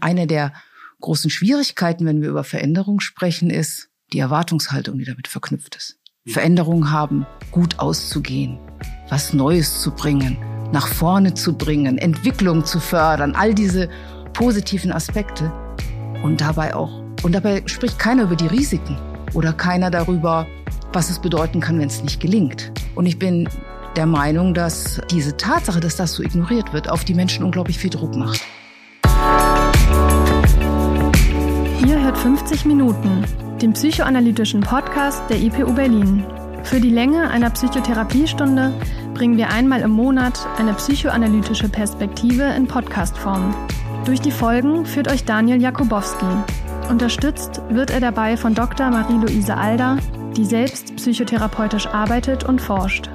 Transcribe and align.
Eine 0.00 0.26
der 0.26 0.52
großen 1.00 1.30
Schwierigkeiten, 1.30 2.06
wenn 2.06 2.22
wir 2.22 2.28
über 2.28 2.44
Veränderung 2.44 3.00
sprechen, 3.00 3.50
ist 3.50 3.88
die 4.12 4.18
Erwartungshaltung, 4.18 4.98
die 4.98 5.04
damit 5.04 5.28
verknüpft 5.28 5.76
ist. 5.76 5.98
Veränderungen 6.26 6.90
haben, 6.90 7.26
gut 7.52 7.78
auszugehen, 7.78 8.58
was 9.08 9.32
Neues 9.32 9.80
zu 9.80 9.92
bringen, 9.92 10.38
nach 10.72 10.88
vorne 10.88 11.34
zu 11.34 11.56
bringen, 11.56 11.98
Entwicklung 11.98 12.64
zu 12.64 12.80
fördern, 12.80 13.34
all 13.36 13.54
diese 13.54 13.88
positiven 14.32 14.92
Aspekte. 14.92 15.52
Und 16.22 16.40
dabei 16.40 16.74
auch, 16.74 17.02
und 17.22 17.32
dabei 17.32 17.62
spricht 17.66 17.98
keiner 17.98 18.24
über 18.24 18.36
die 18.36 18.48
Risiken 18.48 18.98
oder 19.34 19.52
keiner 19.52 19.90
darüber, 19.90 20.46
was 20.92 21.10
es 21.10 21.20
bedeuten 21.20 21.60
kann, 21.60 21.78
wenn 21.78 21.88
es 21.88 22.02
nicht 22.02 22.20
gelingt. 22.20 22.72
Und 22.94 23.06
ich 23.06 23.18
bin 23.18 23.48
der 23.96 24.06
Meinung, 24.06 24.52
dass 24.54 25.00
diese 25.10 25.36
Tatsache, 25.36 25.80
dass 25.80 25.96
das 25.96 26.12
so 26.12 26.22
ignoriert 26.22 26.72
wird, 26.72 26.88
auf 26.88 27.04
die 27.04 27.14
Menschen 27.14 27.44
unglaublich 27.44 27.78
viel 27.78 27.90
Druck 27.90 28.16
macht. 28.16 28.40
Ihr 31.84 32.02
hört 32.02 32.16
50 32.16 32.64
Minuten, 32.64 33.24
den 33.60 33.72
psychoanalytischen 33.72 34.60
Podcast 34.60 35.22
der 35.28 35.38
IPU 35.40 35.72
Berlin. 35.72 36.24
Für 36.62 36.80
die 36.80 36.90
Länge 36.90 37.28
einer 37.28 37.50
Psychotherapiestunde 37.50 38.72
bringen 39.14 39.36
wir 39.36 39.50
einmal 39.50 39.80
im 39.82 39.90
Monat 39.90 40.46
eine 40.58 40.72
psychoanalytische 40.74 41.68
Perspektive 41.68 42.44
in 42.44 42.66
Podcastform. 42.66 43.54
Durch 44.04 44.20
die 44.20 44.30
Folgen 44.30 44.86
führt 44.86 45.10
euch 45.10 45.24
Daniel 45.24 45.60
Jakubowski. 45.60 46.26
Unterstützt 46.88 47.60
wird 47.68 47.90
er 47.90 48.00
dabei 48.00 48.36
von 48.36 48.54
Dr. 48.54 48.90
Marie-Louise 48.90 49.56
Alder, 49.56 49.98
die 50.36 50.44
selbst 50.44 50.96
psychotherapeutisch 50.96 51.86
arbeitet 51.88 52.44
und 52.44 52.60
forscht. 52.60 53.10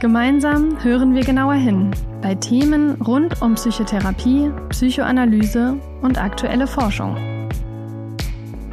Gemeinsam 0.00 0.82
hören 0.82 1.14
wir 1.14 1.24
genauer 1.24 1.54
hin 1.54 1.92
bei 2.22 2.36
Themen 2.36 3.02
rund 3.02 3.42
um 3.42 3.54
Psychotherapie, 3.54 4.50
Psychoanalyse 4.68 5.76
und 6.02 6.22
aktuelle 6.22 6.66
Forschung. 6.68 7.16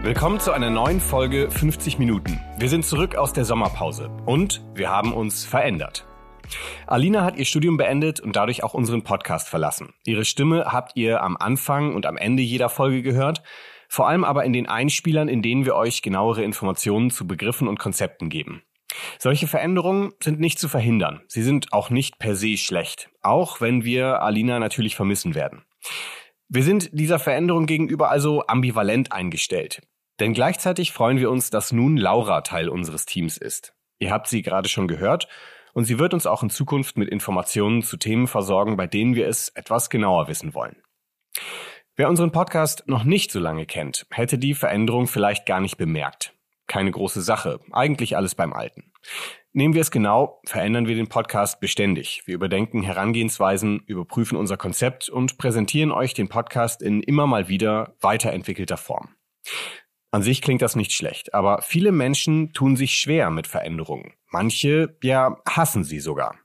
Willkommen 0.02 0.40
zu 0.40 0.54
einer 0.54 0.70
neuen 0.70 1.02
Folge 1.02 1.52
50 1.52 2.00
Minuten. 2.00 2.40
Wir 2.58 2.70
sind 2.70 2.86
zurück 2.86 3.16
aus 3.18 3.34
der 3.34 3.44
Sommerpause 3.44 4.10
und 4.26 4.64
wir 4.74 4.90
haben 4.90 5.14
uns 5.14 5.44
verändert. 5.44 6.08
Alina 6.88 7.26
hat 7.26 7.36
ihr 7.36 7.44
Studium 7.44 7.76
beendet 7.76 8.22
und 8.22 8.38
dadurch 8.38 8.64
auch 8.64 8.74
unseren 8.74 9.04
Podcast 9.04 9.50
verlassen. 9.50 9.94
Ihre 10.06 10.24
Stimme 10.24 10.72
habt 10.72 10.96
ihr 10.96 11.22
am 11.22 11.36
Anfang 11.36 11.94
und 11.96 12.06
am 12.06 12.16
Ende 12.16 12.42
jeder 12.42 12.70
Folge 12.70 13.02
gehört, 13.02 13.44
vor 13.90 14.08
allem 14.08 14.24
aber 14.24 14.46
in 14.46 14.54
den 14.54 14.70
Einspielern, 14.70 15.28
in 15.28 15.42
denen 15.42 15.66
wir 15.66 15.76
euch 15.76 16.02
genauere 16.02 16.44
Informationen 16.44 17.12
zu 17.12 17.28
Begriffen 17.28 17.68
und 17.68 17.78
Konzepten 17.78 18.30
geben. 18.30 18.64
Solche 19.18 19.48
Veränderungen 19.48 20.14
sind 20.24 20.40
nicht 20.40 20.60
zu 20.60 20.70
verhindern. 20.70 21.24
Sie 21.28 21.44
sind 21.44 21.74
auch 21.74 21.90
nicht 21.90 22.20
per 22.20 22.38
se 22.38 22.56
schlecht, 22.56 23.10
auch 23.22 23.60
wenn 23.60 23.84
wir 23.84 24.22
Alina 24.22 24.60
natürlich 24.60 24.96
vermissen 24.96 25.36
werden. 25.36 25.66
Wir 26.52 26.64
sind 26.64 26.90
dieser 26.94 27.20
Veränderung 27.20 27.68
gegenüber 27.68 28.10
also 28.10 28.48
ambivalent 28.48 29.12
eingestellt. 29.12 29.82
Denn 30.20 30.34
gleichzeitig 30.34 30.92
freuen 30.92 31.18
wir 31.18 31.32
uns, 31.32 31.50
dass 31.50 31.72
nun 31.72 31.96
Laura 31.96 32.42
Teil 32.42 32.70
unseres 32.70 33.06
Teams 33.06 33.38
ist. 33.38 33.74
Ihr 34.00 34.12
habt 34.12 34.28
sie 34.28 34.42
gerade 34.42 34.70
schon 34.70 34.88
gehört 34.88 35.28
und 35.74 35.86
sie 35.86 36.00
wird 36.00 36.14
uns 36.14 36.26
auch 36.26 36.44
in 36.44 36.50
Zukunft 36.50 36.98
mit 36.98 37.10
Informationen 37.10 37.82
zu 37.82 37.98
Themen 37.98 38.28
versorgen, 38.28 38.78
bei 38.78 38.88
denen 38.88 39.16
wir 39.16 39.28
es 39.28 39.50
etwas 39.50 39.90
genauer 39.90 40.28
wissen 40.28 40.54
wollen. 40.54 40.82
Wer 41.96 42.10
unseren 42.10 42.32
Podcast 42.32 42.84
noch 42.88 43.04
nicht 43.04 43.32
so 43.32 43.40
lange 43.40 43.66
kennt, 43.66 44.06
hätte 44.12 44.38
die 44.38 44.54
Veränderung 44.54 45.08
vielleicht 45.08 45.46
gar 45.46 45.60
nicht 45.60 45.78
bemerkt. 45.78 46.34
Keine 46.68 46.92
große 46.92 47.22
Sache, 47.22 47.60
eigentlich 47.72 48.16
alles 48.16 48.36
beim 48.36 48.54
Alten. 48.54 48.92
Nehmen 49.52 49.74
wir 49.74 49.82
es 49.82 49.92
genau, 49.92 50.40
verändern 50.46 50.88
wir 50.88 50.96
den 50.96 51.10
Podcast 51.10 51.60
beständig. 51.60 52.22
Wir 52.26 52.36
überdenken 52.36 52.84
Herangehensweisen, 52.84 53.80
überprüfen 53.86 54.38
unser 54.38 54.58
Konzept 54.58 55.10
und 55.10 55.38
präsentieren 55.38 55.92
euch 55.92 56.14
den 56.14 56.30
Podcast 56.30 56.82
in 56.82 57.02
immer 57.02 57.26
mal 57.26 57.50
wieder 57.50 57.96
weiterentwickelter 58.00 58.78
Form. 58.78 59.16
An 60.12 60.24
sich 60.24 60.42
klingt 60.42 60.62
das 60.62 60.76
nicht 60.76 60.92
schlecht, 60.92 61.34
aber 61.34 61.62
viele 61.62 61.92
Menschen 61.92 62.52
tun 62.54 62.76
sich 62.76 62.94
schwer 62.94 63.30
mit 63.30 63.46
Veränderungen. 63.46 64.14
Manche, 64.32 64.98
ja, 65.04 65.42
hassen 65.48 65.84
sie 65.84 66.00
sogar. 66.00 66.40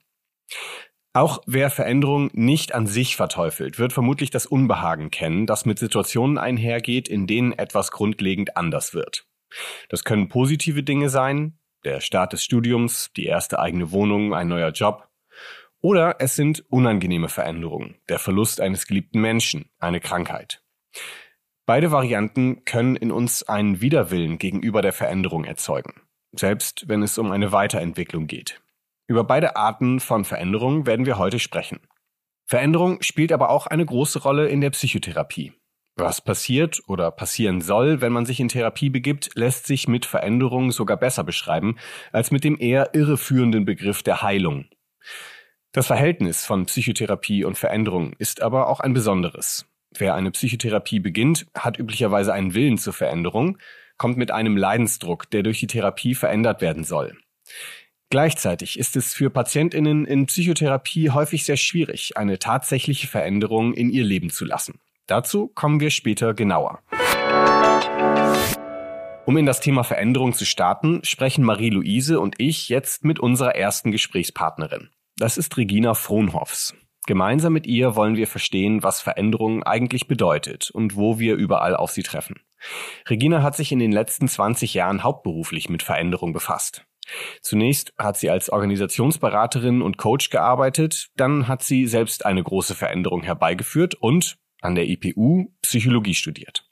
Auch 1.14 1.42
wer 1.46 1.70
Veränderung 1.70 2.30
nicht 2.32 2.74
an 2.74 2.86
sich 2.86 3.14
verteufelt, 3.16 3.78
wird 3.78 3.92
vermutlich 3.92 4.30
das 4.30 4.46
Unbehagen 4.46 5.10
kennen, 5.10 5.46
das 5.46 5.64
mit 5.64 5.78
Situationen 5.78 6.38
einhergeht, 6.38 7.08
in 7.08 7.26
denen 7.26 7.52
etwas 7.52 7.92
grundlegend 7.92 8.56
anders 8.56 8.94
wird. 8.94 9.26
Das 9.88 10.02
können 10.02 10.28
positive 10.28 10.82
Dinge 10.82 11.08
sein, 11.08 11.58
der 11.84 12.00
Start 12.00 12.32
des 12.32 12.42
Studiums, 12.42 13.12
die 13.16 13.26
erste 13.26 13.60
eigene 13.60 13.92
Wohnung, 13.92 14.34
ein 14.34 14.48
neuer 14.48 14.70
Job. 14.72 15.08
Oder 15.80 16.16
es 16.18 16.34
sind 16.34 16.64
unangenehme 16.70 17.28
Veränderungen, 17.28 17.96
der 18.08 18.18
Verlust 18.18 18.60
eines 18.60 18.86
geliebten 18.86 19.20
Menschen, 19.20 19.70
eine 19.78 20.00
Krankheit. 20.00 20.62
Beide 21.66 21.90
Varianten 21.90 22.64
können 22.66 22.94
in 22.94 23.10
uns 23.10 23.42
einen 23.42 23.80
Widerwillen 23.80 24.38
gegenüber 24.38 24.82
der 24.82 24.92
Veränderung 24.92 25.44
erzeugen, 25.44 26.02
selbst 26.32 26.88
wenn 26.88 27.02
es 27.02 27.16
um 27.16 27.30
eine 27.30 27.52
Weiterentwicklung 27.52 28.26
geht. 28.26 28.60
Über 29.06 29.24
beide 29.24 29.56
Arten 29.56 30.00
von 30.00 30.24
Veränderung 30.24 30.84
werden 30.84 31.06
wir 31.06 31.16
heute 31.16 31.38
sprechen. 31.38 31.80
Veränderung 32.46 33.00
spielt 33.00 33.32
aber 33.32 33.48
auch 33.48 33.66
eine 33.66 33.86
große 33.86 34.22
Rolle 34.22 34.48
in 34.48 34.60
der 34.60 34.70
Psychotherapie. 34.70 35.54
Was 35.96 36.20
passiert 36.20 36.82
oder 36.86 37.10
passieren 37.10 37.62
soll, 37.62 38.00
wenn 38.02 38.12
man 38.12 38.26
sich 38.26 38.40
in 38.40 38.48
Therapie 38.48 38.90
begibt, 38.90 39.30
lässt 39.34 39.66
sich 39.66 39.88
mit 39.88 40.04
Veränderung 40.04 40.70
sogar 40.70 40.98
besser 40.98 41.24
beschreiben 41.24 41.76
als 42.12 42.30
mit 42.30 42.44
dem 42.44 42.60
eher 42.60 42.94
irreführenden 42.94 43.64
Begriff 43.64 44.02
der 44.02 44.20
Heilung. 44.20 44.66
Das 45.72 45.86
Verhältnis 45.86 46.44
von 46.44 46.66
Psychotherapie 46.66 47.44
und 47.44 47.56
Veränderung 47.56 48.12
ist 48.18 48.42
aber 48.42 48.68
auch 48.68 48.80
ein 48.80 48.92
besonderes. 48.92 49.66
Wer 49.96 50.14
eine 50.14 50.32
Psychotherapie 50.32 50.98
beginnt, 50.98 51.46
hat 51.56 51.78
üblicherweise 51.78 52.32
einen 52.32 52.54
Willen 52.54 52.78
zur 52.78 52.92
Veränderung, 52.92 53.58
kommt 53.96 54.16
mit 54.16 54.32
einem 54.32 54.56
Leidensdruck, 54.56 55.30
der 55.30 55.42
durch 55.44 55.60
die 55.60 55.68
Therapie 55.68 56.14
verändert 56.14 56.60
werden 56.60 56.82
soll. 56.84 57.16
Gleichzeitig 58.10 58.78
ist 58.78 58.96
es 58.96 59.14
für 59.14 59.30
Patientinnen 59.30 60.04
in 60.04 60.26
Psychotherapie 60.26 61.10
häufig 61.10 61.44
sehr 61.44 61.56
schwierig, 61.56 62.16
eine 62.16 62.38
tatsächliche 62.38 63.06
Veränderung 63.06 63.74
in 63.74 63.90
ihr 63.90 64.04
Leben 64.04 64.30
zu 64.30 64.44
lassen. 64.44 64.80
Dazu 65.06 65.48
kommen 65.48 65.80
wir 65.80 65.90
später 65.90 66.34
genauer. 66.34 66.80
Um 69.26 69.36
in 69.36 69.46
das 69.46 69.60
Thema 69.60 69.84
Veränderung 69.84 70.32
zu 70.32 70.44
starten, 70.44 71.00
sprechen 71.04 71.44
Marie-Louise 71.44 72.20
und 72.20 72.34
ich 72.38 72.68
jetzt 72.68 73.04
mit 73.04 73.20
unserer 73.20 73.54
ersten 73.54 73.90
Gesprächspartnerin. 73.90 74.90
Das 75.16 75.38
ist 75.38 75.56
Regina 75.56 75.94
Frohnhoffs. 75.94 76.74
Gemeinsam 77.06 77.52
mit 77.52 77.66
ihr 77.66 77.96
wollen 77.96 78.16
wir 78.16 78.26
verstehen, 78.26 78.82
was 78.82 79.00
Veränderung 79.00 79.62
eigentlich 79.62 80.08
bedeutet 80.08 80.70
und 80.70 80.96
wo 80.96 81.18
wir 81.18 81.36
überall 81.36 81.76
auf 81.76 81.90
sie 81.90 82.02
treffen. 82.02 82.40
Regina 83.08 83.42
hat 83.42 83.56
sich 83.56 83.72
in 83.72 83.78
den 83.78 83.92
letzten 83.92 84.26
20 84.26 84.72
Jahren 84.72 85.02
hauptberuflich 85.02 85.68
mit 85.68 85.82
Veränderung 85.82 86.32
befasst. 86.32 86.86
Zunächst 87.42 87.92
hat 87.98 88.16
sie 88.16 88.30
als 88.30 88.48
Organisationsberaterin 88.48 89.82
und 89.82 89.98
Coach 89.98 90.30
gearbeitet, 90.30 91.10
dann 91.16 91.46
hat 91.46 91.62
sie 91.62 91.86
selbst 91.86 92.24
eine 92.24 92.42
große 92.42 92.74
Veränderung 92.74 93.22
herbeigeführt 93.22 93.94
und 93.94 94.38
an 94.62 94.74
der 94.74 94.88
IPU 94.88 95.52
Psychologie 95.60 96.14
studiert. 96.14 96.66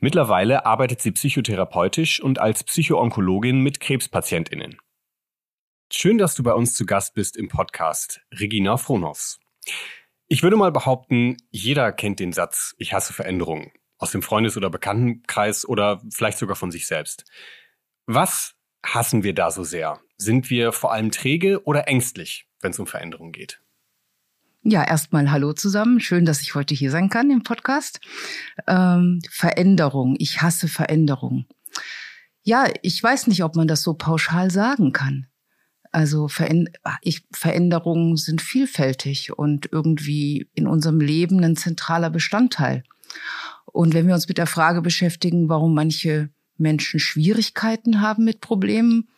Mittlerweile 0.00 0.66
arbeitet 0.66 1.00
sie 1.00 1.12
psychotherapeutisch 1.12 2.20
und 2.20 2.40
als 2.40 2.64
Psychoonkologin 2.64 3.60
mit 3.60 3.78
Krebspatientinnen. 3.78 4.78
Schön, 5.92 6.18
dass 6.18 6.34
du 6.34 6.42
bei 6.42 6.52
uns 6.52 6.74
zu 6.74 6.84
Gast 6.84 7.14
bist 7.14 7.36
im 7.36 7.48
Podcast, 7.48 8.20
Regina 8.32 8.76
Frohnhoffs. 8.76 9.38
Ich 10.26 10.42
würde 10.42 10.56
mal 10.56 10.72
behaupten, 10.72 11.36
jeder 11.50 11.92
kennt 11.92 12.20
den 12.20 12.32
Satz, 12.32 12.74
ich 12.78 12.92
hasse 12.92 13.12
Veränderungen. 13.12 13.72
Aus 13.96 14.12
dem 14.12 14.22
Freundes- 14.22 14.56
oder 14.56 14.70
Bekanntenkreis 14.70 15.66
oder 15.66 16.02
vielleicht 16.10 16.38
sogar 16.38 16.54
von 16.54 16.70
sich 16.70 16.86
selbst. 16.86 17.24
Was 18.06 18.54
hassen 18.84 19.22
wir 19.22 19.34
da 19.34 19.50
so 19.50 19.64
sehr? 19.64 20.00
Sind 20.16 20.50
wir 20.50 20.72
vor 20.72 20.92
allem 20.92 21.10
träge 21.10 21.64
oder 21.64 21.88
ängstlich, 21.88 22.46
wenn 22.60 22.70
es 22.70 22.78
um 22.78 22.86
Veränderungen 22.86 23.32
geht? 23.32 23.60
Ja, 24.62 24.84
erstmal 24.84 25.30
Hallo 25.30 25.52
zusammen. 25.52 26.00
Schön, 26.00 26.24
dass 26.24 26.42
ich 26.42 26.54
heute 26.54 26.74
hier 26.74 26.90
sein 26.90 27.08
kann 27.08 27.30
im 27.30 27.42
Podcast. 27.42 28.00
Ähm, 28.66 29.20
Veränderung. 29.30 30.16
Ich 30.18 30.42
hasse 30.42 30.68
Veränderung. 30.68 31.46
Ja, 32.42 32.66
ich 32.82 33.02
weiß 33.02 33.28
nicht, 33.28 33.44
ob 33.44 33.56
man 33.56 33.68
das 33.68 33.82
so 33.82 33.94
pauschal 33.94 34.50
sagen 34.50 34.92
kann. 34.92 35.26
Also 35.98 36.28
Veränderungen 36.28 38.16
sind 38.16 38.40
vielfältig 38.40 39.36
und 39.36 39.68
irgendwie 39.72 40.48
in 40.54 40.68
unserem 40.68 41.00
Leben 41.00 41.42
ein 41.42 41.56
zentraler 41.56 42.08
Bestandteil. 42.08 42.84
Und 43.64 43.94
wenn 43.94 44.06
wir 44.06 44.14
uns 44.14 44.28
mit 44.28 44.38
der 44.38 44.46
Frage 44.46 44.80
beschäftigen, 44.80 45.48
warum 45.48 45.74
manche 45.74 46.30
Menschen 46.56 47.00
Schwierigkeiten 47.00 48.00
haben 48.00 48.24
mit 48.24 48.40
Problemen, 48.40 49.08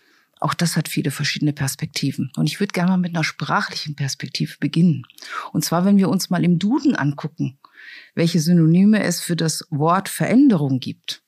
auch 0.41 0.55
das 0.55 0.75
hat 0.75 0.89
viele 0.89 1.11
verschiedene 1.11 1.53
Perspektiven. 1.53 2.33
Und 2.35 2.47
ich 2.47 2.61
würde 2.61 2.73
gerne 2.73 2.93
mal 2.93 2.97
mit 2.97 3.15
einer 3.15 3.25
sprachlichen 3.25 3.95
Perspektive 3.95 4.55
beginnen. 4.59 5.05
Und 5.53 5.63
zwar, 5.63 5.85
wenn 5.85 5.99
wir 5.99 6.09
uns 6.09 6.31
mal 6.31 6.43
im 6.43 6.59
Duden 6.59 6.97
angucken, 6.97 7.59
welche 8.15 8.41
Synonyme 8.41 9.03
es 9.03 9.21
für 9.21 9.37
das 9.37 9.67
Wort 9.69 10.09
Veränderung 10.09 10.81
gibt, 10.81 11.23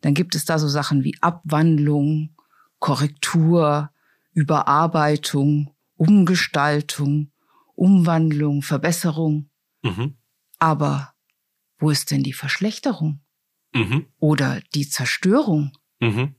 dann 0.00 0.14
gibt 0.14 0.34
es 0.34 0.46
da 0.46 0.58
so 0.58 0.66
Sachen 0.66 1.04
wie 1.04 1.16
Abwandlung, 1.20 2.34
Korrektur, 2.80 3.92
Überarbeitung, 4.40 5.74
Umgestaltung, 5.96 7.30
Umwandlung, 7.74 8.62
Verbesserung. 8.62 9.50
Mhm. 9.82 10.16
Aber 10.58 11.12
wo 11.78 11.90
ist 11.90 12.10
denn 12.10 12.22
die 12.22 12.32
Verschlechterung? 12.32 13.20
Mhm. 13.74 14.06
Oder 14.18 14.60
die 14.74 14.88
Zerstörung? 14.88 15.72
Mhm. 16.00 16.36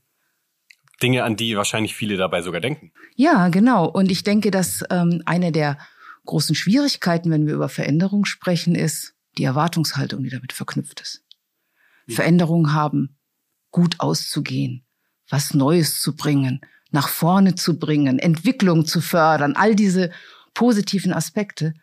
Dinge, 1.00 1.24
an 1.24 1.36
die 1.36 1.56
wahrscheinlich 1.56 1.94
viele 1.94 2.16
dabei 2.16 2.42
sogar 2.42 2.60
denken. 2.60 2.92
Ja, 3.16 3.48
genau. 3.48 3.86
Und 3.88 4.10
ich 4.10 4.24
denke, 4.24 4.50
dass 4.50 4.84
ähm, 4.90 5.22
eine 5.26 5.52
der 5.52 5.78
großen 6.26 6.54
Schwierigkeiten, 6.54 7.30
wenn 7.30 7.46
wir 7.46 7.54
über 7.54 7.68
Veränderung 7.68 8.24
sprechen, 8.24 8.74
ist 8.74 9.14
die 9.38 9.44
Erwartungshaltung, 9.44 10.22
die 10.22 10.30
damit 10.30 10.52
verknüpft 10.52 11.00
ist. 11.00 11.24
Ja. 12.06 12.16
Veränderungen 12.16 12.72
haben, 12.72 13.16
gut 13.70 14.00
auszugehen, 14.00 14.84
was 15.28 15.54
Neues 15.54 16.00
zu 16.00 16.14
bringen, 16.14 16.60
nach 16.92 17.08
vorne 17.08 17.54
zu 17.54 17.78
bringen, 17.78 18.18
Entwicklung 18.18 18.86
zu 18.86 19.00
fördern, 19.00 19.56
all 19.56 19.74
diese 19.74 20.10
positiven 20.54 21.12
Aspekte. 21.12 21.74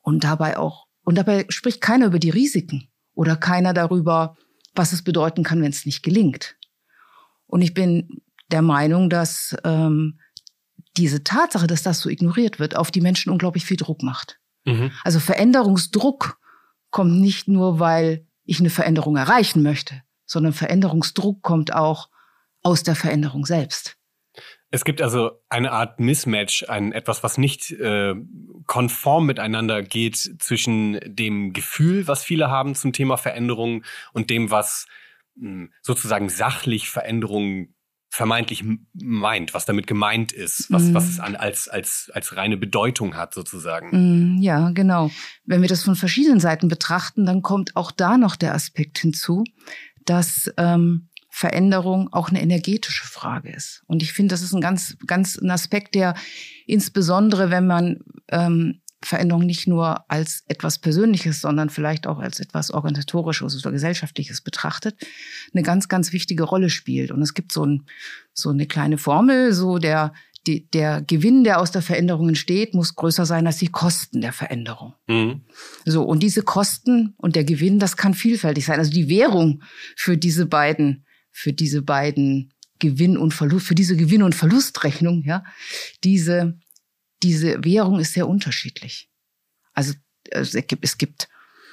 Und 0.00 0.24
dabei 0.24 0.56
auch, 0.58 0.86
und 1.02 1.16
dabei 1.16 1.46
spricht 1.48 1.80
keiner 1.80 2.06
über 2.06 2.18
die 2.18 2.30
Risiken 2.30 2.88
oder 3.14 3.36
keiner 3.36 3.72
darüber, 3.72 4.36
was 4.74 4.92
es 4.92 5.02
bedeuten 5.02 5.42
kann, 5.42 5.62
wenn 5.62 5.70
es 5.70 5.86
nicht 5.86 6.02
gelingt. 6.02 6.56
Und 7.46 7.62
ich 7.62 7.74
bin 7.74 8.22
der 8.50 8.62
Meinung, 8.62 9.10
dass 9.10 9.56
ähm, 9.64 10.18
diese 10.96 11.24
Tatsache, 11.24 11.66
dass 11.66 11.82
das 11.82 12.00
so 12.00 12.08
ignoriert 12.08 12.58
wird, 12.58 12.76
auf 12.76 12.90
die 12.90 13.00
Menschen 13.00 13.30
unglaublich 13.30 13.64
viel 13.64 13.76
Druck 13.76 14.02
macht. 14.02 14.38
Mhm. 14.64 14.92
Also 15.02 15.20
Veränderungsdruck 15.20 16.38
kommt 16.90 17.20
nicht 17.20 17.48
nur, 17.48 17.80
weil 17.80 18.26
ich 18.44 18.60
eine 18.60 18.70
Veränderung 18.70 19.16
erreichen 19.16 19.62
möchte, 19.62 20.02
sondern 20.26 20.52
Veränderungsdruck 20.52 21.42
kommt 21.42 21.72
auch 21.72 22.08
aus 22.62 22.82
der 22.82 22.94
Veränderung 22.94 23.46
selbst. 23.46 23.96
Es 24.74 24.84
gibt 24.84 25.00
also 25.00 25.40
eine 25.48 25.70
Art 25.70 26.00
Mismatch, 26.00 26.64
ein 26.68 26.90
etwas, 26.90 27.22
was 27.22 27.38
nicht 27.38 27.70
äh, 27.70 28.16
konform 28.66 29.24
miteinander 29.24 29.84
geht 29.84 30.16
zwischen 30.40 30.98
dem 31.04 31.52
Gefühl, 31.52 32.08
was 32.08 32.24
viele 32.24 32.50
haben 32.50 32.74
zum 32.74 32.92
Thema 32.92 33.16
Veränderung 33.16 33.84
und 34.14 34.30
dem, 34.30 34.50
was 34.50 34.88
mh, 35.36 35.48
hm, 35.48 35.72
sozusagen 35.80 36.28
sachlich 36.28 36.90
Veränderung 36.90 37.68
vermeintlich 38.10 38.64
meint, 38.94 39.54
was 39.54 39.64
damit 39.64 39.86
gemeint 39.86 40.32
ist, 40.32 40.72
was, 40.72 40.84
mm. 40.84 40.94
was 40.94 41.08
es 41.08 41.20
an, 41.20 41.36
als, 41.36 41.68
als, 41.68 42.10
als 42.12 42.36
reine 42.36 42.56
Bedeutung 42.56 43.16
hat, 43.16 43.32
sozusagen. 43.32 44.38
Mm, 44.38 44.42
ja, 44.42 44.70
genau. 44.70 45.10
Wenn 45.44 45.62
wir 45.62 45.68
das 45.68 45.84
von 45.84 45.94
verschiedenen 45.94 46.40
Seiten 46.40 46.66
betrachten, 46.66 47.26
dann 47.26 47.42
kommt 47.42 47.76
auch 47.76 47.92
da 47.92 48.16
noch 48.16 48.34
der 48.34 48.54
Aspekt 48.54 48.98
hinzu, 48.98 49.44
dass 50.04 50.52
ähm, 50.56 51.08
Veränderung 51.36 52.12
auch 52.12 52.28
eine 52.28 52.40
energetische 52.40 53.08
Frage 53.08 53.50
ist. 53.50 53.82
Und 53.88 54.04
ich 54.04 54.12
finde, 54.12 54.32
das 54.32 54.40
ist 54.40 54.54
ein 54.54 54.60
ganz, 54.60 54.96
ganz 55.04 55.36
ein 55.36 55.50
Aspekt, 55.50 55.96
der 55.96 56.14
insbesondere, 56.64 57.50
wenn 57.50 57.66
man 57.66 57.98
ähm, 58.28 58.80
Veränderung 59.02 59.44
nicht 59.44 59.66
nur 59.66 60.08
als 60.08 60.44
etwas 60.46 60.78
Persönliches, 60.78 61.40
sondern 61.40 61.70
vielleicht 61.70 62.06
auch 62.06 62.20
als 62.20 62.38
etwas 62.38 62.70
Organisatorisches 62.70 63.56
oder 63.66 63.72
Gesellschaftliches 63.72 64.42
betrachtet, 64.42 65.04
eine 65.52 65.64
ganz, 65.64 65.88
ganz 65.88 66.12
wichtige 66.12 66.44
Rolle 66.44 66.70
spielt. 66.70 67.10
Und 67.10 67.20
es 67.20 67.34
gibt 67.34 67.50
so, 67.50 67.66
ein, 67.66 67.82
so 68.32 68.50
eine 68.50 68.66
kleine 68.68 68.96
Formel, 68.96 69.52
so 69.52 69.78
der, 69.78 70.12
die, 70.46 70.70
der 70.70 71.02
Gewinn, 71.02 71.42
der 71.42 71.58
aus 71.58 71.72
der 71.72 71.82
Veränderung 71.82 72.28
entsteht, 72.28 72.74
muss 72.74 72.94
größer 72.94 73.26
sein 73.26 73.48
als 73.48 73.56
die 73.56 73.72
Kosten 73.72 74.20
der 74.20 74.32
Veränderung. 74.32 74.94
Mhm. 75.08 75.40
So, 75.84 76.04
und 76.04 76.22
diese 76.22 76.42
Kosten 76.42 77.14
und 77.16 77.34
der 77.34 77.44
Gewinn, 77.44 77.80
das 77.80 77.96
kann 77.96 78.14
vielfältig 78.14 78.66
sein. 78.66 78.78
Also 78.78 78.92
die 78.92 79.08
Währung 79.08 79.64
für 79.96 80.16
diese 80.16 80.46
beiden, 80.46 81.04
für 81.34 81.52
diese 81.52 81.82
beiden 81.82 82.54
Gewinn 82.78 83.18
und 83.18 83.34
Verlust, 83.34 83.66
für 83.66 83.74
diese 83.74 83.96
Gewinn- 83.96 84.22
und 84.22 84.34
Verlustrechnung, 84.34 85.24
ja, 85.24 85.44
diese, 86.04 86.58
diese 87.22 87.64
Währung 87.64 87.98
ist 87.98 88.12
sehr 88.12 88.28
unterschiedlich. 88.28 89.10
Also 89.72 89.94
es 90.30 90.52
gibt, 90.52 90.84
es 90.84 90.96
gibt 90.96 91.28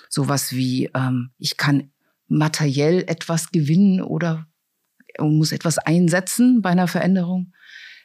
sowas 0.10 0.52
wie, 0.52 0.90
ähm, 0.96 1.30
ich 1.38 1.58
kann 1.58 1.92
materiell 2.28 3.04
etwas 3.08 3.52
gewinnen 3.52 4.02
oder 4.02 4.48
muss 5.20 5.52
etwas 5.52 5.78
einsetzen 5.78 6.62
bei 6.62 6.72
einer 6.72 6.88
Veränderung. 6.88 7.54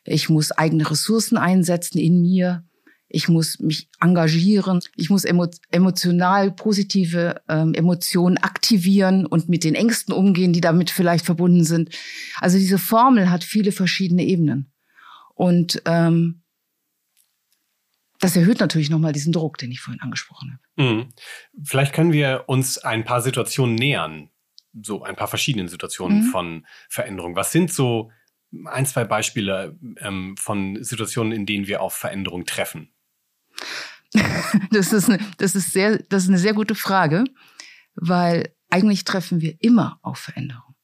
Ich 0.04 0.28
muss 0.28 0.52
eigene 0.52 0.90
Ressourcen 0.90 1.38
einsetzen 1.38 1.98
in 1.98 2.20
mir. 2.20 2.64
Ich 3.08 3.28
muss 3.28 3.60
mich 3.60 3.88
engagieren. 4.00 4.80
Ich 4.96 5.10
muss 5.10 5.24
emo 5.24 5.46
emotional 5.70 6.50
positive 6.52 7.40
ähm, 7.48 7.74
Emotionen 7.74 8.38
aktivieren 8.38 9.26
und 9.26 9.48
mit 9.48 9.64
den 9.64 9.74
Ängsten 9.74 10.12
umgehen, 10.12 10.52
die 10.52 10.60
damit 10.60 10.90
vielleicht 10.90 11.24
verbunden 11.24 11.64
sind. 11.64 11.90
Also 12.40 12.58
diese 12.58 12.78
Formel 12.78 13.30
hat 13.30 13.44
viele 13.44 13.72
verschiedene 13.72 14.24
Ebenen. 14.24 14.72
Und 15.34 15.82
ähm, 15.84 16.42
das 18.20 18.36
erhöht 18.36 18.60
natürlich 18.60 18.90
nochmal 18.90 19.12
diesen 19.12 19.32
Druck, 19.32 19.58
den 19.58 19.70
ich 19.70 19.80
vorhin 19.80 20.00
angesprochen 20.00 20.58
habe. 20.76 20.88
Mhm. 20.88 21.12
Vielleicht 21.62 21.92
können 21.92 22.12
wir 22.12 22.44
uns 22.46 22.78
ein 22.78 23.04
paar 23.04 23.20
Situationen 23.20 23.76
nähern, 23.76 24.30
so 24.82 25.02
ein 25.02 25.16
paar 25.16 25.28
verschiedenen 25.28 25.68
Situationen 25.68 26.26
mhm. 26.26 26.30
von 26.30 26.66
Veränderung. 26.88 27.36
Was 27.36 27.52
sind 27.52 27.72
so 27.72 28.10
ein, 28.64 28.86
zwei 28.86 29.04
Beispiele 29.04 29.78
ähm, 29.98 30.36
von 30.38 30.82
Situationen, 30.82 31.32
in 31.32 31.46
denen 31.46 31.66
wir 31.66 31.82
auf 31.82 31.94
Veränderung 31.94 32.46
treffen? 32.46 32.92
das, 34.70 34.92
ist 34.92 35.08
eine, 35.08 35.18
das, 35.38 35.54
ist 35.54 35.72
sehr, 35.72 35.98
das 36.08 36.24
ist 36.24 36.28
eine 36.28 36.38
sehr 36.38 36.54
gute 36.54 36.74
Frage, 36.74 37.24
weil 37.94 38.54
eigentlich 38.70 39.04
treffen 39.04 39.40
wir 39.40 39.56
immer 39.60 39.98
auf 40.02 40.18
Veränderung. 40.18 40.74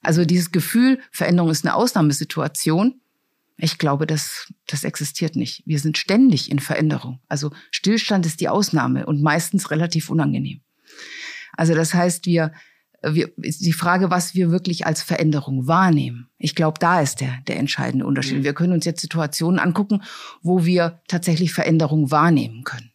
Also 0.00 0.24
dieses 0.24 0.52
Gefühl, 0.52 1.00
Veränderung 1.10 1.50
ist 1.50 1.64
eine 1.64 1.74
Ausnahmesituation, 1.74 3.00
ich 3.60 3.78
glaube, 3.78 4.06
das, 4.06 4.52
das 4.68 4.84
existiert 4.84 5.34
nicht. 5.34 5.64
Wir 5.66 5.80
sind 5.80 5.98
ständig 5.98 6.48
in 6.48 6.60
Veränderung. 6.60 7.20
Also 7.28 7.50
Stillstand 7.72 8.24
ist 8.24 8.40
die 8.40 8.48
Ausnahme 8.48 9.04
und 9.04 9.20
meistens 9.20 9.72
relativ 9.72 10.10
unangenehm. 10.10 10.60
Also 11.56 11.74
das 11.74 11.92
heißt, 11.92 12.24
wir, 12.26 12.52
wir 13.02 13.30
die 13.36 13.72
Frage, 13.72 14.10
was 14.10 14.34
wir 14.34 14.50
wirklich 14.50 14.86
als 14.86 15.02
Veränderung 15.02 15.66
wahrnehmen. 15.66 16.28
Ich 16.38 16.54
glaube, 16.54 16.78
da 16.80 17.00
ist 17.00 17.20
der, 17.20 17.38
der 17.46 17.56
entscheidende 17.56 18.06
Unterschied. 18.06 18.38
Mhm. 18.38 18.44
Wir 18.44 18.54
können 18.54 18.72
uns 18.72 18.84
jetzt 18.84 19.00
Situationen 19.00 19.60
angucken, 19.60 20.02
wo 20.42 20.64
wir 20.64 21.00
tatsächlich 21.06 21.52
Veränderung 21.52 22.10
wahrnehmen 22.10 22.64
können. 22.64 22.92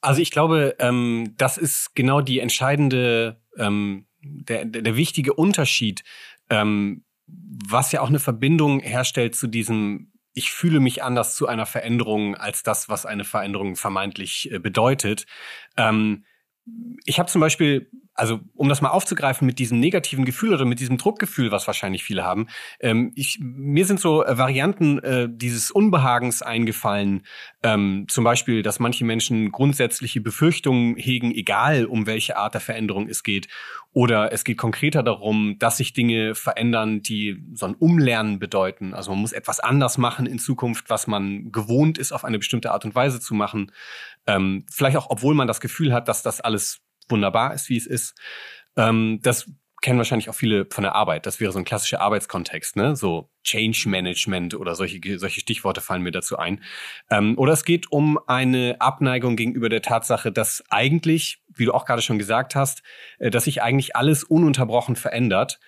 Also 0.00 0.20
ich 0.20 0.30
glaube, 0.30 0.76
ähm, 0.78 1.34
das 1.36 1.58
ist 1.58 1.94
genau 1.94 2.20
die 2.22 2.40
entscheidende, 2.40 3.40
ähm, 3.56 4.06
der, 4.22 4.64
der, 4.64 4.96
wichtige 4.96 5.34
Unterschied. 5.34 6.02
Ähm, 6.48 7.04
was 7.26 7.92
ja 7.92 8.00
auch 8.00 8.08
eine 8.08 8.18
Verbindung 8.18 8.80
herstellt 8.80 9.36
zu 9.36 9.46
diesem, 9.46 10.12
ich 10.34 10.50
fühle 10.50 10.80
mich 10.80 11.02
anders 11.02 11.36
zu 11.36 11.46
einer 11.46 11.66
Veränderung 11.66 12.34
als 12.34 12.62
das, 12.62 12.88
was 12.88 13.06
eine 13.06 13.24
Veränderung 13.24 13.76
vermeintlich 13.76 14.50
äh, 14.50 14.58
bedeutet. 14.58 15.26
Ähm, 15.76 16.24
ich 17.04 17.18
habe 17.18 17.30
zum 17.30 17.40
Beispiel 17.40 17.90
also 18.20 18.40
um 18.54 18.68
das 18.68 18.82
mal 18.82 18.90
aufzugreifen 18.90 19.46
mit 19.46 19.58
diesem 19.58 19.80
negativen 19.80 20.26
Gefühl 20.26 20.52
oder 20.52 20.66
mit 20.66 20.78
diesem 20.78 20.98
Druckgefühl, 20.98 21.50
was 21.50 21.66
wahrscheinlich 21.66 22.04
viele 22.04 22.22
haben, 22.22 22.48
ähm, 22.80 23.12
ich, 23.14 23.38
mir 23.40 23.86
sind 23.86 23.98
so 23.98 24.22
äh, 24.22 24.36
Varianten 24.36 24.98
äh, 24.98 25.26
dieses 25.30 25.70
Unbehagens 25.70 26.42
eingefallen. 26.42 27.22
Ähm, 27.62 28.04
zum 28.08 28.24
Beispiel, 28.24 28.62
dass 28.62 28.78
manche 28.78 29.06
Menschen 29.06 29.50
grundsätzliche 29.50 30.20
Befürchtungen 30.20 30.96
hegen, 30.96 31.32
egal 31.32 31.86
um 31.86 32.06
welche 32.06 32.36
Art 32.36 32.52
der 32.52 32.60
Veränderung 32.60 33.08
es 33.08 33.22
geht. 33.22 33.48
Oder 33.92 34.32
es 34.32 34.44
geht 34.44 34.58
konkreter 34.58 35.02
darum, 35.02 35.56
dass 35.58 35.78
sich 35.78 35.94
Dinge 35.94 36.34
verändern, 36.34 37.00
die 37.00 37.42
so 37.54 37.64
ein 37.64 37.74
Umlernen 37.74 38.38
bedeuten. 38.38 38.92
Also 38.92 39.12
man 39.12 39.20
muss 39.20 39.32
etwas 39.32 39.60
anders 39.60 39.96
machen 39.96 40.26
in 40.26 40.38
Zukunft, 40.38 40.90
was 40.90 41.06
man 41.06 41.50
gewohnt 41.52 41.96
ist, 41.96 42.12
auf 42.12 42.24
eine 42.24 42.38
bestimmte 42.38 42.70
Art 42.70 42.84
und 42.84 42.94
Weise 42.94 43.18
zu 43.18 43.34
machen. 43.34 43.72
Ähm, 44.26 44.66
vielleicht 44.70 44.98
auch, 44.98 45.08
obwohl 45.08 45.34
man 45.34 45.48
das 45.48 45.60
Gefühl 45.60 45.94
hat, 45.94 46.06
dass 46.06 46.22
das 46.22 46.42
alles 46.42 46.82
wunderbar 47.10 47.54
ist, 47.54 47.68
wie 47.68 47.76
es 47.76 47.86
ist. 47.86 48.14
Ähm, 48.76 49.20
das 49.22 49.50
kennen 49.80 49.98
wahrscheinlich 49.98 50.28
auch 50.28 50.34
viele 50.34 50.66
von 50.70 50.82
der 50.82 50.94
Arbeit. 50.94 51.26
Das 51.26 51.40
wäre 51.40 51.52
so 51.52 51.58
ein 51.58 51.64
klassischer 51.64 52.00
Arbeitskontext, 52.00 52.76
ne? 52.76 52.96
So 52.96 53.30
Change 53.44 53.88
Management 53.88 54.54
oder 54.54 54.74
solche, 54.74 55.18
solche 55.18 55.40
Stichworte 55.40 55.80
fallen 55.80 56.02
mir 56.02 56.10
dazu 56.10 56.36
ein. 56.36 56.62
Ähm, 57.10 57.38
oder 57.38 57.54
es 57.54 57.64
geht 57.64 57.90
um 57.90 58.18
eine 58.26 58.76
Abneigung 58.80 59.36
gegenüber 59.36 59.68
der 59.68 59.82
Tatsache, 59.82 60.32
dass 60.32 60.62
eigentlich, 60.68 61.42
wie 61.54 61.64
du 61.64 61.72
auch 61.72 61.86
gerade 61.86 62.02
schon 62.02 62.18
gesagt 62.18 62.54
hast, 62.54 62.82
äh, 63.18 63.30
dass 63.30 63.44
sich 63.44 63.62
eigentlich 63.62 63.96
alles 63.96 64.22
ununterbrochen 64.22 64.96
verändert. 64.96 65.60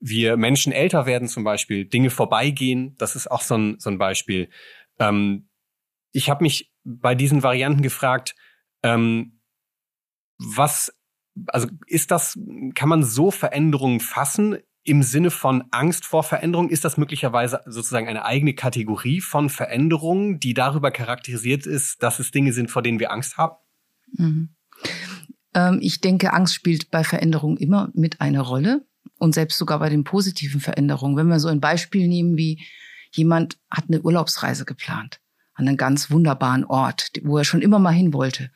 Wir 0.00 0.36
Menschen 0.36 0.72
älter 0.72 1.06
werden 1.06 1.28
zum 1.28 1.44
Beispiel, 1.44 1.84
Dinge 1.84 2.10
vorbeigehen, 2.10 2.94
das 2.98 3.16
ist 3.16 3.30
auch 3.30 3.42
so 3.42 3.56
ein, 3.56 3.76
so 3.78 3.90
ein 3.90 3.98
Beispiel. 3.98 4.48
Ähm, 4.98 5.48
ich 6.12 6.30
habe 6.30 6.42
mich 6.42 6.72
bei 6.84 7.14
diesen 7.14 7.42
Varianten 7.42 7.82
gefragt, 7.82 8.34
ähm, 8.82 9.37
was, 10.38 10.92
also 11.46 11.68
ist 11.86 12.10
das, 12.10 12.38
kann 12.74 12.88
man 12.88 13.02
so 13.02 13.30
Veränderungen 13.30 14.00
fassen 14.00 14.58
im 14.84 15.02
Sinne 15.02 15.30
von 15.30 15.64
Angst 15.70 16.06
vor 16.06 16.22
Veränderung? 16.22 16.70
Ist 16.70 16.84
das 16.84 16.96
möglicherweise 16.96 17.60
sozusagen 17.66 18.08
eine 18.08 18.24
eigene 18.24 18.54
Kategorie 18.54 19.20
von 19.20 19.50
Veränderungen, 19.50 20.40
die 20.40 20.54
darüber 20.54 20.90
charakterisiert 20.90 21.66
ist, 21.66 22.02
dass 22.02 22.18
es 22.18 22.30
Dinge 22.30 22.52
sind, 22.52 22.70
vor 22.70 22.82
denen 22.82 22.98
wir 22.98 23.12
Angst 23.12 23.36
haben? 23.36 23.56
Mhm. 24.12 24.50
Ähm, 25.54 25.78
ich 25.82 26.00
denke, 26.00 26.32
Angst 26.32 26.54
spielt 26.54 26.90
bei 26.90 27.04
Veränderungen 27.04 27.56
immer 27.56 27.90
mit 27.94 28.20
eine 28.20 28.40
Rolle 28.40 28.86
und 29.18 29.34
selbst 29.34 29.58
sogar 29.58 29.78
bei 29.78 29.88
den 29.88 30.04
positiven 30.04 30.60
Veränderungen. 30.60 31.16
Wenn 31.16 31.28
wir 31.28 31.40
so 31.40 31.48
ein 31.48 31.60
Beispiel 31.60 32.08
nehmen 32.08 32.36
wie 32.36 32.64
jemand 33.12 33.58
hat 33.70 33.84
eine 33.88 34.02
Urlaubsreise 34.02 34.64
geplant 34.64 35.20
an 35.54 35.66
einen 35.66 35.76
ganz 35.76 36.10
wunderbaren 36.10 36.64
Ort, 36.64 37.10
wo 37.22 37.38
er 37.38 37.44
schon 37.44 37.62
immer 37.62 37.78
mal 37.78 37.90
hin 37.90 38.12
wollte. 38.12 38.50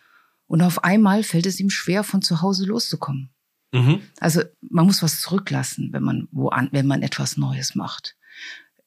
Und 0.53 0.61
auf 0.61 0.85
einmal 0.85 1.23
fällt 1.23 1.47
es 1.47 1.59
ihm 1.61 1.71
schwer, 1.71 2.05
von 2.05 2.21
zu 2.21 2.43
Hause 2.43 2.67
loszukommen. 2.67 3.31
Mhm. 3.73 4.03
Also 4.21 4.43
man 4.61 4.85
muss 4.85 5.03
was 5.03 5.23
zurücklassen, 5.23 5.95
wenn 5.95 6.03
man 6.03 6.29
wo 6.31 6.51
an, 6.51 6.69
wenn 6.73 6.87
man 6.87 7.01
etwas 7.01 7.39
Neues 7.39 7.75
macht. 7.75 8.17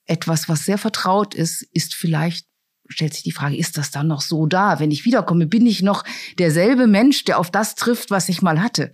Etwas, 0.05 0.47
was 0.47 0.63
sehr 0.63 0.77
vertraut 0.77 1.33
ist, 1.33 1.63
ist 1.63 1.95
vielleicht 1.95 2.45
stellt 2.87 3.15
sich 3.15 3.23
die 3.23 3.31
Frage, 3.31 3.57
ist 3.57 3.79
das 3.79 3.89
dann 3.89 4.05
noch 4.05 4.21
so 4.21 4.45
da? 4.45 4.79
Wenn 4.79 4.91
ich 4.91 5.05
wiederkomme, 5.05 5.47
bin 5.47 5.65
ich 5.65 5.81
noch 5.81 6.03
derselbe 6.37 6.85
Mensch, 6.85 7.23
der 7.23 7.39
auf 7.39 7.49
das 7.49 7.73
trifft, 7.73 8.11
was 8.11 8.29
ich 8.29 8.43
mal 8.43 8.61
hatte? 8.61 8.93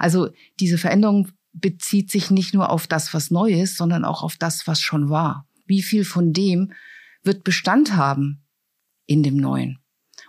Also 0.00 0.30
diese 0.58 0.76
Veränderung 0.76 1.28
bezieht 1.52 2.10
sich 2.10 2.32
nicht 2.32 2.52
nur 2.52 2.70
auf 2.70 2.88
das, 2.88 3.14
was 3.14 3.30
neu 3.30 3.52
ist, 3.52 3.76
sondern 3.76 4.04
auch 4.04 4.24
auf 4.24 4.34
das, 4.34 4.66
was 4.66 4.80
schon 4.80 5.08
war. 5.08 5.46
Wie 5.66 5.82
viel 5.82 6.04
von 6.04 6.32
dem 6.32 6.72
wird 7.22 7.44
Bestand 7.44 7.94
haben 7.94 8.44
in 9.06 9.22
dem 9.22 9.36
Neuen? 9.36 9.78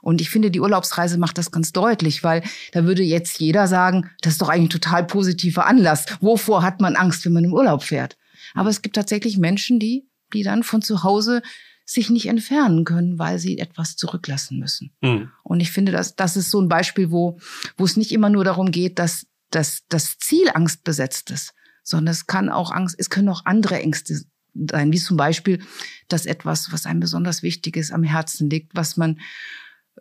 Und 0.01 0.21
ich 0.21 0.29
finde, 0.29 0.51
die 0.51 0.59
Urlaubsreise 0.59 1.17
macht 1.17 1.37
das 1.37 1.51
ganz 1.51 1.71
deutlich, 1.71 2.23
weil 2.23 2.43
da 2.71 2.85
würde 2.85 3.03
jetzt 3.03 3.39
jeder 3.39 3.67
sagen, 3.67 4.09
das 4.21 4.33
ist 4.33 4.41
doch 4.41 4.49
eigentlich 4.49 4.67
ein 4.67 4.81
total 4.81 5.03
positiver 5.05 5.65
Anlass. 5.65 6.05
Wovor 6.21 6.63
hat 6.63 6.81
man 6.81 6.95
Angst, 6.95 7.25
wenn 7.25 7.33
man 7.33 7.43
im 7.43 7.53
Urlaub 7.53 7.83
fährt? 7.83 8.17
Aber 8.53 8.69
es 8.69 8.81
gibt 8.81 8.95
tatsächlich 8.95 9.37
Menschen, 9.37 9.79
die, 9.79 10.07
die 10.33 10.43
dann 10.43 10.63
von 10.63 10.81
zu 10.81 11.03
Hause 11.03 11.41
sich 11.85 12.11
nicht 12.11 12.27
entfernen 12.27 12.85
können, 12.85 13.17
weil 13.17 13.39
sie 13.39 13.57
etwas 13.57 13.95
zurücklassen 13.95 14.59
müssen. 14.59 14.91
Mhm. 15.01 15.31
Und 15.43 15.59
ich 15.59 15.71
finde, 15.71 15.91
dass 15.91 16.15
das 16.15 16.37
ist 16.37 16.51
so 16.51 16.61
ein 16.61 16.69
Beispiel, 16.69 17.09
wo, 17.09 17.39
wo 17.77 17.85
es 17.85 17.97
nicht 17.97 18.11
immer 18.11 18.29
nur 18.29 18.43
darum 18.43 18.69
geht, 18.69 18.99
dass, 18.99 19.25
dass 19.49 19.81
das 19.89 20.19
Ziel 20.19 20.49
Angst 20.53 20.83
besetzt 20.83 21.31
ist, 21.31 21.53
sondern 21.83 22.11
es 22.11 22.27
kann 22.27 22.49
auch 22.49 22.71
Angst, 22.71 22.95
es 22.99 23.09
können 23.09 23.29
auch 23.29 23.45
andere 23.45 23.81
Ängste 23.81 24.21
sein, 24.53 24.91
wie 24.91 24.99
zum 24.99 25.17
Beispiel, 25.17 25.63
dass 26.07 26.27
etwas, 26.27 26.71
was 26.71 26.85
einem 26.85 26.99
besonders 26.99 27.41
wichtig 27.41 27.75
ist, 27.75 27.91
am 27.91 28.03
Herzen 28.03 28.51
liegt, 28.51 28.75
was 28.75 28.95
man 28.95 29.19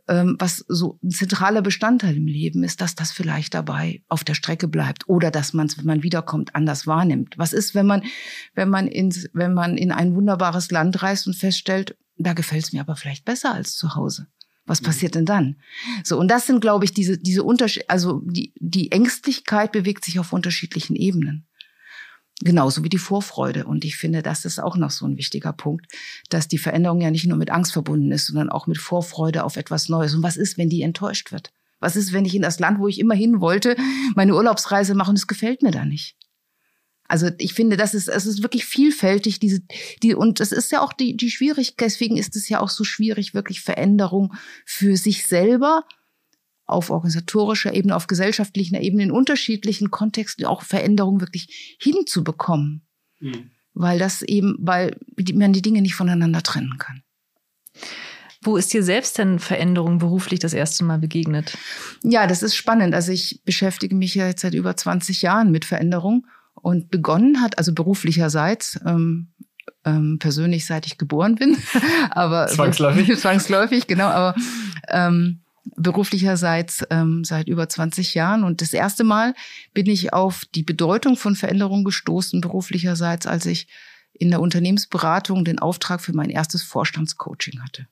was 0.09 0.65
so 0.69 0.99
ein 1.03 1.11
zentraler 1.11 1.61
Bestandteil 1.63 2.17
im 2.17 2.27
Leben 2.27 2.65
ist, 2.65 2.81
dass 2.81 2.95
das 2.95 3.13
vielleicht 3.13 3.55
dabei 3.55 4.03
auf 4.09 4.25
der 4.25 4.35
Strecke 4.35 4.67
bleibt 4.67 5.09
oder 5.09 5.31
dass 5.31 5.53
man 5.53 5.67
es, 5.67 5.77
wenn 5.77 5.85
man 5.85 6.03
wiederkommt, 6.03 6.55
anders 6.55 6.87
wahrnimmt. 6.87 7.37
Was 7.37 7.53
ist, 7.53 7.75
wenn 7.75 7.87
man, 7.87 8.03
wenn 8.55 8.71
man 8.71 8.87
ins, 8.87 9.29
wenn 9.35 9.53
man 9.53 9.77
in 9.77 9.93
ein 9.93 10.15
wunderbares 10.15 10.71
Land 10.71 11.03
reist 11.03 11.27
und 11.27 11.35
feststellt, 11.35 11.97
da 12.17 12.33
gefällt 12.33 12.65
es 12.65 12.73
mir 12.73 12.81
aber 12.81 12.97
vielleicht 12.97 13.25
besser 13.25 13.53
als 13.53 13.77
zu 13.77 13.95
Hause? 13.95 14.29
Was 14.65 14.83
mhm. 14.83 14.87
passiert 14.87 15.15
denn 15.15 15.27
dann? 15.27 15.57
So, 16.05 16.19
und 16.19 16.29
das 16.29 16.47
sind, 16.47 16.61
glaube 16.61 16.85
ich, 16.85 16.93
diese, 16.93 17.19
diese 17.19 17.43
Unterschiede, 17.43 17.89
also 17.89 18.23
die, 18.25 18.53
die 18.57 18.93
Ängstlichkeit 18.93 19.73
bewegt 19.73 20.05
sich 20.05 20.19
auf 20.19 20.33
unterschiedlichen 20.33 20.95
Ebenen. 20.95 21.48
Genauso 22.41 22.85
wie 22.85 22.89
die 22.89 22.99
Vorfreude. 22.99 23.65
Und 23.65 23.85
ich 23.85 23.97
finde, 23.97 24.23
das 24.23 24.45
ist 24.45 24.61
auch 24.61 24.77
noch 24.77 24.91
so 24.91 25.07
ein 25.07 25.17
wichtiger 25.17 25.53
Punkt, 25.53 25.87
dass 26.29 26.47
die 26.47 26.59
Veränderung 26.59 27.01
ja 27.01 27.11
nicht 27.11 27.27
nur 27.27 27.37
mit 27.37 27.51
Angst 27.51 27.73
verbunden 27.73 28.13
ist, 28.13 28.27
sondern 28.27 28.49
auch 28.49 28.69
mit 28.69 28.79
Vorfreude 28.79 29.43
auf 29.43 29.57
etwas 29.57 29.89
Neues. 29.89 30.15
Und 30.15 30.23
was 30.23 30.37
ist, 30.37 30.57
wenn 30.57 30.69
die 30.69 30.83
enttäuscht 30.83 31.33
wird? 31.33 31.51
Was 31.81 31.97
ist, 31.97 32.13
wenn 32.13 32.25
ich 32.25 32.35
in 32.35 32.43
das 32.43 32.61
Land, 32.61 32.79
wo 32.79 32.89
ich 32.89 33.01
immer 33.01 33.15
hin 33.15 33.41
wollte, 33.41 33.77
meine 34.15 34.35
Urlaubsreise 34.35 34.95
mache 34.95 35.11
und 35.11 35.19
es 35.19 35.27
gefällt 35.27 35.63
mir 35.63 35.73
da 35.73 35.85
nicht? 35.85 36.17
Also 37.09 37.31
ich 37.39 37.55
finde, 37.55 37.77
das 37.77 37.95
ist, 37.95 38.09
es 38.09 38.27
ist 38.27 38.43
wirklich 38.43 38.67
vielfältig, 38.67 39.41
diese, 39.41 39.63
die, 40.03 40.15
und 40.15 40.41
es 40.41 40.53
ist 40.53 40.71
ja 40.71 40.83
auch 40.83 40.93
die, 40.93 41.17
die 41.17 41.31
Schwierigkeit, 41.31 41.81
deswegen 41.81 42.19
ist 42.19 42.37
es 42.37 42.51
ja 42.51 42.61
auch 42.61 42.69
so 42.69 42.85
schwierig, 42.85 43.33
wirklich 43.33 43.63
Veränderung 43.63 44.35
für 44.67 44.97
sich 44.97 45.27
selber 45.27 45.85
auf 46.69 46.91
organisatorischer 46.91 47.75
Ebene, 47.75 47.97
auf 47.97 48.07
gesellschaftlicher 48.07 48.81
Ebene, 48.81 49.05
in 49.05 49.11
unterschiedlichen 49.11 49.91
Kontexten 49.91 50.45
auch 50.45 50.63
Veränderungen 50.63 51.21
wirklich 51.21 51.77
hinzubekommen. 51.81 52.87
Mhm. 53.21 53.51
Weil 53.75 53.99
das 53.99 54.23
eben, 54.23 54.57
weil 54.61 54.97
man 55.35 55.53
die 55.53 55.63
Dinge 55.63 55.83
nicht 55.83 55.95
voneinander 55.95 56.43
trennen 56.43 56.77
kann. 56.79 57.03
Wo 58.43 58.57
ist 58.57 58.73
dir 58.73 58.83
selbst 58.83 59.19
denn 59.19 59.39
Veränderung 59.39 59.99
beruflich 59.99 60.41
das 60.41 60.53
erste 60.53 60.85
Mal 60.85 60.99
begegnet? 60.99 61.59
Ja, 62.05 62.27
das 62.27 62.43
ist 62.43 62.55
spannend. 62.55 62.95
Also 62.95 63.13
ich 63.13 63.43
beschäftige 63.45 63.95
mich 63.95 64.15
ja 64.15 64.29
jetzt 64.29 64.43
seit 64.43 64.55
über 64.55 64.77
20 64.77 65.23
Jahren 65.23 65.51
mit 65.51 65.65
Veränderung 65.65 66.27
und 66.55 66.91
begonnen 66.91 67.41
hat, 67.41 67.59
also 67.59 67.73
beruflicherseits, 67.73 68.79
ähm, 68.87 69.33
ähm, 69.85 70.19
persönlich 70.19 70.67
seit 70.67 70.87
ich 70.87 70.99
geboren 70.99 71.35
bin, 71.35 71.57
aber 72.11 72.47
zwangsläufig, 72.47 73.17
zwangsläufig, 73.19 73.87
genau, 73.87 74.07
aber 74.07 74.35
ähm, 74.89 75.41
beruflicherseits 75.77 76.85
ähm, 76.91 77.25
seit 77.25 77.49
über 77.49 77.69
20 77.69 78.15
Jahren. 78.15 78.45
Und 78.45 78.61
das 78.61 78.73
erste 78.73 79.05
Mal 79.05 79.35
bin 79.75 79.87
ich 79.87 80.13
auf 80.13 80.45
die 80.55 80.63
Bedeutung 80.63 81.17
von 81.17 81.35
Veränderung 81.35 81.85
gestoßen, 81.85 82.41
beruflicherseits, 82.41 83.27
als 83.27 83.47
ich 83.47 83.69
in 84.13 84.31
der 84.31 84.41
Unternehmensberatung 84.41 85.45
den 85.45 85.59
Auftrag 85.59 86.01
für 86.01 86.13
mein 86.13 86.31
erstes 86.31 86.63
Vorstandscoaching 86.63 87.63
hatte. 87.63 87.87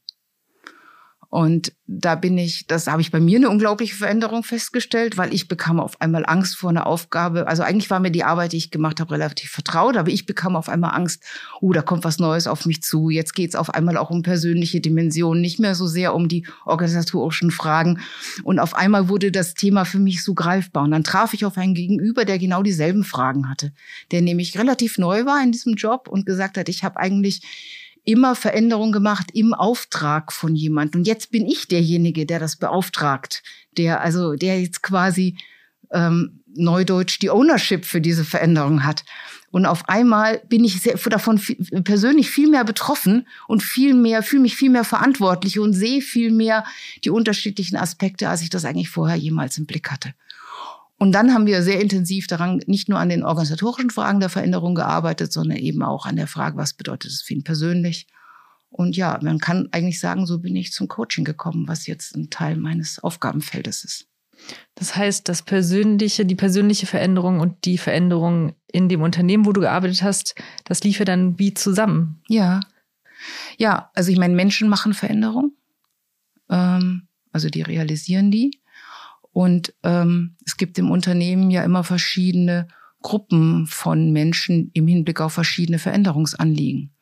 Und 1.36 1.74
da 1.86 2.14
bin 2.14 2.38
ich, 2.38 2.66
das 2.66 2.86
habe 2.86 3.02
ich 3.02 3.10
bei 3.10 3.20
mir 3.20 3.36
eine 3.36 3.50
unglaubliche 3.50 3.94
Veränderung 3.94 4.42
festgestellt, 4.42 5.18
weil 5.18 5.34
ich 5.34 5.48
bekam 5.48 5.80
auf 5.80 6.00
einmal 6.00 6.24
Angst 6.24 6.56
vor 6.56 6.70
einer 6.70 6.86
Aufgabe. 6.86 7.46
Also 7.46 7.62
eigentlich 7.62 7.90
war 7.90 8.00
mir 8.00 8.10
die 8.10 8.24
Arbeit, 8.24 8.52
die 8.52 8.56
ich 8.56 8.70
gemacht 8.70 9.00
habe, 9.00 9.12
relativ 9.12 9.50
vertraut, 9.50 9.98
aber 9.98 10.08
ich 10.08 10.24
bekam 10.24 10.56
auf 10.56 10.70
einmal 10.70 10.94
Angst, 10.94 11.22
oh, 11.60 11.74
da 11.74 11.82
kommt 11.82 12.04
was 12.04 12.18
Neues 12.18 12.46
auf 12.46 12.64
mich 12.64 12.82
zu. 12.82 13.10
Jetzt 13.10 13.34
geht 13.34 13.50
es 13.50 13.54
auf 13.54 13.68
einmal 13.74 13.98
auch 13.98 14.08
um 14.08 14.22
persönliche 14.22 14.80
Dimensionen, 14.80 15.42
nicht 15.42 15.60
mehr 15.60 15.74
so 15.74 15.86
sehr 15.86 16.14
um 16.14 16.26
die 16.28 16.46
organisatorischen 16.64 17.50
Fragen. 17.50 18.00
Und 18.42 18.58
auf 18.58 18.74
einmal 18.74 19.10
wurde 19.10 19.30
das 19.30 19.52
Thema 19.52 19.84
für 19.84 19.98
mich 19.98 20.24
so 20.24 20.32
greifbar. 20.32 20.84
Und 20.84 20.92
dann 20.92 21.04
traf 21.04 21.34
ich 21.34 21.44
auf 21.44 21.58
einen 21.58 21.74
Gegenüber, 21.74 22.24
der 22.24 22.38
genau 22.38 22.62
dieselben 22.62 23.04
Fragen 23.04 23.50
hatte, 23.50 23.74
der 24.10 24.22
nämlich 24.22 24.58
relativ 24.58 24.96
neu 24.96 25.26
war 25.26 25.42
in 25.42 25.52
diesem 25.52 25.74
Job 25.74 26.08
und 26.08 26.24
gesagt 26.24 26.56
hat, 26.56 26.70
ich 26.70 26.82
habe 26.82 26.96
eigentlich 26.96 27.42
immer 28.06 28.34
Veränderungen 28.34 28.92
gemacht 28.92 29.30
im 29.34 29.52
Auftrag 29.52 30.32
von 30.32 30.54
jemand. 30.54 30.96
Und 30.96 31.06
jetzt 31.06 31.30
bin 31.30 31.44
ich 31.46 31.68
derjenige, 31.68 32.24
der 32.24 32.38
das 32.38 32.56
beauftragt, 32.56 33.42
der 33.76 34.00
also, 34.00 34.34
der 34.34 34.60
jetzt 34.60 34.82
quasi 34.82 35.36
ähm, 35.90 36.42
neudeutsch 36.54 37.18
die 37.20 37.30
Ownership 37.30 37.84
für 37.84 38.00
diese 38.00 38.24
Veränderung 38.24 38.84
hat. 38.84 39.04
Und 39.50 39.66
auf 39.66 39.88
einmal 39.88 40.40
bin 40.48 40.64
ich 40.64 40.80
sehr, 40.80 40.96
davon 40.96 41.40
persönlich 41.84 42.30
viel 42.30 42.48
mehr 42.48 42.64
betroffen 42.64 43.26
und 43.48 43.62
viel 43.62 43.94
mehr, 43.94 44.22
fühle 44.22 44.42
mich 44.42 44.56
viel 44.56 44.70
mehr 44.70 44.84
verantwortlich 44.84 45.58
und 45.58 45.72
sehe 45.72 46.00
viel 46.00 46.30
mehr 46.30 46.64
die 47.04 47.10
unterschiedlichen 47.10 47.76
Aspekte, 47.76 48.28
als 48.28 48.42
ich 48.42 48.50
das 48.50 48.64
eigentlich 48.64 48.88
vorher 48.88 49.16
jemals 49.16 49.58
im 49.58 49.66
Blick 49.66 49.90
hatte. 49.90 50.14
Und 50.98 51.12
dann 51.12 51.34
haben 51.34 51.46
wir 51.46 51.62
sehr 51.62 51.80
intensiv 51.80 52.26
daran, 52.26 52.62
nicht 52.66 52.88
nur 52.88 52.98
an 52.98 53.10
den 53.10 53.22
organisatorischen 53.22 53.90
Fragen 53.90 54.20
der 54.20 54.30
Veränderung 54.30 54.74
gearbeitet, 54.74 55.32
sondern 55.32 55.58
eben 55.58 55.82
auch 55.82 56.06
an 56.06 56.16
der 56.16 56.26
Frage, 56.26 56.56
was 56.56 56.72
bedeutet 56.72 57.10
es 57.10 57.22
für 57.22 57.34
ihn 57.34 57.44
persönlich? 57.44 58.06
Und 58.70 58.96
ja, 58.96 59.18
man 59.22 59.38
kann 59.38 59.68
eigentlich 59.72 60.00
sagen, 60.00 60.26
so 60.26 60.38
bin 60.38 60.56
ich 60.56 60.72
zum 60.72 60.88
Coaching 60.88 61.24
gekommen, 61.24 61.68
was 61.68 61.86
jetzt 61.86 62.16
ein 62.16 62.30
Teil 62.30 62.56
meines 62.56 62.98
Aufgabenfeldes 62.98 63.84
ist. 63.84 64.06
Das 64.74 64.96
heißt, 64.96 65.28
das 65.28 65.42
persönliche, 65.42 66.26
die 66.26 66.34
persönliche 66.34 66.86
Veränderung 66.86 67.40
und 67.40 67.64
die 67.64 67.78
Veränderung 67.78 68.54
in 68.70 68.88
dem 68.88 69.02
Unternehmen, 69.02 69.46
wo 69.46 69.52
du 69.52 69.62
gearbeitet 69.62 70.02
hast, 70.02 70.34
das 70.64 70.82
lief 70.84 70.98
ja 70.98 71.04
dann 71.04 71.38
wie 71.38 71.54
zusammen. 71.54 72.22
Ja. 72.28 72.60
Ja, 73.56 73.90
also 73.94 74.10
ich 74.10 74.18
meine, 74.18 74.34
Menschen 74.34 74.68
machen 74.68 74.92
Veränderung. 74.92 75.52
Ähm, 76.50 77.08
also 77.32 77.48
die 77.48 77.62
realisieren 77.62 78.30
die. 78.30 78.60
Und 79.36 79.74
ähm, 79.82 80.34
es 80.46 80.56
gibt 80.56 80.78
im 80.78 80.90
Unternehmen 80.90 81.50
ja 81.50 81.62
immer 81.62 81.84
verschiedene 81.84 82.68
Gruppen 83.02 83.66
von 83.66 84.10
Menschen 84.10 84.70
im 84.72 84.88
Hinblick 84.88 85.20
auf 85.20 85.34
verschiedene 85.34 85.78
Veränderungsanliegen. 85.78 86.94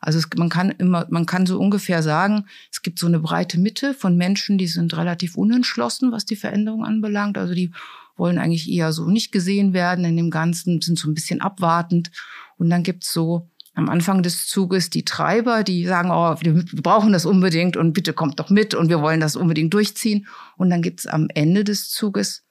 Also 0.00 0.20
es, 0.20 0.28
man 0.36 0.50
kann 0.50 0.70
immer, 0.70 1.08
man 1.10 1.26
kann 1.26 1.46
so 1.46 1.58
ungefähr 1.58 2.04
sagen, 2.04 2.46
es 2.70 2.82
gibt 2.82 3.00
so 3.00 3.08
eine 3.08 3.18
breite 3.18 3.58
Mitte 3.58 3.92
von 3.92 4.16
Menschen, 4.16 4.56
die 4.56 4.68
sind 4.68 4.96
relativ 4.96 5.36
unentschlossen, 5.36 6.12
was 6.12 6.24
die 6.24 6.36
Veränderung 6.36 6.84
anbelangt. 6.84 7.36
Also 7.36 7.54
die 7.54 7.72
wollen 8.16 8.38
eigentlich 8.38 8.70
eher 8.70 8.92
so 8.92 9.08
nicht 9.08 9.32
gesehen 9.32 9.72
werden 9.72 10.04
in 10.04 10.16
dem 10.16 10.30
Ganzen, 10.30 10.80
sind 10.80 10.96
so 10.96 11.10
ein 11.10 11.14
bisschen 11.14 11.40
abwartend. 11.40 12.12
Und 12.56 12.70
dann 12.70 12.84
gibt's 12.84 13.12
so 13.12 13.48
am 13.74 13.88
Anfang 13.88 14.22
des 14.22 14.46
Zuges 14.46 14.90
die 14.90 15.04
Treiber, 15.04 15.62
die 15.62 15.86
sagen, 15.86 16.10
oh, 16.10 16.36
wir 16.40 16.64
brauchen 16.82 17.12
das 17.12 17.24
unbedingt 17.24 17.76
und 17.76 17.92
bitte 17.92 18.12
kommt 18.12 18.40
doch 18.40 18.50
mit 18.50 18.74
und 18.74 18.88
wir 18.88 19.00
wollen 19.00 19.20
das 19.20 19.36
unbedingt 19.36 19.72
durchziehen. 19.72 20.26
Und 20.56 20.70
dann 20.70 20.82
gibt's 20.82 21.06
am 21.06 21.28
Ende 21.34 21.64
des 21.64 21.88
Zuges 21.88 22.44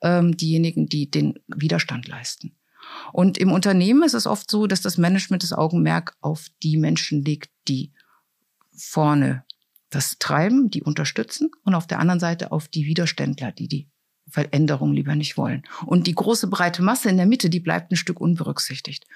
ähm, 0.00 0.36
diejenigen, 0.36 0.86
die 0.86 1.10
den 1.10 1.38
Widerstand 1.46 2.08
leisten. 2.08 2.56
Und 3.12 3.38
im 3.38 3.52
Unternehmen 3.52 4.02
ist 4.02 4.14
es 4.14 4.26
oft 4.26 4.50
so, 4.50 4.66
dass 4.66 4.80
das 4.80 4.98
Management 4.98 5.42
das 5.42 5.52
Augenmerk 5.52 6.14
auf 6.20 6.46
die 6.62 6.76
Menschen 6.76 7.24
legt, 7.24 7.50
die 7.68 7.92
vorne 8.76 9.44
das 9.90 10.16
treiben, 10.18 10.70
die 10.70 10.82
unterstützen 10.82 11.50
und 11.64 11.74
auf 11.74 11.86
der 11.86 11.98
anderen 11.98 12.20
Seite 12.20 12.50
auf 12.50 12.66
die 12.68 12.86
Widerständler, 12.86 13.52
die 13.52 13.68
die 13.68 13.91
Veränderung 14.32 14.92
lieber 14.92 15.14
nicht 15.14 15.36
wollen. 15.36 15.62
Und 15.86 16.06
die 16.06 16.14
große 16.14 16.48
breite 16.48 16.82
Masse 16.82 17.08
in 17.08 17.16
der 17.16 17.26
Mitte, 17.26 17.50
die 17.50 17.60
bleibt 17.60 17.92
ein 17.92 17.96
Stück 17.96 18.20
unberücksichtigt. 18.20 19.06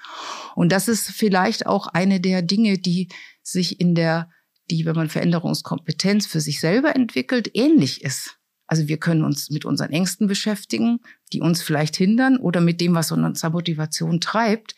Und 0.55 0.71
das 0.71 0.87
ist 0.87 1.09
vielleicht 1.09 1.65
auch 1.65 1.87
eine 1.87 2.21
der 2.21 2.41
Dinge, 2.41 2.77
die 2.77 3.09
sich 3.41 3.79
in 3.79 3.95
der, 3.95 4.29
die, 4.69 4.85
wenn 4.85 4.95
man 4.95 5.09
Veränderungskompetenz 5.09 6.27
für 6.27 6.41
sich 6.41 6.59
selber 6.59 6.95
entwickelt, 6.95 7.51
ähnlich 7.53 8.03
ist. 8.03 8.37
Also 8.67 8.87
wir 8.89 8.97
können 8.97 9.23
uns 9.23 9.49
mit 9.49 9.63
unseren 9.63 9.91
Ängsten 9.91 10.27
beschäftigen, 10.27 10.99
die 11.31 11.39
uns 11.39 11.61
vielleicht 11.61 11.95
hindern 11.95 12.37
oder 12.37 12.59
mit 12.59 12.81
dem, 12.81 12.93
was 12.95 13.11
unsere 13.11 13.51
Motivation 13.51 14.19
treibt. 14.19 14.75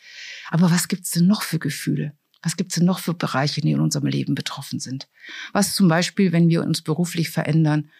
Aber 0.48 0.70
was 0.70 0.86
gibt's 0.86 1.10
denn 1.10 1.26
noch 1.26 1.42
für 1.42 1.58
Gefühle? 1.58 2.16
Was 2.42 2.56
gibt's 2.56 2.76
denn 2.76 2.86
noch 2.86 3.00
für 3.00 3.14
Bereiche, 3.14 3.60
die 3.60 3.72
in 3.72 3.80
unserem 3.80 4.06
Leben 4.06 4.34
betroffen 4.34 4.78
sind? 4.78 5.08
Was 5.52 5.74
zum 5.74 5.88
Beispiel, 5.88 6.32
wenn 6.32 6.48
wir 6.48 6.62
uns 6.62 6.82
beruflich 6.82 7.30
verändern, 7.30 7.90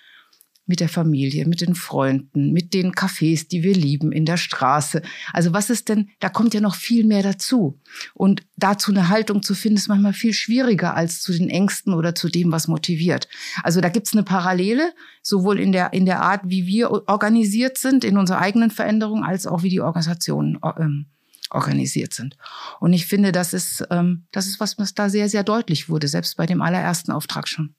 mit 0.71 0.79
der 0.79 0.89
Familie, 0.89 1.47
mit 1.47 1.61
den 1.61 1.75
Freunden, 1.75 2.53
mit 2.53 2.75
den 2.75 2.93
Cafés, 2.93 3.49
die 3.49 3.65
wir 3.65 3.75
lieben, 3.75 4.13
in 4.13 4.25
der 4.25 4.37
Straße. 4.37 5.03
Also 5.33 5.53
was 5.53 5.69
ist 5.69 5.89
denn, 5.89 6.11
da 6.21 6.29
kommt 6.29 6.55
ja 6.55 6.61
noch 6.61 6.77
viel 6.77 7.05
mehr 7.05 7.25
dazu. 7.25 7.81
Und 8.15 8.43
dazu 8.57 8.93
eine 8.93 9.09
Haltung 9.09 9.43
zu 9.43 9.55
finden, 9.55 9.79
ist 9.79 9.89
manchmal 9.89 10.13
viel 10.13 10.33
schwieriger 10.33 10.95
als 10.95 11.23
zu 11.23 11.33
den 11.33 11.51
Ängsten 11.51 11.93
oder 11.93 12.15
zu 12.15 12.29
dem, 12.29 12.53
was 12.53 12.69
motiviert. 12.69 13.29
Also 13.65 13.81
da 13.81 13.89
gibt's 13.89 14.13
eine 14.13 14.23
Parallele, 14.23 14.93
sowohl 15.23 15.59
in 15.59 15.73
der, 15.73 15.93
in 15.93 16.07
der 16.07 16.23
Art, 16.23 16.43
wie 16.45 16.67
wir 16.67 16.93
organisiert 17.09 17.77
sind, 17.77 18.05
in 18.05 18.17
unserer 18.17 18.39
eigenen 18.39 18.71
Veränderung, 18.71 19.25
als 19.25 19.49
auch 19.49 19.65
wie 19.65 19.71
die 19.71 19.81
Organisationen 19.81 20.61
ähm, 20.79 21.07
organisiert 21.51 22.15
sind. 22.15 22.37
Und 22.79 22.93
ich 22.93 23.07
finde, 23.07 23.33
das 23.33 23.53
ist, 23.55 23.85
ähm, 23.91 24.29
das 24.31 24.47
ist 24.47 24.61
was, 24.61 24.79
was 24.79 24.95
da 24.95 25.09
sehr, 25.11 25.29
sehr 25.29 25.43
deutlich 25.43 25.89
wurde, 25.89 26.07
selbst 26.07 26.37
bei 26.37 26.47
dem 26.47 26.63
allerersten 26.63 27.11
Auftrag 27.11 27.49
schon. 27.49 27.75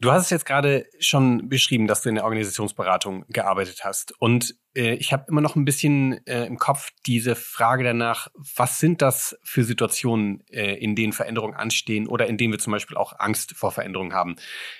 Du 0.00 0.10
hast 0.12 0.24
es 0.24 0.30
jetzt 0.30 0.46
gerade 0.46 0.86
schon 0.98 1.48
beschrieben, 1.48 1.86
dass 1.86 2.02
du 2.02 2.08
in 2.08 2.16
der 2.16 2.24
Organisationsberatung 2.24 3.24
gearbeitet 3.28 3.84
hast. 3.84 4.12
Und 4.20 4.54
ich 4.74 5.12
habe 5.12 5.26
immer 5.28 5.40
noch 5.40 5.56
ein 5.56 5.64
bisschen 5.64 6.24
äh, 6.26 6.46
im 6.46 6.58
Kopf 6.58 6.90
diese 7.06 7.36
Frage 7.36 7.84
danach, 7.84 8.28
was 8.56 8.78
sind 8.78 9.02
das 9.02 9.38
für 9.42 9.64
Situationen, 9.64 10.42
äh, 10.50 10.74
in 10.74 10.96
denen 10.96 11.12
Veränderungen 11.12 11.54
anstehen 11.54 12.08
oder 12.08 12.26
in 12.26 12.36
denen 12.36 12.52
wir 12.52 12.58
zum 12.58 12.72
Beispiel 12.72 12.96
auch 12.96 13.12
Angst 13.18 13.52
vor 13.56 13.70
Veränderungen 13.70 14.14
haben. 14.14 14.36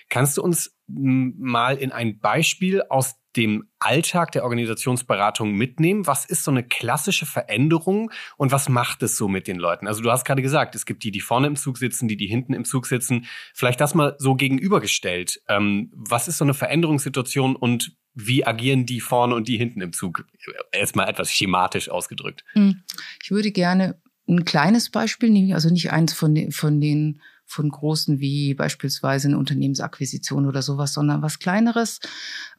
Kannst 0.08 0.36
du 0.36 0.42
uns 0.42 0.76
mal 0.86 1.76
in 1.76 1.92
ein 1.92 2.18
Beispiel 2.18 2.82
aus 2.82 3.14
dem 3.36 3.68
Alltag 3.78 4.32
der 4.32 4.44
Organisationsberatung 4.44 5.52
mitnehmen? 5.52 6.06
Was 6.06 6.24
ist 6.24 6.44
so 6.44 6.50
eine 6.50 6.62
klassische 6.62 7.26
Veränderung 7.26 8.10
und 8.36 8.52
was 8.52 8.68
macht 8.68 9.02
es 9.02 9.16
so 9.16 9.28
mit 9.28 9.48
den 9.48 9.58
Leuten? 9.58 9.86
Also 9.86 10.02
du 10.02 10.10
hast 10.10 10.24
gerade 10.24 10.42
gesagt, 10.42 10.74
es 10.74 10.86
gibt 10.86 11.04
die, 11.04 11.10
die 11.10 11.20
vorne 11.20 11.46
im 11.46 11.56
Zug 11.56 11.78
sitzen, 11.78 12.08
die, 12.08 12.16
die 12.16 12.26
hinten 12.26 12.52
im 12.52 12.64
Zug 12.64 12.86
sitzen. 12.86 13.26
Vielleicht 13.54 13.80
das 13.80 13.94
mal 13.94 14.14
so 14.18 14.34
gegenübergestellt. 14.34 15.40
Ähm, 15.48 15.90
was 15.94 16.28
ist 16.28 16.38
so 16.38 16.44
eine 16.44 16.54
Veränderungssituation 16.54 17.56
und 17.56 17.96
wie 18.14 18.46
agieren 18.46 18.86
die 18.86 19.00
vorne 19.00 19.34
und 19.34 19.48
die 19.48 19.58
hinten 19.58 19.80
im 19.80 19.92
Zug? 19.92 20.26
Erstmal 20.72 21.08
etwas 21.08 21.30
schematisch 21.30 21.88
ausgedrückt. 21.88 22.44
Hm. 22.52 22.82
Ich 23.22 23.30
würde 23.30 23.50
gerne 23.50 24.00
ein 24.28 24.44
kleines 24.44 24.90
Beispiel 24.90 25.30
nehmen, 25.30 25.52
also 25.52 25.68
nicht 25.68 25.90
eins 25.92 26.12
von 26.12 26.34
den, 26.34 26.52
von 26.52 26.80
den 26.80 27.20
von 27.46 27.68
großen 27.68 28.20
wie 28.20 28.54
beispielsweise 28.54 29.28
eine 29.28 29.38
Unternehmensakquisition 29.38 30.46
oder 30.46 30.62
sowas, 30.62 30.94
sondern 30.94 31.22
was 31.22 31.38
kleineres. 31.38 32.00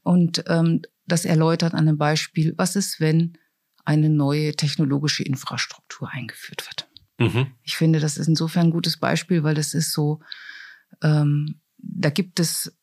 Und 0.04 0.44
ähm, 0.48 0.82
das 1.08 1.26
erläutert 1.26 1.74
an 1.74 1.88
einem 1.88 1.98
Beispiel, 1.98 2.54
was 2.58 2.76
ist, 2.76 3.00
wenn 3.00 3.38
eine 3.84 4.10
neue 4.10 4.56
technologische 4.56 5.24
Infrastruktur 5.24 6.10
eingeführt 6.12 6.66
wird. 6.68 6.88
Mhm. 7.18 7.48
Ich 7.64 7.78
finde, 7.78 8.00
das 8.00 8.18
ist 8.18 8.28
insofern 8.28 8.68
ein 8.68 8.72
gutes 8.72 8.98
Beispiel, 8.98 9.44
weil 9.44 9.56
das 9.56 9.74
ist 9.74 9.92
so, 9.92 10.22
ähm, 11.02 11.62
da 11.78 12.10
gibt 12.10 12.40
es, 12.40 12.76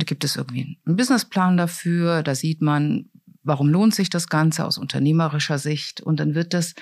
da 0.00 0.04
gibt 0.04 0.24
es 0.24 0.36
irgendwie 0.36 0.78
einen 0.84 0.96
Businessplan 0.96 1.56
dafür, 1.56 2.22
da 2.22 2.34
sieht 2.34 2.62
man, 2.62 3.10
warum 3.42 3.68
lohnt 3.68 3.94
sich 3.94 4.10
das 4.10 4.28
Ganze 4.28 4.64
aus 4.64 4.78
unternehmerischer 4.78 5.58
Sicht 5.58 6.00
und 6.00 6.20
dann 6.20 6.34
wird 6.34 6.54
das 6.54 6.74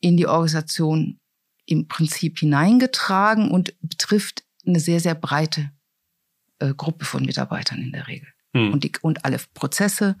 in 0.00 0.16
die 0.16 0.26
Organisation 0.26 1.20
im 1.66 1.86
Prinzip 1.86 2.38
hineingetragen 2.38 3.50
und 3.50 3.74
betrifft 3.80 4.44
eine 4.66 4.80
sehr, 4.80 5.00
sehr 5.00 5.14
breite 5.14 5.70
äh, 6.58 6.74
Gruppe 6.74 7.04
von 7.04 7.24
Mitarbeitern 7.24 7.80
in 7.80 7.92
der 7.92 8.08
Regel. 8.08 8.28
Hm. 8.54 8.72
Und, 8.72 8.84
die, 8.84 8.92
und 9.00 9.24
alle 9.24 9.38
Prozesse 9.54 10.16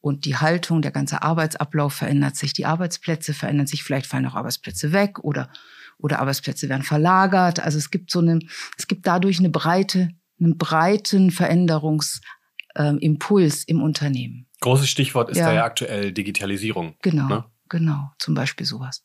und 0.00 0.24
die 0.24 0.36
Haltung, 0.36 0.82
der 0.82 0.92
ganze 0.92 1.22
Arbeitsablauf 1.22 1.94
verändert 1.94 2.36
sich, 2.36 2.52
die 2.52 2.66
Arbeitsplätze 2.66 3.34
verändern 3.34 3.66
sich, 3.66 3.82
vielleicht 3.82 4.06
fallen 4.06 4.26
auch 4.26 4.36
Arbeitsplätze 4.36 4.92
weg 4.92 5.18
oder, 5.20 5.50
oder 5.98 6.20
Arbeitsplätze 6.20 6.68
werden 6.68 6.84
verlagert. 6.84 7.60
Also 7.60 7.78
es 7.78 7.90
gibt 7.90 8.10
so 8.10 8.20
eine, 8.20 8.38
es 8.78 8.86
gibt 8.86 9.06
dadurch 9.06 9.40
eine 9.40 9.50
breite, 9.50 10.10
einen 10.38 10.58
breiten 10.58 11.30
Veränderungsimpuls 11.30 13.60
ähm, 13.60 13.64
im 13.66 13.82
Unternehmen. 13.82 14.46
Großes 14.60 14.88
Stichwort 14.88 15.30
ist 15.30 15.38
ja. 15.38 15.46
da 15.46 15.54
ja 15.54 15.64
aktuell 15.64 16.12
Digitalisierung. 16.12 16.96
Genau, 17.02 17.28
ne? 17.28 17.44
genau, 17.68 18.12
zum 18.18 18.34
Beispiel 18.34 18.66
sowas. 18.66 19.04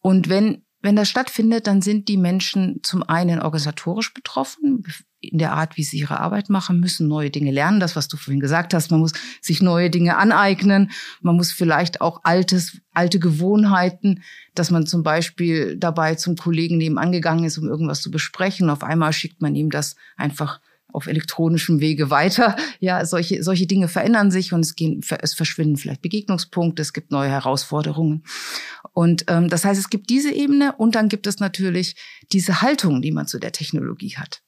Und 0.00 0.28
wenn 0.28 0.64
wenn 0.84 0.96
das 0.96 1.08
stattfindet, 1.08 1.66
dann 1.66 1.80
sind 1.80 2.08
die 2.08 2.18
Menschen 2.18 2.80
zum 2.82 3.02
einen 3.02 3.40
organisatorisch 3.40 4.12
betroffen, 4.12 4.84
in 5.22 5.38
der 5.38 5.54
Art, 5.54 5.78
wie 5.78 5.82
sie 5.82 5.98
ihre 5.98 6.20
Arbeit 6.20 6.50
machen 6.50 6.78
müssen, 6.78 7.08
neue 7.08 7.30
Dinge 7.30 7.50
lernen. 7.50 7.80
Das, 7.80 7.96
was 7.96 8.08
du 8.08 8.18
vorhin 8.18 8.40
gesagt 8.40 8.74
hast, 8.74 8.90
man 8.90 9.00
muss 9.00 9.14
sich 9.40 9.62
neue 9.62 9.88
Dinge 9.88 10.18
aneignen. 10.18 10.90
Man 11.22 11.36
muss 11.36 11.52
vielleicht 11.52 12.02
auch 12.02 12.20
altes, 12.24 12.82
alte 12.92 13.18
Gewohnheiten, 13.18 14.22
dass 14.54 14.70
man 14.70 14.86
zum 14.86 15.02
Beispiel 15.02 15.78
dabei 15.78 16.16
zum 16.16 16.36
Kollegen 16.36 16.76
nebenan 16.76 17.12
gegangen 17.12 17.44
ist, 17.44 17.56
um 17.56 17.66
irgendwas 17.66 18.02
zu 18.02 18.10
besprechen. 18.10 18.68
Auf 18.68 18.84
einmal 18.84 19.14
schickt 19.14 19.40
man 19.40 19.54
ihm 19.54 19.70
das 19.70 19.96
einfach 20.18 20.60
auf 20.94 21.08
elektronischem 21.08 21.80
Wege 21.80 22.08
weiter. 22.10 22.56
Ja, 22.78 23.04
solche, 23.04 23.42
solche 23.42 23.66
Dinge 23.66 23.88
verändern 23.88 24.30
sich 24.30 24.52
und 24.52 24.60
es 24.60 24.76
gehen, 24.76 25.04
es 25.20 25.34
verschwinden 25.34 25.76
vielleicht 25.76 26.02
Begegnungspunkte, 26.02 26.82
es 26.82 26.92
gibt 26.92 27.10
neue 27.10 27.28
Herausforderungen. 27.28 28.22
Und 28.92 29.24
ähm, 29.28 29.48
das 29.48 29.64
heißt, 29.64 29.80
es 29.80 29.90
gibt 29.90 30.08
diese 30.08 30.32
Ebene 30.32 30.74
und 30.76 30.94
dann 30.94 31.08
gibt 31.08 31.26
es 31.26 31.40
natürlich 31.40 31.96
diese 32.32 32.60
Haltung, 32.62 33.02
die 33.02 33.10
man 33.10 33.26
zu 33.26 33.38
der 33.38 33.52
Technologie 33.52 34.16
hat. 34.16 34.42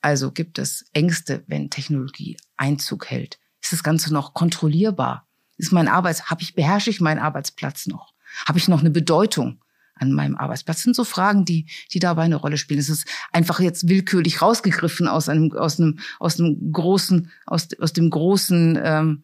Also 0.00 0.30
gibt 0.30 0.58
es 0.58 0.86
Ängste, 0.92 1.42
wenn 1.46 1.70
Technologie 1.70 2.36
Einzug 2.56 3.10
hält. 3.10 3.38
Ist 3.60 3.72
das 3.72 3.82
Ganze 3.82 4.12
noch 4.14 4.32
kontrollierbar? 4.32 5.28
Ist 5.56 5.72
mein 5.72 5.88
Arbeits, 5.88 6.30
habe 6.30 6.42
ich, 6.42 6.54
beherrsche 6.54 6.90
ich 6.90 7.00
meinen 7.00 7.18
Arbeitsplatz 7.18 7.86
noch? 7.86 8.14
Habe 8.46 8.58
ich 8.58 8.68
noch 8.68 8.80
eine 8.80 8.90
Bedeutung? 8.90 9.60
An 10.00 10.12
meinem 10.12 10.36
Arbeitsplatz. 10.36 10.78
Das 10.78 10.84
sind 10.84 10.96
so 10.96 11.04
Fragen, 11.04 11.44
die, 11.44 11.66
die 11.92 11.98
dabei 11.98 12.22
eine 12.22 12.36
Rolle 12.36 12.56
spielen. 12.56 12.80
Es 12.80 12.88
ist 12.88 13.06
einfach 13.32 13.60
jetzt 13.60 13.88
willkürlich 13.88 14.42
rausgegriffen 14.42 15.06
aus 15.06 15.28
einem, 15.28 15.52
aus 15.52 15.78
einem, 15.78 15.98
aus 16.18 16.40
einem 16.40 16.72
großen, 16.72 17.30
aus, 17.46 17.68
aus 17.78 17.92
dem 17.92 18.10
großen 18.10 18.78
ähm, 18.82 19.22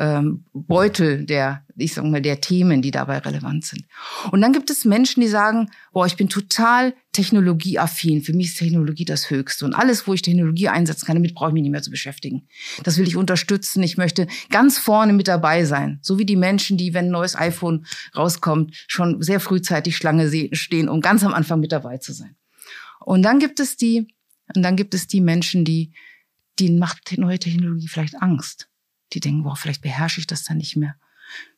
ähm, 0.00 0.46
Beutel 0.54 1.26
der, 1.26 1.62
ich 1.76 1.92
sag 1.92 2.06
mal, 2.06 2.22
der 2.22 2.40
Themen, 2.40 2.80
die 2.80 2.90
dabei 2.90 3.18
relevant 3.18 3.66
sind. 3.66 3.84
Und 4.32 4.40
dann 4.40 4.54
gibt 4.54 4.70
es 4.70 4.86
Menschen, 4.86 5.20
die 5.20 5.28
sagen, 5.28 5.68
boah, 5.92 6.06
ich 6.06 6.16
bin 6.16 6.30
total 6.30 6.94
technologieaffin. 7.12 8.22
Für 8.22 8.32
mich 8.32 8.46
ist 8.46 8.58
Technologie 8.58 9.04
das 9.04 9.28
Höchste. 9.28 9.66
Und 9.66 9.74
alles, 9.74 10.06
wo 10.06 10.14
ich 10.14 10.22
Technologie 10.22 10.68
einsetzen 10.68 11.04
kann, 11.04 11.16
damit 11.16 11.34
brauche 11.34 11.50
ich 11.50 11.54
mich 11.54 11.62
nicht 11.62 11.72
mehr 11.72 11.82
zu 11.82 11.90
beschäftigen. 11.90 12.48
Das 12.82 12.96
will 12.96 13.06
ich 13.06 13.16
unterstützen. 13.16 13.82
Ich 13.82 13.98
möchte 13.98 14.26
ganz 14.48 14.78
vorne 14.78 15.12
mit 15.12 15.28
dabei 15.28 15.66
sein. 15.66 15.98
So 16.00 16.18
wie 16.18 16.24
die 16.24 16.36
Menschen, 16.36 16.78
die, 16.78 16.94
wenn 16.94 17.06
ein 17.06 17.10
neues 17.10 17.36
iPhone 17.36 17.84
rauskommt, 18.16 18.74
schon 18.88 19.20
sehr 19.22 19.38
frühzeitig 19.38 19.98
Schlange 19.98 20.30
stehen, 20.52 20.88
um 20.88 21.02
ganz 21.02 21.24
am 21.24 21.34
Anfang 21.34 21.60
mit 21.60 21.72
dabei 21.72 21.98
zu 21.98 22.14
sein. 22.14 22.36
Und 23.00 23.22
dann 23.22 23.38
gibt 23.38 23.60
es 23.60 23.76
die, 23.76 24.08
und 24.56 24.62
dann 24.62 24.76
gibt 24.76 24.94
es 24.94 25.08
die 25.08 25.20
Menschen, 25.20 25.66
die, 25.66 25.92
denen 26.58 26.78
macht 26.78 27.18
neue 27.18 27.38
Technologie 27.38 27.88
vielleicht 27.88 28.20
Angst 28.22 28.69
die 29.12 29.20
denken, 29.20 29.42
boah, 29.42 29.56
vielleicht 29.56 29.82
beherrsche 29.82 30.20
ich 30.20 30.26
das 30.26 30.44
dann 30.44 30.58
nicht 30.58 30.76
mehr. 30.76 30.96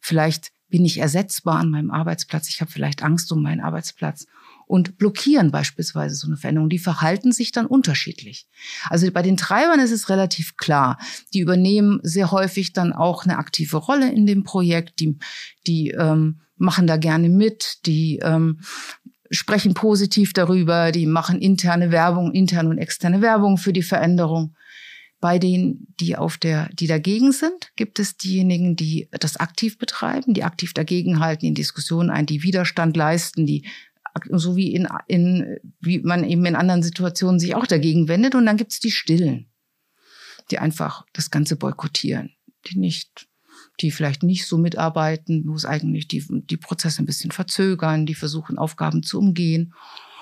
Vielleicht 0.00 0.52
bin 0.68 0.84
ich 0.84 0.98
ersetzbar 0.98 1.58
an 1.58 1.70
meinem 1.70 1.90
Arbeitsplatz. 1.90 2.48
Ich 2.48 2.60
habe 2.60 2.70
vielleicht 2.70 3.02
Angst 3.02 3.30
um 3.30 3.42
meinen 3.42 3.60
Arbeitsplatz 3.60 4.26
und 4.66 4.96
blockieren 4.96 5.50
beispielsweise 5.50 6.14
so 6.14 6.26
eine 6.26 6.38
Veränderung. 6.38 6.70
Die 6.70 6.78
verhalten 6.78 7.30
sich 7.30 7.52
dann 7.52 7.66
unterschiedlich. 7.66 8.48
Also 8.88 9.10
bei 9.12 9.20
den 9.20 9.36
Treibern 9.36 9.80
ist 9.80 9.90
es 9.90 10.08
relativ 10.08 10.56
klar. 10.56 10.98
Die 11.34 11.40
übernehmen 11.40 12.00
sehr 12.02 12.30
häufig 12.30 12.72
dann 12.72 12.94
auch 12.94 13.24
eine 13.24 13.36
aktive 13.36 13.76
Rolle 13.76 14.10
in 14.10 14.24
dem 14.24 14.44
Projekt. 14.44 15.00
Die, 15.00 15.18
die 15.66 15.90
ähm, 15.90 16.40
machen 16.56 16.86
da 16.86 16.96
gerne 16.96 17.28
mit. 17.28 17.84
Die 17.84 18.20
ähm, 18.22 18.60
sprechen 19.30 19.74
positiv 19.74 20.32
darüber. 20.32 20.90
Die 20.90 21.06
machen 21.06 21.38
interne 21.38 21.90
Werbung, 21.90 22.32
interne 22.32 22.70
und 22.70 22.78
externe 22.78 23.20
Werbung 23.20 23.58
für 23.58 23.74
die 23.74 23.82
Veränderung. 23.82 24.54
Bei 25.22 25.38
denen, 25.38 25.86
die 26.00 26.16
auf 26.16 26.36
der, 26.36 26.68
die 26.72 26.88
dagegen 26.88 27.30
sind, 27.30 27.70
gibt 27.76 28.00
es 28.00 28.16
diejenigen, 28.16 28.74
die 28.74 29.08
das 29.12 29.36
aktiv 29.36 29.78
betreiben, 29.78 30.34
die 30.34 30.42
aktiv 30.42 30.74
dagegenhalten, 30.74 31.46
in 31.46 31.54
Diskussionen 31.54 32.10
ein, 32.10 32.26
die 32.26 32.42
Widerstand 32.42 32.96
leisten, 32.96 33.46
die 33.46 33.64
so 34.30 34.56
wie 34.56 34.74
in, 34.74 34.88
in 35.06 35.60
wie 35.78 36.00
man 36.00 36.24
eben 36.24 36.44
in 36.44 36.56
anderen 36.56 36.82
Situationen 36.82 37.38
sich 37.38 37.54
auch 37.54 37.68
dagegen 37.68 38.08
wendet. 38.08 38.34
Und 38.34 38.46
dann 38.46 38.56
gibt 38.56 38.72
es 38.72 38.80
die 38.80 38.90
Stillen, 38.90 39.46
die 40.50 40.58
einfach 40.58 41.06
das 41.12 41.30
Ganze 41.30 41.54
boykottieren, 41.54 42.32
die 42.66 42.80
nicht, 42.80 43.28
die 43.80 43.92
vielleicht 43.92 44.24
nicht 44.24 44.44
so 44.48 44.58
mitarbeiten, 44.58 45.44
wo 45.46 45.54
es 45.54 45.64
eigentlich 45.64 46.08
die, 46.08 46.26
die 46.28 46.56
Prozesse 46.56 47.00
ein 47.00 47.06
bisschen 47.06 47.30
verzögern, 47.30 48.06
die 48.06 48.16
versuchen, 48.16 48.58
Aufgaben 48.58 49.04
zu 49.04 49.20
umgehen. 49.20 49.72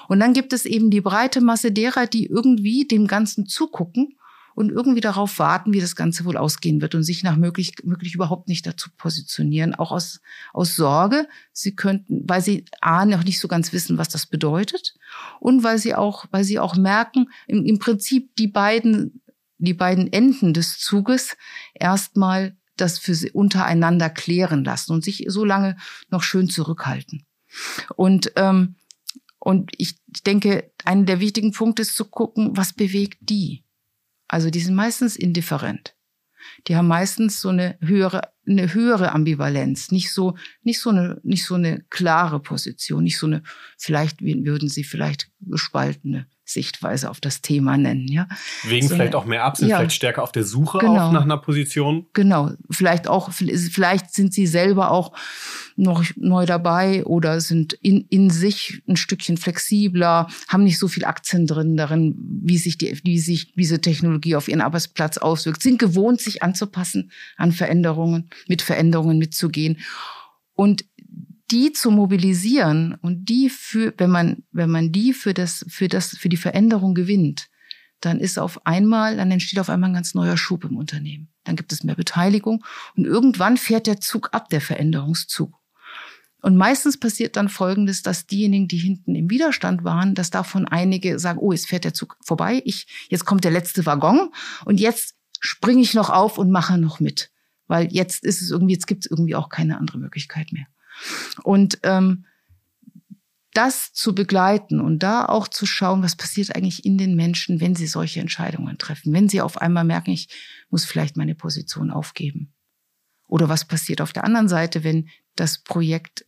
Und 0.09 0.21
dann 0.21 0.35
gibt 0.35 0.53
es 0.53 0.67
eben 0.67 0.91
die 0.91 1.01
breite 1.01 1.41
Masse 1.41 1.73
derer, 1.73 2.07
die 2.07 2.27
irgendwie 2.27 2.87
dem 2.87 3.07
Ganzen 3.07 3.47
zugucken 3.47 4.19
und 4.55 4.71
irgendwie 4.71 5.01
darauf 5.01 5.39
warten, 5.39 5.73
wie 5.73 5.81
das 5.81 5.97
Ganze 5.97 6.25
wohl 6.25 6.37
ausgehen 6.37 6.81
wird 6.81 6.95
und 6.95 7.03
sich 7.03 7.23
nach 7.23 7.37
möglich, 7.37 7.75
möglich 7.83 8.15
überhaupt 8.15 8.49
nicht 8.49 8.67
dazu 8.67 8.91
positionieren, 8.97 9.75
auch 9.75 9.93
aus, 9.93 10.21
aus 10.53 10.77
Sorge. 10.77 11.29
Sie 11.53 11.75
könnten, 11.75 12.25
weil 12.29 12.43
sie 12.43 12.65
A, 12.81 13.05
noch 13.05 13.25
nicht 13.25 13.41
so 13.41 13.49
ganz 13.49 13.73
wissen, 13.73 13.99
was 13.99 14.09
das 14.09 14.27
bedeutet 14.27 14.95
und 15.41 15.63
weil 15.63 15.79
sie 15.79 15.95
auch, 15.95 16.27
weil 16.31 16.45
sie 16.45 16.59
auch 16.59 16.77
merken, 16.77 17.27
im, 17.47 17.65
im 17.65 17.79
Prinzip 17.79 18.35
die 18.37 18.49
beiden, 18.49 19.23
die 19.59 19.75
beiden 19.75 20.13
Enden 20.13 20.55
des 20.55 20.79
Zuges 20.79 21.37
erstmal 21.75 22.57
das 22.77 22.99
für 22.99 23.15
sie 23.15 23.31
untereinander 23.31 24.11
klären 24.11 24.65
lassen 24.65 24.93
und 24.93 25.05
sich 25.05 25.25
so 25.29 25.45
lange 25.45 25.77
noch 26.09 26.23
schön 26.23 26.49
zurückhalten. 26.49 27.27
Und, 27.97 28.33
ähm, 28.37 28.77
und 29.39 29.71
ich 29.77 29.97
denke, 30.27 30.73
einer 30.85 31.05
der 31.05 31.21
wichtigen 31.21 31.53
Punkte 31.53 31.83
ist 31.83 31.97
zu 31.97 32.05
gucken, 32.05 32.57
was 32.57 32.73
bewegt 32.73 33.19
die? 33.21 33.65
Also 34.31 34.49
die 34.49 34.61
sind 34.61 34.77
meistens 34.77 35.17
indifferent. 35.17 35.97
Die 36.69 36.77
haben 36.77 36.87
meistens 36.87 37.41
so 37.41 37.49
eine 37.49 37.77
höhere, 37.81 38.33
eine 38.47 38.73
höhere 38.73 39.11
Ambivalenz, 39.11 39.91
nicht 39.91 40.13
so, 40.13 40.37
nicht 40.63 40.79
so 40.79 40.91
eine, 40.91 41.21
nicht 41.25 41.45
so 41.45 41.57
eine 41.57 41.85
klare 41.91 42.41
Position, 42.41 43.03
nicht 43.03 43.19
so 43.19 43.27
eine, 43.27 43.43
vielleicht 43.77 44.23
würden 44.23 44.69
sie 44.69 44.85
vielleicht 44.85 45.33
gespaltene 45.41 46.29
Sichtweise 46.53 47.11
auf 47.11 47.21
das 47.21 47.43
Thema 47.43 47.77
nennen, 47.77 48.09
ja. 48.09 48.29
Wegen 48.65 48.89
so, 48.89 48.95
vielleicht 48.95 49.15
auch 49.15 49.25
mehr 49.25 49.45
ab, 49.45 49.57
sind 49.57 49.69
ja, 49.69 49.79
vielleicht 49.79 49.93
stärker 49.93 50.23
auf 50.23 50.33
der 50.33 50.45
Suche 50.45 50.79
genau, 50.79 51.09
auch 51.09 51.13
nach 51.13 51.23
einer 51.23 51.39
Position. 51.39 52.07
Genau, 52.13 52.51
vielleicht 52.71 53.09
auch, 53.09 53.31
vielleicht 53.33 54.13
sind 54.13 54.35
sie 54.35 54.47
selber 54.47 54.91
auch 54.91 55.13
noch 55.77 56.05
neu 56.17 56.47
dabei 56.47 57.05
oder 57.05 57.41
sind 57.41 57.73
in, 57.75 58.07
in 58.11 58.31
sich 58.31 58.83
ein 58.89 58.97
Stückchen 58.97 59.37
flexibler, 59.37 60.29
haben 60.49 60.65
nicht 60.65 60.79
so 60.79 60.89
viel 60.89 61.05
Aktien 61.05 61.47
drin 61.47 61.77
darin, 61.77 62.15
wie 62.43 62.59
sich 62.59 62.79
die, 62.79 62.99
wie 63.05 63.19
sich 63.19 63.53
diese 63.55 63.81
Technologie 63.81 64.37
auf 64.37 64.49
ihren 64.49 64.61
Arbeitsplatz 64.61 65.19
auswirkt, 65.19 65.63
sind 65.63 65.79
gewohnt, 65.79 66.21
sich 66.21 66.43
anzupassen 66.43 67.11
an 67.37 67.53
Veränderungen, 67.53 68.31
mit 68.49 68.63
Veränderungen 68.63 69.19
mitzugehen. 69.19 69.79
Und 70.55 70.85
die 71.51 71.73
zu 71.73 71.91
mobilisieren 71.91 72.97
und 73.03 73.29
die 73.29 73.51
für, 73.51 73.93
wenn 73.99 74.11
man, 74.11 74.45
wenn 74.53 74.71
man 74.71 74.93
die 74.93 75.13
für 75.13 75.35
das, 75.35 75.65
für 75.69 75.89
das, 75.89 76.17
für 76.17 76.29
die 76.29 76.37
Veränderung 76.37 76.95
gewinnt, 76.95 77.49
dann 78.01 78.21
ist 78.21 78.39
auf 78.39 78.67
einmal, 78.67 79.17
dann 79.17 79.31
entsteht 79.31 79.59
auf 79.59 79.69
einmal 79.69 79.91
ein 79.91 79.95
ganz 79.95 80.15
neuer 80.15 80.37
Schub 80.37 80.65
im 80.65 80.77
Unternehmen. 80.77 81.29
Dann 81.45 81.57
gibt 81.57 81.73
es 81.73 81.85
mehr 81.85 81.95
Beteiligung 81.95 82.65
und 82.97 83.05
irgendwann 83.05 83.57
fährt 83.57 83.87
der 83.87 84.01
Zug 84.01 84.31
ab, 84.33 84.49
der 84.49 84.61
Veränderungszug. 84.61 85.55
Und 86.43 86.57
meistens 86.57 86.99
passiert 86.99 87.37
dann 87.37 87.51
Folgendes, 87.51 88.03
dass 88.03 88.27
diejenigen, 88.27 88.67
die 88.67 88.79
hinten 88.79 89.15
im 89.15 89.29
Widerstand 89.29 89.85
waren, 89.85 90.15
dass 90.15 90.31
davon 90.31 90.67
einige 90.67 91.19
sagen, 91.19 91.39
oh, 91.39 91.53
jetzt 91.53 91.67
fährt 91.67 91.85
der 91.85 91.93
Zug 91.93 92.17
vorbei, 92.25 92.63
ich, 92.65 92.87
jetzt 93.11 93.27
kommt 93.27 93.45
der 93.45 93.51
letzte 93.51 93.85
Waggon 93.85 94.31
und 94.65 94.81
jetzt 94.81 95.17
springe 95.41 95.83
ich 95.83 95.93
noch 95.93 96.09
auf 96.09 96.39
und 96.39 96.51
mache 96.51 96.79
noch 96.79 97.01
mit. 97.01 97.31
Weil 97.67 97.93
jetzt 97.93 98.25
ist 98.25 98.41
es 98.41 98.51
irgendwie, 98.51 98.73
jetzt 98.73 98.87
gibt 98.87 99.05
es 99.05 99.11
irgendwie 99.11 99.35
auch 99.35 99.51
keine 99.51 99.79
andere 99.79 99.99
Möglichkeit 99.99 100.53
mehr. 100.53 100.67
Und 101.43 101.79
ähm, 101.83 102.25
das 103.53 103.93
zu 103.93 104.15
begleiten 104.15 104.81
und 104.81 105.01
da 105.01 105.25
auch 105.27 105.49
zu 105.49 105.67
schauen, 105.67 106.03
was 106.03 106.15
passiert 106.17 106.55
eigentlich 106.55 106.85
in 106.85 106.99
den 106.99 107.17
Menschen, 107.17 107.61
wenn 107.61 107.75
sie 107.75 107.87
solche 107.87 108.21
Entscheidungen 108.21 108.79
treffen. 108.79 109.13
Wenn 109.13 109.29
sie 109.29 109.41
auf 109.41 109.61
einmal 109.61 109.85
merken, 109.85 110.13
ich 110.13 110.29
muss 110.71 110.85
vielleicht 110.85 111.17
meine 111.17 111.35
Position 111.35 111.91
aufgeben. 111.91 112.53
Oder 113.27 113.49
was 113.49 113.65
passiert 113.65 114.01
auf 114.01 114.13
der 114.13 114.25
anderen 114.25 114.49
Seite, 114.49 114.85
wenn 114.85 115.09
das 115.35 115.63
Projekt 115.63 116.27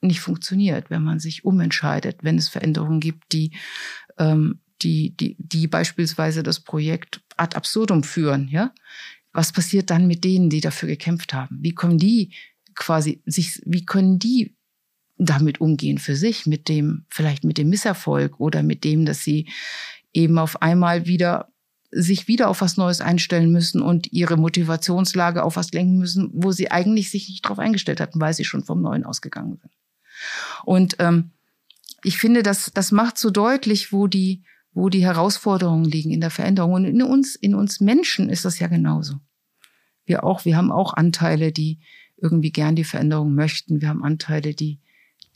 nicht 0.00 0.20
funktioniert, 0.20 0.90
wenn 0.90 1.02
man 1.02 1.18
sich 1.18 1.44
umentscheidet, 1.44 2.22
wenn 2.22 2.38
es 2.38 2.48
Veränderungen 2.48 3.00
gibt, 3.00 3.32
die, 3.32 3.52
ähm, 4.18 4.60
die, 4.82 5.16
die, 5.16 5.36
die 5.38 5.68
beispielsweise 5.68 6.42
das 6.42 6.60
Projekt 6.60 7.22
ad 7.36 7.56
absurdum 7.56 8.02
führen, 8.02 8.48
ja? 8.48 8.72
Was 9.32 9.52
passiert 9.52 9.90
dann 9.90 10.06
mit 10.06 10.24
denen, 10.24 10.48
die 10.48 10.62
dafür 10.62 10.88
gekämpft 10.88 11.34
haben? 11.34 11.58
Wie 11.60 11.74
kommen 11.74 11.98
die 11.98 12.32
quasi 12.76 13.22
sich, 13.26 13.60
wie 13.64 13.84
können 13.84 14.18
die 14.18 14.56
damit 15.18 15.60
umgehen 15.60 15.98
für 15.98 16.14
sich, 16.14 16.46
mit 16.46 16.68
dem, 16.68 17.06
vielleicht 17.08 17.44
mit 17.44 17.58
dem 17.58 17.70
Misserfolg 17.70 18.38
oder 18.38 18.62
mit 18.62 18.84
dem, 18.84 19.06
dass 19.06 19.22
sie 19.22 19.48
eben 20.12 20.38
auf 20.38 20.62
einmal 20.62 21.06
wieder 21.06 21.48
sich 21.90 22.28
wieder 22.28 22.48
auf 22.48 22.60
was 22.60 22.76
Neues 22.76 23.00
einstellen 23.00 23.50
müssen 23.50 23.80
und 23.80 24.12
ihre 24.12 24.36
Motivationslage 24.36 25.42
auf 25.42 25.56
was 25.56 25.72
lenken 25.72 25.98
müssen, 25.98 26.30
wo 26.34 26.52
sie 26.52 26.70
eigentlich 26.70 27.10
sich 27.10 27.28
nicht 27.28 27.44
darauf 27.44 27.58
eingestellt 27.58 28.00
hatten, 28.00 28.20
weil 28.20 28.34
sie 28.34 28.44
schon 28.44 28.64
vom 28.64 28.82
Neuen 28.82 29.04
ausgegangen 29.04 29.56
sind. 29.56 29.72
Und 30.64 30.96
ähm, 30.98 31.30
ich 32.02 32.18
finde, 32.18 32.42
das, 32.42 32.70
das 32.74 32.92
macht 32.92 33.18
so 33.18 33.30
deutlich, 33.30 33.92
wo 33.92 34.08
die, 34.08 34.44
wo 34.72 34.88
die 34.88 35.04
Herausforderungen 35.04 35.84
liegen 35.84 36.10
in 36.10 36.20
der 36.20 36.30
Veränderung. 36.30 36.72
Und 36.74 36.84
in 36.84 37.02
uns, 37.02 37.34
in 37.34 37.54
uns 37.54 37.80
Menschen 37.80 38.28
ist 38.28 38.44
das 38.44 38.58
ja 38.58 38.66
genauso. 38.66 39.16
Wir 40.04 40.24
auch, 40.24 40.44
wir 40.44 40.56
haben 40.56 40.70
auch 40.70 40.94
Anteile, 40.94 41.52
die, 41.52 41.80
irgendwie 42.16 42.52
gern 42.52 42.76
die 42.76 42.84
Veränderung 42.84 43.34
möchten. 43.34 43.80
Wir 43.80 43.88
haben 43.88 44.04
Anteile, 44.04 44.54
die, 44.54 44.80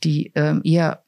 die 0.03 0.31
ähm, 0.35 0.61
eher 0.63 1.03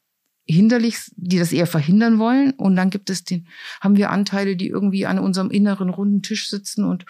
hinderlich, 0.46 0.98
die 1.16 1.38
das 1.38 1.52
eher 1.52 1.66
verhindern 1.66 2.18
wollen. 2.18 2.52
Und 2.52 2.76
dann 2.76 2.90
gibt 2.90 3.10
es 3.10 3.24
den, 3.24 3.48
haben 3.80 3.96
wir 3.96 4.10
Anteile, 4.10 4.56
die 4.56 4.68
irgendwie 4.68 5.06
an 5.06 5.18
unserem 5.18 5.50
inneren 5.50 5.88
runden 5.88 6.22
Tisch 6.22 6.48
sitzen 6.48 6.84
und 6.84 7.06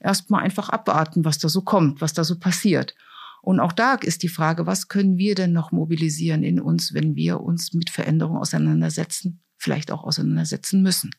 erstmal 0.00 0.42
einfach 0.42 0.68
abwarten, 0.68 1.24
was 1.24 1.38
da 1.38 1.48
so 1.48 1.62
kommt, 1.62 2.00
was 2.00 2.12
da 2.12 2.24
so 2.24 2.38
passiert. 2.38 2.94
Und 3.42 3.60
auch 3.60 3.72
da 3.72 3.94
ist 3.94 4.22
die 4.22 4.28
Frage, 4.28 4.66
was 4.66 4.88
können 4.88 5.18
wir 5.18 5.34
denn 5.34 5.52
noch 5.52 5.72
mobilisieren 5.72 6.42
in 6.42 6.60
uns, 6.60 6.94
wenn 6.94 7.14
wir 7.14 7.40
uns 7.40 7.72
mit 7.74 7.90
Veränderungen 7.90 8.40
auseinandersetzen, 8.40 9.40
vielleicht 9.56 9.92
auch 9.92 10.04
auseinandersetzen 10.04 10.82
müssen? 10.82 11.10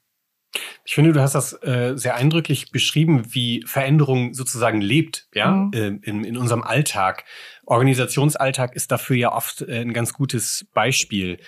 Ich 0.85 0.95
finde, 0.95 1.11
du 1.11 1.21
hast 1.21 1.35
das 1.35 1.53
äh, 1.63 1.93
sehr 1.95 2.15
eindrücklich 2.15 2.71
beschrieben, 2.71 3.33
wie 3.33 3.63
Veränderung 3.65 4.33
sozusagen 4.33 4.81
lebt, 4.81 5.27
ja, 5.33 5.51
mhm. 5.51 5.71
äh, 5.73 5.87
in, 6.09 6.23
in 6.23 6.37
unserem 6.37 6.63
Alltag. 6.63 7.25
Organisationsalltag 7.65 8.75
ist 8.75 8.91
dafür 8.91 9.15
ja 9.17 9.33
oft 9.33 9.61
äh, 9.63 9.81
ein 9.81 9.93
ganz 9.93 10.13
gutes 10.13 10.67
Beispiel. 10.73 11.39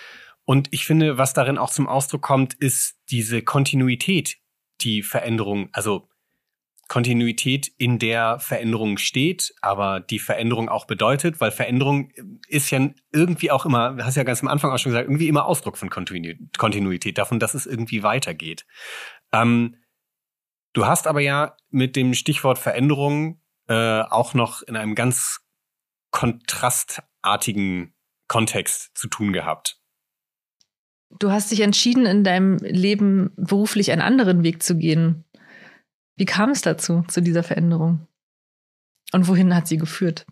Und 0.45 0.67
ich 0.71 0.85
finde, 0.85 1.17
was 1.17 1.33
darin 1.33 1.57
auch 1.57 1.69
zum 1.69 1.87
Ausdruck 1.87 2.21
kommt, 2.21 2.55
ist 2.55 2.97
diese 3.09 3.41
Kontinuität, 3.41 4.37
die 4.81 5.03
Veränderung, 5.03 5.69
also 5.73 6.08
Kontinuität 6.89 7.71
in 7.77 7.99
der 7.99 8.39
Veränderung 8.39 8.97
steht, 8.97 9.53
aber 9.61 9.99
die 9.99 10.17
Veränderung 10.17 10.69
auch 10.69 10.85
bedeutet, 10.85 11.39
weil 11.39 11.51
Veränderung 11.51 12.11
ist 12.47 12.71
ja 12.71 12.89
irgendwie 13.13 13.51
auch 13.51 13.65
immer, 13.65 13.93
du 13.93 14.03
hast 14.03 14.17
ja 14.17 14.23
ganz 14.23 14.41
am 14.41 14.49
Anfang 14.49 14.71
auch 14.71 14.79
schon 14.79 14.91
gesagt, 14.91 15.07
irgendwie 15.07 15.27
immer 15.27 15.45
Ausdruck 15.45 15.77
von 15.77 15.91
Kontinuität, 15.91 17.17
davon, 17.17 17.39
dass 17.39 17.53
es 17.53 17.67
irgendwie 17.67 18.01
weitergeht. 18.01 18.65
Ähm, 19.31 19.75
du 20.73 20.87
hast 20.87 21.05
aber 21.05 21.21
ja 21.21 21.55
mit 21.69 21.95
dem 21.95 22.15
Stichwort 22.15 22.57
Veränderung 22.57 23.39
äh, 23.67 24.01
auch 24.01 24.33
noch 24.33 24.63
in 24.63 24.75
einem 24.75 24.95
ganz 24.95 25.41
kontrastartigen 26.09 27.93
Kontext 28.27 28.97
zu 28.97 29.07
tun 29.07 29.31
gehabt. 29.31 29.79
Du 31.19 31.31
hast 31.31 31.51
dich 31.51 31.61
entschieden, 31.61 32.05
in 32.05 32.23
deinem 32.23 32.57
Leben 32.57 33.31
beruflich 33.35 33.91
einen 33.91 34.01
anderen 34.01 34.43
Weg 34.43 34.61
zu 34.61 34.77
gehen. 34.77 35.25
Wie 36.19 36.25
kam 36.25 36.49
es 36.49 36.61
dazu, 36.61 37.05
zu 37.07 37.21
dieser 37.21 37.43
Veränderung? 37.43 38.05
Und 39.13 39.29
wohin 39.29 39.55
hat 39.55 39.69
sie 39.69 39.77
geführt? 39.77 40.27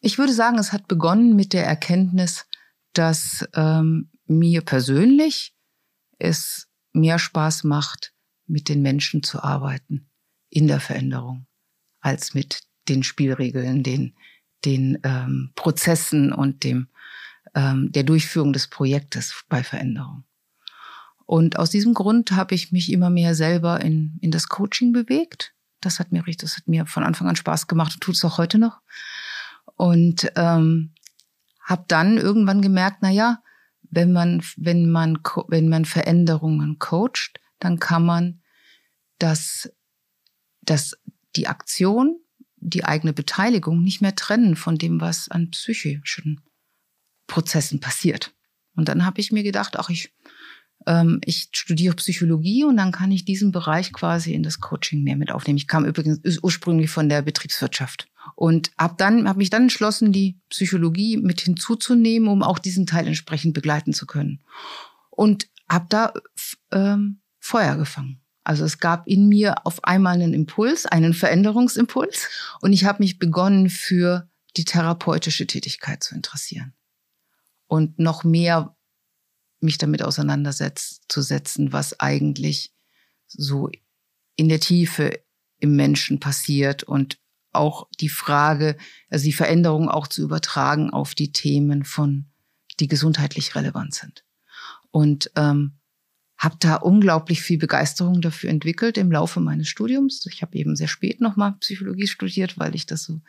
Ich 0.00 0.18
würde 0.18 0.32
sagen, 0.32 0.56
es 0.56 0.72
hat 0.72 0.86
begonnen 0.86 1.34
mit 1.34 1.52
der 1.52 1.66
Erkenntnis, 1.66 2.46
dass 2.92 3.44
ähm, 3.54 4.12
mir 4.26 4.60
persönlich 4.60 5.56
es 6.20 6.68
mehr 6.92 7.18
Spaß 7.18 7.64
macht, 7.64 8.14
mit 8.46 8.68
den 8.68 8.82
Menschen 8.82 9.24
zu 9.24 9.42
arbeiten 9.42 10.08
in 10.48 10.68
der 10.68 10.78
Veränderung, 10.78 11.48
als 11.98 12.32
mit 12.34 12.62
den 12.88 13.02
Spielregeln, 13.02 13.82
den, 13.82 14.14
den 14.64 15.00
ähm, 15.02 15.50
Prozessen 15.56 16.32
und 16.32 16.62
dem, 16.62 16.86
ähm, 17.56 17.90
der 17.90 18.04
Durchführung 18.04 18.52
des 18.52 18.68
Projektes 18.68 19.44
bei 19.48 19.64
Veränderung. 19.64 20.22
Und 21.26 21.58
aus 21.58 21.70
diesem 21.70 21.94
Grund 21.94 22.32
habe 22.32 22.54
ich 22.54 22.72
mich 22.72 22.92
immer 22.92 23.10
mehr 23.10 23.34
selber 23.34 23.80
in, 23.80 24.18
in 24.20 24.30
das 24.30 24.48
Coaching 24.48 24.92
bewegt. 24.92 25.54
Das 25.80 25.98
hat 25.98 26.12
mir 26.12 26.26
richtig, 26.26 26.48
das 26.48 26.56
hat 26.56 26.68
mir 26.68 26.86
von 26.86 27.02
Anfang 27.02 27.28
an 27.28 27.36
Spaß 27.36 27.66
gemacht 27.66 27.94
und 27.94 28.00
tut 28.00 28.14
es 28.14 28.24
auch 28.24 28.38
heute 28.38 28.58
noch. 28.58 28.80
Und 29.76 30.30
ähm, 30.36 30.94
habe 31.62 31.84
dann 31.88 32.18
irgendwann 32.18 32.62
gemerkt, 32.62 32.98
na 33.00 33.10
ja, 33.10 33.42
wenn 33.82 34.12
man 34.12 34.42
wenn 34.56 34.90
man 34.90 35.18
wenn 35.48 35.68
man 35.68 35.84
Veränderungen 35.84 36.78
coacht, 36.78 37.40
dann 37.58 37.78
kann 37.78 38.04
man 38.04 38.42
das 39.18 39.70
das 40.62 40.98
die 41.36 41.48
Aktion, 41.48 42.20
die 42.56 42.84
eigene 42.84 43.12
Beteiligung 43.12 43.82
nicht 43.82 44.00
mehr 44.00 44.14
trennen 44.14 44.56
von 44.56 44.76
dem, 44.76 45.00
was 45.00 45.28
an 45.28 45.50
psychischen 45.50 46.40
Prozessen 47.26 47.80
passiert. 47.80 48.34
Und 48.76 48.88
dann 48.88 49.04
habe 49.04 49.20
ich 49.20 49.32
mir 49.32 49.42
gedacht, 49.42 49.78
ach 49.78 49.88
ich 49.88 50.12
ich 51.24 51.48
studiere 51.52 51.96
Psychologie 51.96 52.64
und 52.64 52.76
dann 52.76 52.92
kann 52.92 53.10
ich 53.10 53.24
diesen 53.24 53.52
Bereich 53.52 53.92
quasi 53.92 54.34
in 54.34 54.42
das 54.42 54.60
Coaching 54.60 55.02
mehr 55.02 55.16
mit 55.16 55.30
aufnehmen. 55.30 55.56
Ich 55.56 55.66
kam 55.66 55.84
übrigens 55.84 56.20
ursprünglich 56.42 56.90
von 56.90 57.08
der 57.08 57.22
Betriebswirtschaft 57.22 58.06
und 58.34 58.70
habe 58.78 58.94
dann 58.98 59.28
habe 59.28 59.38
mich 59.38 59.50
dann 59.50 59.62
entschlossen, 59.62 60.12
die 60.12 60.38
Psychologie 60.50 61.16
mit 61.16 61.40
hinzuzunehmen, 61.40 62.28
um 62.28 62.42
auch 62.42 62.58
diesen 62.58 62.86
Teil 62.86 63.06
entsprechend 63.06 63.54
begleiten 63.54 63.92
zu 63.92 64.06
können. 64.06 64.40
Und 65.10 65.48
habe 65.68 65.86
da 65.88 66.12
ähm, 66.72 67.20
Feuer 67.38 67.76
gefangen. 67.76 68.20
Also 68.42 68.64
es 68.64 68.78
gab 68.78 69.06
in 69.06 69.28
mir 69.28 69.66
auf 69.66 69.84
einmal 69.84 70.14
einen 70.14 70.34
Impuls, 70.34 70.84
einen 70.84 71.14
Veränderungsimpuls 71.14 72.28
und 72.60 72.74
ich 72.74 72.84
habe 72.84 73.02
mich 73.02 73.18
begonnen 73.18 73.70
für 73.70 74.28
die 74.56 74.64
therapeutische 74.64 75.46
Tätigkeit 75.46 76.02
zu 76.02 76.14
interessieren 76.14 76.74
und 77.66 77.98
noch 77.98 78.22
mehr 78.22 78.76
mich 79.64 79.78
damit 79.78 80.02
auseinanderzusetzen, 80.02 81.72
was 81.72 81.98
eigentlich 82.00 82.72
so 83.26 83.70
in 84.36 84.48
der 84.48 84.60
Tiefe 84.60 85.20
im 85.58 85.76
Menschen 85.76 86.20
passiert 86.20 86.82
und 86.82 87.18
auch 87.52 87.88
die 88.00 88.08
Frage, 88.08 88.76
also 89.10 89.24
die 89.24 89.32
Veränderung 89.32 89.88
auch 89.88 90.06
zu 90.06 90.22
übertragen 90.22 90.90
auf 90.90 91.14
die 91.14 91.32
Themen 91.32 91.84
von, 91.84 92.26
die 92.80 92.88
gesundheitlich 92.88 93.54
relevant 93.54 93.94
sind. 93.94 94.24
Und 94.90 95.30
ähm, 95.36 95.78
habe 96.36 96.56
da 96.58 96.76
unglaublich 96.76 97.40
viel 97.42 97.58
Begeisterung 97.58 98.20
dafür 98.20 98.50
entwickelt 98.50 98.98
im 98.98 99.10
Laufe 99.10 99.40
meines 99.40 99.68
Studiums. 99.68 100.26
Ich 100.26 100.42
habe 100.42 100.56
eben 100.58 100.76
sehr 100.76 100.88
spät 100.88 101.20
nochmal 101.20 101.54
Psychologie 101.60 102.06
studiert, 102.06 102.58
weil 102.58 102.74
ich 102.74 102.86
das 102.86 103.04
so, 103.04 103.20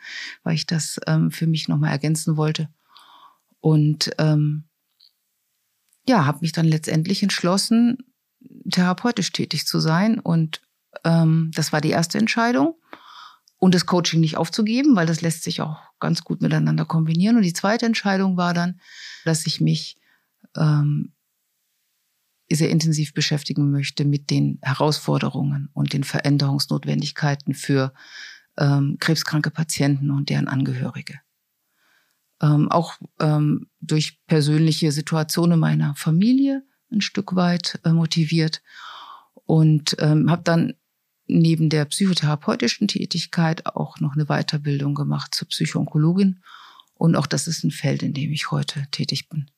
weil 0.42 0.54
ich 0.54 0.66
das 0.66 1.00
ähm, 1.06 1.30
für 1.30 1.46
mich 1.46 1.68
nochmal 1.68 1.92
ergänzen 1.92 2.36
wollte. 2.36 2.68
Und 3.60 4.10
ähm, 4.18 4.64
ja, 6.08 6.26
habe 6.26 6.38
mich 6.40 6.52
dann 6.52 6.66
letztendlich 6.66 7.22
entschlossen, 7.22 7.98
therapeutisch 8.70 9.32
tätig 9.32 9.66
zu 9.66 9.80
sein. 9.80 10.18
Und 10.18 10.60
ähm, 11.04 11.50
das 11.54 11.72
war 11.72 11.80
die 11.80 11.90
erste 11.90 12.18
Entscheidung. 12.18 12.74
Und 13.58 13.74
das 13.74 13.86
Coaching 13.86 14.20
nicht 14.20 14.36
aufzugeben, 14.36 14.94
weil 14.96 15.06
das 15.06 15.22
lässt 15.22 15.42
sich 15.42 15.62
auch 15.62 15.78
ganz 15.98 16.22
gut 16.22 16.42
miteinander 16.42 16.84
kombinieren. 16.84 17.36
Und 17.36 17.42
die 17.42 17.54
zweite 17.54 17.86
Entscheidung 17.86 18.36
war 18.36 18.52
dann, 18.52 18.80
dass 19.24 19.46
ich 19.46 19.60
mich 19.60 19.96
ähm, 20.56 21.12
sehr 22.50 22.70
intensiv 22.70 23.14
beschäftigen 23.14 23.70
möchte 23.70 24.04
mit 24.04 24.30
den 24.30 24.58
Herausforderungen 24.62 25.70
und 25.72 25.92
den 25.92 26.04
Veränderungsnotwendigkeiten 26.04 27.54
für 27.54 27.92
ähm, 28.58 28.98
krebskranke 29.00 29.50
Patienten 29.50 30.10
und 30.10 30.28
deren 30.28 30.48
Angehörige. 30.48 31.20
Ähm, 32.42 32.70
auch 32.70 32.94
ähm, 33.18 33.68
durch 33.80 34.20
persönliche 34.26 34.92
Situationen 34.92 35.58
meiner 35.58 35.94
Familie 35.94 36.62
ein 36.92 37.00
Stück 37.00 37.34
weit 37.34 37.80
äh, 37.84 37.90
motiviert 37.90 38.62
und 39.46 39.96
ähm, 39.98 40.30
habe 40.30 40.42
dann 40.42 40.74
neben 41.26 41.70
der 41.70 41.84
psychotherapeutischen 41.86 42.88
Tätigkeit 42.88 43.66
auch 43.66 44.00
noch 44.00 44.14
eine 44.14 44.26
Weiterbildung 44.26 44.94
gemacht 44.94 45.34
zur 45.34 45.48
Psychoonkologin 45.48 46.42
und 46.94 47.16
auch 47.16 47.26
das 47.26 47.46
ist 47.46 47.64
ein 47.64 47.70
Feld, 47.70 48.02
in 48.02 48.14
dem 48.14 48.32
ich 48.32 48.50
heute 48.50 48.86
tätig 48.90 49.28
bin. 49.28 49.50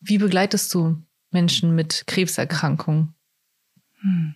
Wie 0.00 0.18
begleitest 0.18 0.72
du 0.74 1.02
Menschen 1.30 1.74
mit 1.74 2.04
Krebserkrankungen? 2.06 3.14
Hm. 4.00 4.34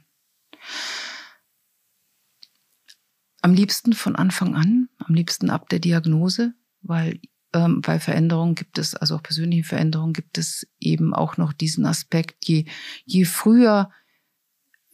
Am 3.41 3.55
liebsten 3.55 3.93
von 3.93 4.15
Anfang 4.15 4.55
an, 4.55 4.89
am 4.99 5.15
liebsten 5.15 5.51
ab 5.51 5.69
der 5.69 5.81
Diagnose, 5.81 6.55
weil 6.83 7.21
ähm, 7.53 7.81
bei 7.81 7.99
Veränderungen 7.99 8.55
gibt 8.55 8.79
es, 8.79 8.95
also 8.95 9.17
auch 9.17 9.23
persönliche 9.23 9.65
Veränderungen, 9.65 10.13
gibt 10.13 10.39
es 10.39 10.67
eben 10.81 11.15
auch 11.15 11.37
noch 11.37 11.53
diesen 11.53 11.87
Aspekt, 11.87 12.47
je, 12.47 12.65
je 13.05 13.25
früher 13.25 13.91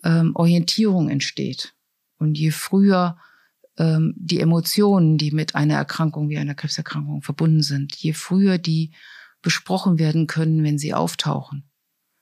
ähm, 0.05 0.35
Orientierung 0.35 1.09
entsteht 1.09 1.75
und 2.19 2.37
je 2.37 2.51
früher 2.51 3.19
ähm, 3.79 4.15
die 4.17 4.41
Emotionen, 4.41 5.19
die 5.19 5.31
mit 5.31 5.55
einer 5.55 5.75
Erkrankung 5.75 6.29
wie 6.29 6.39
einer 6.39 6.55
Krebserkrankung 6.55 7.23
verbunden 7.23 7.63
sind, 7.63 7.95
je 7.97 8.13
früher 8.13 8.59
die 8.59 8.93
besprochen 9.41 9.99
werden 9.99 10.27
können, 10.27 10.65
wenn 10.65 10.79
sie 10.79 10.95
auftauchen, 10.95 11.71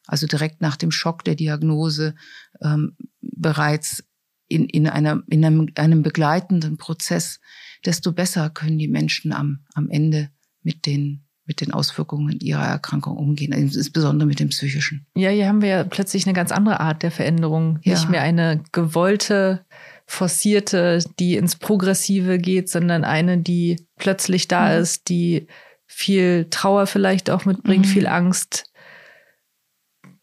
also 0.07 0.27
direkt 0.27 0.61
nach 0.61 0.77
dem 0.77 0.91
Schock 0.91 1.25
der 1.25 1.35
Diagnose 1.35 2.15
ähm, 2.61 2.97
bereits 3.21 4.05
in, 4.49 4.67
in, 4.67 4.89
einer, 4.89 5.23
in 5.29 5.45
einem, 5.45 5.69
einem 5.75 6.03
begleitenden 6.03 6.77
Prozess, 6.77 7.41
desto 7.85 8.13
besser 8.13 8.51
können 8.51 8.79
die 8.79 8.89
Menschen 8.89 9.33
am, 9.33 9.61
am 9.75 9.91
Ende 9.91 10.31
mit 10.63 10.87
den 10.87 11.23
mit 11.47 11.61
den 11.61 11.73
Auswirkungen 11.73 12.41
ihrer 12.41 12.65
Erkrankung 12.65 13.17
umgehen, 13.17 13.53
insbesondere 13.53 14.27
mit 14.27 14.41
dem 14.41 14.49
psychischen. 14.49 15.07
Ja, 15.15 15.31
hier 15.31 15.47
haben 15.47 15.63
wir 15.63 15.69
ja 15.69 15.85
plötzlich 15.85 16.27
eine 16.27 16.35
ganz 16.35 16.51
andere 16.51 16.81
Art 16.81 17.05
der 17.05 17.13
Veränderung. 17.13 17.79
Ja. 17.83 17.95
Nicht 17.95 18.11
mehr 18.11 18.23
eine 18.23 18.65
gewollte, 18.73 19.65
forcierte, 20.07 20.99
die 21.19 21.37
ins 21.37 21.57
Progressive 21.57 22.39
geht, 22.39 22.69
sondern 22.69 23.05
eine, 23.05 23.39
die 23.39 23.87
plötzlich 23.97 24.49
da 24.49 24.73
mhm. 24.73 24.83
ist, 24.83 25.09
die 25.09 25.47
viel 25.87 26.49
Trauer 26.51 26.87
vielleicht 26.87 27.31
auch 27.31 27.45
mitbringt, 27.45 27.87
mhm. 27.87 27.91
viel 27.91 28.07
Angst, 28.09 28.73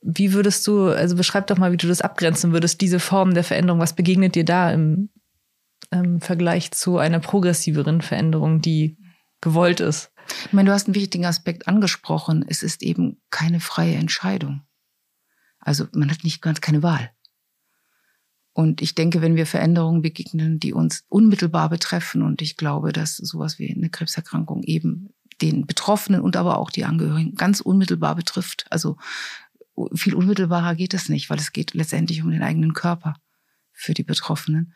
wie 0.04 0.34
würdest 0.34 0.68
du, 0.68 0.88
also 0.88 1.16
beschreib 1.16 1.48
doch 1.48 1.58
mal, 1.58 1.72
wie 1.72 1.78
du 1.78 1.88
das 1.88 2.02
abgrenzen 2.02 2.52
würdest, 2.52 2.82
diese 2.82 3.00
Form 3.00 3.34
der 3.34 3.44
Veränderung. 3.44 3.80
Was 3.80 3.96
begegnet 3.96 4.36
dir 4.36 4.46
da 4.46 4.72
im, 4.72 5.10
im 5.92 6.20
Vergleich 6.22 6.72
zu 6.72 6.98
einer 6.98 7.20
progressiveren 7.20 8.02
Veränderung, 8.02 8.62
die 8.62 8.98
gewollt 9.42 9.80
ist? 9.80 10.12
Ich 10.46 10.54
meine, 10.54 10.68
du 10.68 10.74
hast 10.74 10.88
einen 10.88 10.96
wichtigen 10.96 11.26
Aspekt 11.26 11.68
angesprochen. 11.68 12.46
Es 12.48 12.64
ist 12.64 12.84
eben 12.84 13.22
keine 13.30 13.60
freie 13.60 13.96
Entscheidung. 13.96 14.62
Also 15.60 15.88
man 15.94 16.12
hat 16.12 16.24
nicht 16.24 16.42
ganz 16.42 16.62
keine 16.62 16.84
Wahl. 16.84 17.12
Und 18.54 18.82
ich 18.82 18.94
denke, 18.94 19.22
wenn 19.22 19.36
wir 19.36 19.48
Veränderungen 19.48 20.02
begegnen, 20.02 20.60
die 20.60 20.74
uns 20.74 21.06
unmittelbar 21.10 21.70
betreffen, 21.70 22.22
und 22.22 22.42
ich 22.42 22.56
glaube, 22.56 22.92
dass 22.92 23.18
sowas 23.18 23.58
wie 23.58 23.74
eine 23.74 23.90
Krebserkrankung 23.90 24.64
eben 24.64 25.10
den 25.42 25.66
Betroffenen 25.66 26.22
und 26.22 26.38
aber 26.38 26.60
auch 26.60 26.70
die 26.70 26.86
Angehörigen 26.86 27.36
ganz 27.36 27.62
unmittelbar 27.62 28.16
betrifft. 28.16 28.66
Also 28.70 28.98
viel 29.94 30.16
unmittelbarer 30.16 30.76
geht 30.76 30.94
es 30.94 31.10
nicht, 31.10 31.30
weil 31.30 31.40
es 31.40 31.52
geht 31.52 31.74
letztendlich 31.74 32.22
um 32.22 32.32
den 32.32 32.44
eigenen 32.44 32.74
Körper 32.74 33.16
für 33.72 33.94
die 33.94 34.04
Betroffenen. 34.04 34.74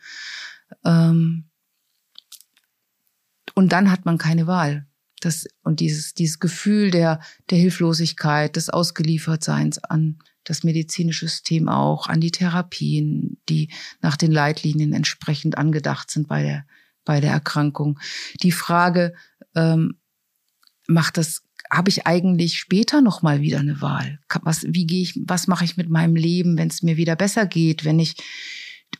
Ähm, 0.84 1.48
und 3.54 3.72
dann 3.72 3.90
hat 3.90 4.04
man 4.04 4.18
keine 4.18 4.46
Wahl. 4.46 4.86
Das, 5.20 5.46
und 5.62 5.80
dieses, 5.80 6.14
dieses 6.14 6.38
Gefühl 6.38 6.90
der, 6.90 7.20
der 7.50 7.58
Hilflosigkeit, 7.58 8.54
des 8.54 8.70
Ausgeliefertseins 8.70 9.78
an 9.78 10.18
das 10.44 10.62
medizinische 10.62 11.26
System 11.28 11.68
auch, 11.68 12.06
an 12.06 12.20
die 12.20 12.30
Therapien, 12.30 13.40
die 13.48 13.70
nach 14.00 14.16
den 14.16 14.30
Leitlinien 14.30 14.92
entsprechend 14.92 15.58
angedacht 15.58 16.10
sind 16.10 16.28
bei 16.28 16.42
der, 16.42 16.66
bei 17.04 17.20
der 17.20 17.32
Erkrankung. 17.32 17.98
Die 18.42 18.52
Frage, 18.52 19.14
ähm, 19.54 19.98
macht 20.88 21.18
das 21.18 21.42
habe 21.70 21.90
ich 21.90 22.06
eigentlich 22.06 22.58
später 22.58 23.00
noch 23.00 23.22
mal 23.22 23.40
wieder 23.40 23.58
eine 23.58 23.80
Wahl? 23.80 24.20
Was, 24.42 24.64
wie 24.66 24.86
gehe 24.86 25.02
ich, 25.02 25.18
was 25.26 25.46
mache 25.46 25.64
ich 25.64 25.76
mit 25.76 25.88
meinem 25.88 26.16
Leben, 26.16 26.56
wenn 26.56 26.68
es 26.68 26.82
mir 26.82 26.96
wieder 26.96 27.16
besser 27.16 27.46
geht, 27.46 27.84
wenn 27.84 27.98
ich 27.98 28.16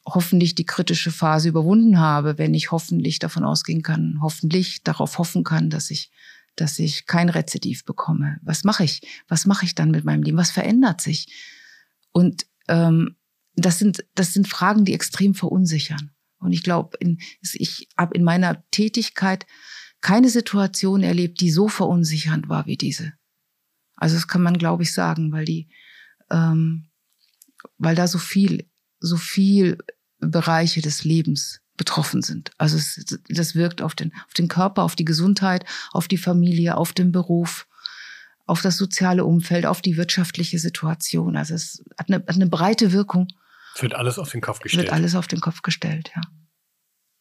hoffentlich 0.06 0.54
die 0.54 0.66
kritische 0.66 1.10
Phase 1.10 1.48
überwunden 1.48 1.98
habe, 1.98 2.38
wenn 2.38 2.54
ich 2.54 2.70
hoffentlich 2.70 3.18
davon 3.18 3.44
ausgehen 3.44 3.82
kann, 3.82 4.18
hoffentlich 4.20 4.82
darauf 4.82 5.18
hoffen 5.18 5.44
kann, 5.44 5.70
dass 5.70 5.90
ich, 5.90 6.10
dass 6.56 6.78
ich 6.78 7.06
kein 7.06 7.28
Rezidiv 7.28 7.84
bekomme. 7.84 8.38
Was 8.42 8.64
mache 8.64 8.84
ich? 8.84 9.00
Was 9.28 9.46
mache 9.46 9.64
ich 9.64 9.74
dann 9.74 9.90
mit 9.90 10.04
meinem 10.04 10.22
Leben? 10.22 10.38
Was 10.38 10.50
verändert 10.50 11.00
sich? 11.00 11.26
Und 12.12 12.46
ähm, 12.68 13.16
das 13.54 13.78
sind 13.78 14.04
das 14.14 14.32
sind 14.32 14.46
Fragen, 14.46 14.84
die 14.84 14.94
extrem 14.94 15.34
verunsichern. 15.34 16.10
Und 16.38 16.52
ich 16.52 16.62
glaube, 16.62 16.96
ich 17.40 17.88
habe 17.96 18.14
in 18.14 18.22
meiner 18.22 18.64
Tätigkeit 18.70 19.46
keine 20.00 20.28
Situation 20.28 21.02
erlebt, 21.02 21.40
die 21.40 21.50
so 21.50 21.68
verunsichernd 21.68 22.48
war 22.48 22.66
wie 22.66 22.76
diese. 22.76 23.12
Also 23.96 24.14
das 24.14 24.28
kann 24.28 24.42
man, 24.42 24.58
glaube 24.58 24.84
ich, 24.84 24.92
sagen, 24.92 25.32
weil 25.32 25.44
die, 25.44 25.68
ähm, 26.30 26.86
weil 27.78 27.96
da 27.96 28.06
so 28.06 28.18
viel, 28.18 28.68
so 29.00 29.16
viel 29.16 29.78
Bereiche 30.20 30.80
des 30.80 31.04
Lebens 31.04 31.60
betroffen 31.76 32.22
sind. 32.22 32.50
Also 32.58 32.76
es, 32.76 33.18
das 33.28 33.54
wirkt 33.54 33.82
auf 33.82 33.94
den, 33.94 34.12
auf 34.26 34.34
den 34.34 34.48
Körper, 34.48 34.82
auf 34.82 34.96
die 34.96 35.04
Gesundheit, 35.04 35.64
auf 35.92 36.08
die 36.08 36.18
Familie, 36.18 36.76
auf 36.76 36.92
den 36.92 37.12
Beruf, 37.12 37.66
auf 38.46 38.62
das 38.62 38.76
soziale 38.76 39.24
Umfeld, 39.24 39.66
auf 39.66 39.82
die 39.82 39.96
wirtschaftliche 39.96 40.58
Situation. 40.58 41.36
Also 41.36 41.54
es 41.54 41.84
hat 41.98 42.08
eine, 42.08 42.16
hat 42.18 42.36
eine 42.36 42.46
breite 42.46 42.92
Wirkung. 42.92 43.28
Es 43.74 43.82
wird 43.82 43.94
alles 43.94 44.18
auf 44.18 44.30
den 44.30 44.40
Kopf 44.40 44.60
gestellt. 44.60 44.86
Wird 44.86 44.92
alles 44.92 45.14
auf 45.14 45.26
den 45.26 45.40
Kopf 45.40 45.62
gestellt, 45.62 46.10
ja 46.14 46.22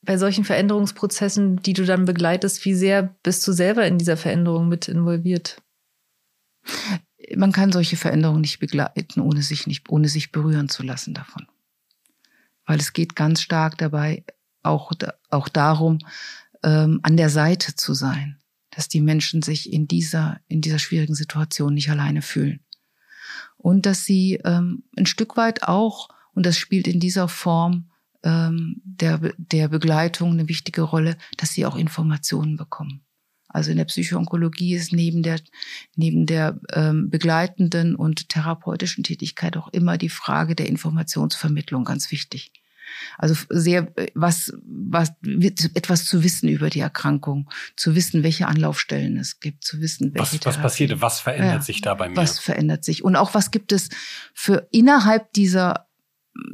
bei 0.02 0.18
solchen 0.18 0.46
Veränderungsprozessen, 0.46 1.58
die 1.58 1.74
du 1.74 1.86
dann 1.86 2.06
begleitest, 2.06 2.64
wie 2.66 2.76
sehr 2.76 3.16
bist 3.24 3.48
du 3.48 3.52
selber 3.52 3.86
in 3.86 3.98
dieser 3.98 4.18
Veränderung 4.18 4.68
mit 4.68 4.88
involviert? 4.88 5.62
Man 7.36 7.52
kann 7.52 7.72
solche 7.72 7.98
Veränderungen 7.98 8.42
nicht 8.42 8.60
begleiten, 8.60 9.20
ohne 9.20 9.42
sich 9.42 9.68
nicht, 9.68 9.90
ohne 9.90 10.08
sich 10.08 10.32
berühren 10.32 10.70
zu 10.70 10.84
lassen 10.84 11.14
davon. 11.14 11.48
Weil 12.66 12.80
es 12.80 12.94
geht 12.94 13.16
ganz 13.16 13.42
stark 13.42 13.78
dabei 13.78 14.24
auch, 14.64 14.92
auch 15.30 15.50
darum, 15.50 16.00
ähm, 16.64 17.00
an 17.04 17.18
der 17.18 17.30
Seite 17.30 17.76
zu 17.76 17.94
sein, 17.94 18.40
dass 18.72 18.88
die 18.88 19.02
Menschen 19.02 19.42
sich 19.42 19.72
in 19.72 19.88
dieser, 19.88 20.40
in 20.48 20.62
dieser 20.62 20.80
schwierigen 20.80 21.16
Situation 21.16 21.74
nicht 21.74 21.90
alleine 21.90 22.22
fühlen. 22.22 22.60
Und 23.58 23.86
dass 23.86 24.06
sie 24.06 24.40
ähm, 24.46 24.84
ein 24.96 25.06
Stück 25.06 25.36
weit 25.38 25.64
auch, 25.64 26.10
und 26.34 26.46
das 26.46 26.58
spielt 26.58 26.88
in 26.88 27.00
dieser 27.00 27.28
Form 27.28 27.90
ähm, 28.24 28.82
der, 28.84 29.34
der 29.38 29.68
Begleitung 29.68 30.32
eine 30.32 30.48
wichtige 30.48 30.82
Rolle, 30.82 31.18
dass 31.38 31.52
sie 31.52 31.66
auch 31.66 31.76
Informationen 31.76 32.58
bekommen. 32.58 33.04
Also 33.50 33.72
in 33.72 33.78
der 33.78 33.86
Psychoonkologie 33.86 34.76
ist 34.76 34.92
neben 34.92 35.24
der, 35.24 35.40
neben 35.96 36.26
der 36.26 36.60
ähm, 36.74 37.10
begleitenden 37.10 37.96
und 37.96 38.30
therapeutischen 38.30 39.04
Tätigkeit 39.04 39.56
auch 39.58 39.70
immer 39.70 39.98
die 39.98 40.10
Frage 40.10 40.54
der 40.54 40.68
Informationsvermittlung 40.68 41.86
ganz 41.86 42.12
wichtig. 42.12 42.52
Also 43.18 43.36
sehr 43.50 43.92
was 44.14 44.54
was 44.64 45.12
etwas 45.74 46.06
zu 46.06 46.24
wissen 46.24 46.48
über 46.48 46.70
die 46.70 46.80
Erkrankung, 46.80 47.50
zu 47.76 47.96
wissen, 47.96 48.24
welche 48.24 48.48
Anlaufstellen 48.48 49.18
es 49.18 49.40
gibt, 49.40 49.64
zu 49.64 49.82
wissen, 49.82 50.14
welche 50.14 50.38
was, 50.40 50.46
was 50.46 50.62
passiert, 50.62 51.02
was 51.02 51.20
verändert 51.20 51.54
ja, 51.54 51.62
sich 51.62 51.82
da 51.82 51.96
bei 51.96 52.10
mir? 52.10 52.16
Was 52.16 52.40
verändert 52.40 52.86
sich 52.86 53.04
und 53.04 53.16
auch 53.16 53.34
was 53.34 53.52
gibt 53.52 53.72
es 53.72 53.90
für 54.34 54.68
innerhalb 54.72 55.34
dieser 55.34 55.87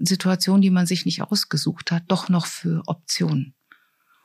Situation, 0.01 0.61
die 0.61 0.69
man 0.69 0.85
sich 0.85 1.05
nicht 1.05 1.21
ausgesucht 1.21 1.91
hat, 1.91 2.03
doch 2.07 2.29
noch 2.29 2.45
für 2.45 2.83
Optionen. 2.87 3.53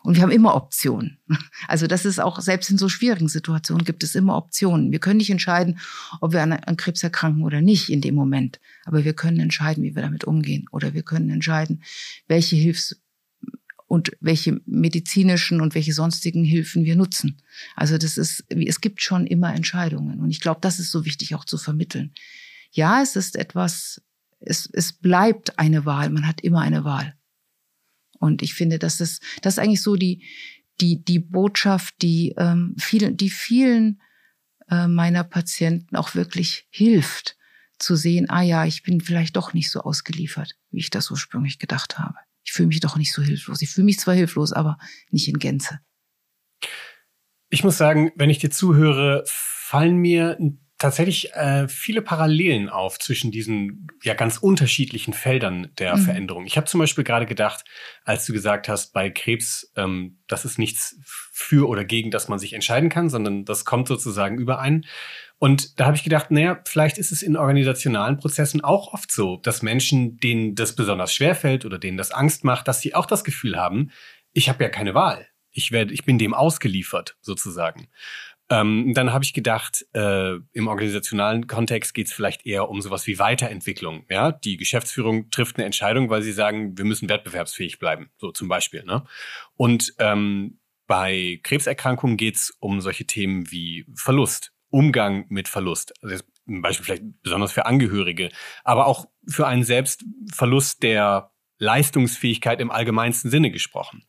Und 0.02 0.14
wir 0.14 0.22
haben 0.22 0.30
immer 0.30 0.54
Optionen. 0.54 1.18
Also 1.66 1.86
das 1.86 2.06
ist 2.06 2.18
auch, 2.18 2.40
selbst 2.40 2.70
in 2.70 2.78
so 2.78 2.88
schwierigen 2.88 3.28
Situationen 3.28 3.84
gibt 3.84 4.02
es 4.02 4.14
immer 4.14 4.36
Optionen. 4.36 4.90
Wir 4.90 5.00
können 5.00 5.18
nicht 5.18 5.28
entscheiden, 5.28 5.78
ob 6.22 6.32
wir 6.32 6.42
an, 6.42 6.52
an 6.52 6.76
Krebs 6.78 7.02
erkranken 7.02 7.42
oder 7.42 7.60
nicht 7.60 7.90
in 7.90 8.00
dem 8.00 8.14
Moment. 8.14 8.58
Aber 8.86 9.04
wir 9.04 9.12
können 9.12 9.38
entscheiden, 9.38 9.84
wie 9.84 9.94
wir 9.94 10.02
damit 10.02 10.24
umgehen. 10.24 10.64
Oder 10.72 10.94
wir 10.94 11.02
können 11.02 11.28
entscheiden, 11.28 11.82
welche 12.26 12.56
Hilfs- 12.56 12.96
und 13.86 14.12
welche 14.20 14.60
medizinischen 14.64 15.60
und 15.60 15.74
welche 15.74 15.92
sonstigen 15.92 16.44
Hilfen 16.44 16.84
wir 16.84 16.96
nutzen. 16.96 17.42
Also 17.76 17.98
das 17.98 18.16
ist, 18.16 18.44
es 18.48 18.80
gibt 18.80 19.02
schon 19.02 19.26
immer 19.26 19.54
Entscheidungen. 19.54 20.20
Und 20.20 20.30
ich 20.30 20.40
glaube, 20.40 20.60
das 20.62 20.78
ist 20.78 20.90
so 20.90 21.04
wichtig 21.04 21.34
auch 21.34 21.44
zu 21.44 21.58
vermitteln. 21.58 22.14
Ja, 22.70 23.02
es 23.02 23.16
ist 23.16 23.36
etwas, 23.36 24.00
es, 24.40 24.68
es 24.72 24.92
bleibt 24.92 25.58
eine 25.58 25.84
Wahl. 25.84 26.10
Man 26.10 26.26
hat 26.26 26.40
immer 26.40 26.60
eine 26.60 26.84
Wahl. 26.84 27.14
Und 28.18 28.42
ich 28.42 28.54
finde, 28.54 28.78
das, 28.78 28.98
das 28.98 29.20
ist 29.42 29.58
eigentlich 29.58 29.82
so 29.82 29.96
die, 29.96 30.24
die, 30.80 31.02
die 31.02 31.18
Botschaft, 31.18 31.94
die 32.02 32.34
ähm, 32.36 32.74
vielen, 32.78 33.16
die 33.16 33.30
vielen 33.30 34.00
äh, 34.70 34.86
meiner 34.86 35.24
Patienten 35.24 35.96
auch 35.96 36.14
wirklich 36.14 36.66
hilft, 36.70 37.36
zu 37.78 37.94
sehen, 37.94 38.28
ah 38.28 38.42
ja, 38.42 38.64
ich 38.64 38.82
bin 38.82 39.00
vielleicht 39.00 39.36
doch 39.36 39.54
nicht 39.54 39.70
so 39.70 39.80
ausgeliefert, 39.80 40.56
wie 40.70 40.80
ich 40.80 40.90
das 40.90 41.10
ursprünglich 41.10 41.58
gedacht 41.58 41.98
habe. 41.98 42.16
Ich 42.42 42.52
fühle 42.52 42.68
mich 42.68 42.80
doch 42.80 42.96
nicht 42.96 43.12
so 43.12 43.22
hilflos. 43.22 43.62
Ich 43.62 43.70
fühle 43.70 43.84
mich 43.84 44.00
zwar 44.00 44.14
hilflos, 44.14 44.52
aber 44.52 44.78
nicht 45.10 45.28
in 45.28 45.38
Gänze. 45.38 45.80
Ich 47.50 47.62
muss 47.62 47.78
sagen, 47.78 48.10
wenn 48.16 48.30
ich 48.30 48.38
dir 48.38 48.50
zuhöre, 48.50 49.22
fallen 49.26 49.96
mir 49.96 50.36
tatsächlich 50.78 51.34
äh, 51.34 51.66
viele 51.68 52.02
Parallelen 52.02 52.68
auf 52.68 52.98
zwischen 52.98 53.30
diesen 53.30 53.88
ja 54.02 54.14
ganz 54.14 54.38
unterschiedlichen 54.38 55.12
Feldern 55.12 55.72
der 55.78 55.96
mhm. 55.96 56.02
Veränderung. 56.02 56.46
Ich 56.46 56.56
habe 56.56 56.66
zum 56.66 56.78
Beispiel 56.78 57.04
gerade 57.04 57.26
gedacht, 57.26 57.64
als 58.04 58.24
du 58.24 58.32
gesagt 58.32 58.68
hast, 58.68 58.92
bei 58.92 59.10
Krebs, 59.10 59.72
ähm, 59.76 60.18
das 60.28 60.44
ist 60.44 60.58
nichts 60.58 60.96
für 61.04 61.68
oder 61.68 61.84
gegen, 61.84 62.10
dass 62.10 62.28
man 62.28 62.38
sich 62.38 62.52
entscheiden 62.52 62.88
kann, 62.88 63.10
sondern 63.10 63.44
das 63.44 63.64
kommt 63.64 63.88
sozusagen 63.88 64.38
überein. 64.38 64.86
Und 65.38 65.78
da 65.78 65.86
habe 65.86 65.96
ich 65.96 66.02
gedacht, 66.02 66.30
naja, 66.30 66.60
vielleicht 66.66 66.98
ist 66.98 67.12
es 67.12 67.22
in 67.22 67.36
organisationalen 67.36 68.16
Prozessen 68.16 68.62
auch 68.62 68.92
oft 68.92 69.12
so, 69.12 69.36
dass 69.36 69.62
Menschen, 69.62 70.18
denen 70.18 70.54
das 70.54 70.74
besonders 70.74 71.12
schwer 71.12 71.34
fällt 71.34 71.64
oder 71.64 71.78
denen 71.78 71.96
das 71.96 72.10
Angst 72.10 72.44
macht, 72.44 72.66
dass 72.66 72.80
sie 72.80 72.94
auch 72.94 73.06
das 73.06 73.22
Gefühl 73.22 73.56
haben, 73.56 73.90
ich 74.32 74.48
habe 74.48 74.64
ja 74.64 74.70
keine 74.70 74.94
Wahl. 74.94 75.28
Ich 75.50 75.72
werde, 75.72 75.92
ich 75.92 76.04
bin 76.04 76.18
dem 76.18 76.34
ausgeliefert, 76.34 77.16
sozusagen. 77.20 77.88
Ähm, 78.50 78.94
dann 78.94 79.12
habe 79.12 79.24
ich 79.24 79.34
gedacht, 79.34 79.84
äh, 79.92 80.36
im 80.52 80.68
organisationalen 80.68 81.46
Kontext 81.46 81.92
geht 81.92 82.06
es 82.06 82.12
vielleicht 82.12 82.46
eher 82.46 82.68
um 82.68 82.80
sowas 82.80 83.06
wie 83.06 83.18
Weiterentwicklung. 83.18 84.04
Ja, 84.08 84.32
die 84.32 84.56
Geschäftsführung 84.56 85.30
trifft 85.30 85.56
eine 85.56 85.66
Entscheidung, 85.66 86.08
weil 86.08 86.22
sie 86.22 86.32
sagen, 86.32 86.76
wir 86.78 86.84
müssen 86.84 87.08
wettbewerbsfähig 87.08 87.78
bleiben, 87.78 88.10
so 88.16 88.32
zum 88.32 88.48
Beispiel. 88.48 88.84
Ne? 88.84 89.04
Und 89.54 89.94
ähm, 89.98 90.58
bei 90.86 91.40
Krebserkrankungen 91.42 92.16
geht 92.16 92.36
es 92.36 92.56
um 92.60 92.80
solche 92.80 93.04
Themen 93.04 93.50
wie 93.50 93.84
Verlust, 93.94 94.52
Umgang 94.70 95.26
mit 95.28 95.48
Verlust. 95.48 95.92
Also 96.02 96.24
ein 96.48 96.62
Beispiel 96.62 96.86
vielleicht 96.86 97.22
besonders 97.22 97.52
für 97.52 97.66
Angehörige, 97.66 98.30
aber 98.64 98.86
auch 98.86 99.06
für 99.26 99.46
einen 99.46 99.64
selbst 99.64 100.04
Verlust 100.32 100.82
der 100.82 101.30
Leistungsfähigkeit 101.58 102.60
im 102.60 102.70
allgemeinsten 102.70 103.30
Sinne 103.30 103.50
gesprochen. 103.50 104.04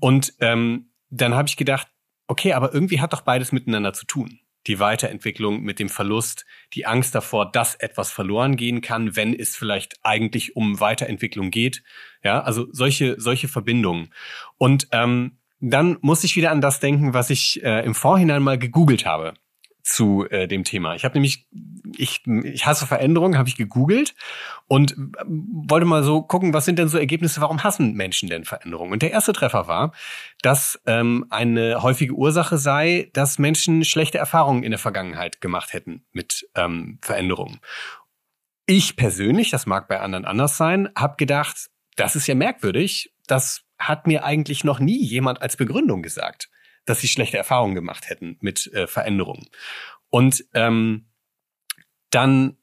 Und 0.00 0.32
ähm, 0.40 0.90
dann 1.10 1.34
habe 1.34 1.48
ich 1.48 1.56
gedacht, 1.56 1.88
okay, 2.26 2.52
aber 2.52 2.72
irgendwie 2.74 3.00
hat 3.00 3.12
doch 3.12 3.22
beides 3.22 3.52
miteinander 3.52 3.92
zu 3.92 4.06
tun. 4.06 4.40
Die 4.66 4.78
Weiterentwicklung 4.78 5.62
mit 5.62 5.78
dem 5.78 5.90
Verlust, 5.90 6.46
die 6.72 6.86
Angst 6.86 7.14
davor, 7.14 7.52
dass 7.52 7.74
etwas 7.74 8.10
verloren 8.10 8.56
gehen 8.56 8.80
kann, 8.80 9.14
wenn 9.14 9.34
es 9.34 9.56
vielleicht 9.56 9.98
eigentlich 10.02 10.56
um 10.56 10.80
Weiterentwicklung 10.80 11.50
geht. 11.50 11.82
Ja, 12.22 12.40
also 12.40 12.66
solche, 12.72 13.20
solche 13.20 13.48
Verbindungen. 13.48 14.12
Und 14.56 14.88
ähm, 14.92 15.38
dann 15.60 15.98
muss 16.00 16.24
ich 16.24 16.36
wieder 16.36 16.50
an 16.50 16.62
das 16.62 16.80
denken, 16.80 17.12
was 17.12 17.28
ich 17.28 17.62
äh, 17.62 17.84
im 17.84 17.94
Vorhinein 17.94 18.42
mal 18.42 18.58
gegoogelt 18.58 19.04
habe 19.04 19.34
zu 19.84 20.26
äh, 20.30 20.48
dem 20.48 20.64
Thema. 20.64 20.94
Ich 20.94 21.04
habe 21.04 21.14
nämlich, 21.14 21.46
ich, 21.96 22.26
ich 22.26 22.66
hasse 22.66 22.86
Veränderungen, 22.86 23.36
habe 23.36 23.50
ich 23.50 23.56
gegoogelt 23.56 24.14
und 24.66 24.92
äh, 24.92 24.96
wollte 25.26 25.84
mal 25.84 26.02
so 26.02 26.22
gucken, 26.22 26.54
was 26.54 26.64
sind 26.64 26.78
denn 26.78 26.88
so 26.88 26.96
Ergebnisse, 26.98 27.42
warum 27.42 27.62
hassen 27.62 27.92
Menschen 27.92 28.30
denn 28.30 28.46
Veränderungen? 28.46 28.92
Und 28.92 29.02
der 29.02 29.12
erste 29.12 29.34
Treffer 29.34 29.68
war, 29.68 29.92
dass 30.40 30.80
ähm, 30.86 31.26
eine 31.28 31.82
häufige 31.82 32.14
Ursache 32.14 32.56
sei, 32.56 33.10
dass 33.12 33.38
Menschen 33.38 33.84
schlechte 33.84 34.16
Erfahrungen 34.16 34.62
in 34.62 34.70
der 34.70 34.78
Vergangenheit 34.78 35.42
gemacht 35.42 35.74
hätten 35.74 36.06
mit 36.12 36.48
ähm, 36.54 36.98
Veränderungen. 37.02 37.60
Ich 38.64 38.96
persönlich, 38.96 39.50
das 39.50 39.66
mag 39.66 39.86
bei 39.86 40.00
anderen 40.00 40.24
anders 40.24 40.56
sein, 40.56 40.88
habe 40.96 41.16
gedacht, 41.18 41.68
das 41.96 42.16
ist 42.16 42.26
ja 42.26 42.34
merkwürdig, 42.34 43.12
das 43.26 43.64
hat 43.78 44.06
mir 44.06 44.24
eigentlich 44.24 44.64
noch 44.64 44.80
nie 44.80 45.04
jemand 45.04 45.42
als 45.42 45.58
Begründung 45.58 46.02
gesagt 46.02 46.48
dass 46.84 47.00
sie 47.00 47.08
schlechte 47.08 47.36
Erfahrungen 47.36 47.74
gemacht 47.74 48.08
hätten 48.08 48.36
mit 48.40 48.66
äh, 48.72 48.86
Veränderungen. 48.86 49.48
Und 50.10 50.44
ähm, 50.54 51.06
dann 52.10 52.56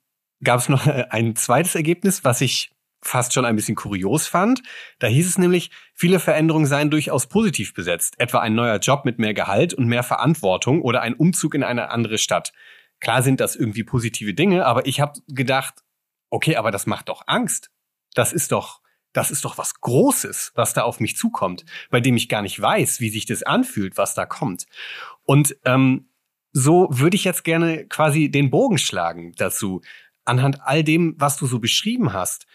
gab 0.43 0.59
es 0.59 0.69
noch 0.69 0.87
ein 0.87 1.35
zweites 1.35 1.75
Ergebnis, 1.75 2.23
was 2.23 2.41
ich 2.41 2.71
fast 3.03 3.33
schon 3.33 3.45
ein 3.45 3.55
bisschen 3.55 3.75
kurios 3.75 4.27
fand. 4.27 4.61
Da 4.99 5.07
hieß 5.07 5.27
es 5.27 5.37
nämlich, 5.37 5.71
viele 5.93 6.19
Veränderungen 6.19 6.67
seien 6.67 6.91
durchaus 6.91 7.27
positiv 7.27 7.73
besetzt, 7.73 8.19
etwa 8.19 8.39
ein 8.39 8.53
neuer 8.53 8.77
Job 8.77 9.05
mit 9.05 9.17
mehr 9.17 9.33
Gehalt 9.33 9.73
und 9.73 9.87
mehr 9.87 10.03
Verantwortung 10.03 10.81
oder 10.81 11.01
ein 11.01 11.15
Umzug 11.15 11.55
in 11.55 11.63
eine 11.63 11.89
andere 11.89 12.17
Stadt. 12.17 12.53
Klar 12.99 13.23
sind 13.23 13.39
das 13.39 13.55
irgendwie 13.55 13.83
positive 13.83 14.33
Dinge, 14.35 14.65
aber 14.65 14.85
ich 14.85 15.01
habe 15.01 15.19
gedacht, 15.27 15.83
okay, 16.29 16.55
aber 16.55 16.69
das 16.69 16.85
macht 16.85 17.09
doch 17.09 17.23
Angst. 17.25 17.71
Das 18.13 18.33
ist 18.33 18.51
doch 18.51 18.80
das 19.13 19.31
ist 19.31 19.45
doch 19.45 19.57
was 19.57 19.79
Großes, 19.81 20.53
was 20.55 20.73
da 20.73 20.83
auf 20.83 20.99
mich 20.99 21.17
zukommt, 21.17 21.65
bei 21.89 21.99
dem 21.99 22.15
ich 22.15 22.29
gar 22.29 22.41
nicht 22.41 22.61
weiß, 22.61 22.99
wie 22.99 23.09
sich 23.09 23.25
das 23.25 23.43
anfühlt, 23.43 23.97
was 23.97 24.13
da 24.13 24.25
kommt. 24.25 24.65
Und 25.23 25.55
ähm, 25.65 26.09
so 26.53 26.87
würde 26.91 27.15
ich 27.15 27.23
jetzt 27.23 27.43
gerne 27.43 27.85
quasi 27.87 28.29
den 28.29 28.49
Bogen 28.49 28.77
schlagen 28.77 29.33
dazu, 29.37 29.81
anhand 30.25 30.61
all 30.61 30.83
dem, 30.83 31.15
was 31.17 31.37
du 31.37 31.47
so 31.47 31.59
beschrieben 31.59 32.13
hast. 32.13 32.45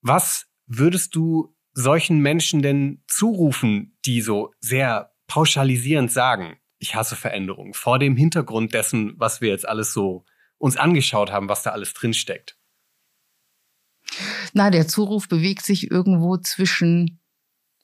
Was 0.00 0.46
würdest 0.66 1.14
du 1.14 1.54
solchen 1.72 2.20
Menschen 2.20 2.62
denn 2.62 3.02
zurufen, 3.06 3.96
die 4.04 4.20
so 4.20 4.52
sehr 4.60 5.12
pauschalisierend 5.26 6.12
sagen, 6.12 6.58
ich 6.78 6.94
hasse 6.94 7.16
Veränderungen, 7.16 7.74
vor 7.74 7.98
dem 7.98 8.16
Hintergrund 8.16 8.74
dessen, 8.74 9.14
was 9.16 9.40
wir 9.40 9.48
jetzt 9.48 9.66
alles 9.66 9.92
so 9.92 10.24
uns 10.58 10.76
angeschaut 10.76 11.32
haben, 11.32 11.48
was 11.48 11.62
da 11.62 11.70
alles 11.70 11.94
drinsteckt? 11.94 12.56
Na, 14.52 14.70
der 14.70 14.86
Zuruf 14.86 15.28
bewegt 15.28 15.64
sich 15.64 15.90
irgendwo 15.90 16.36
zwischen, 16.36 17.20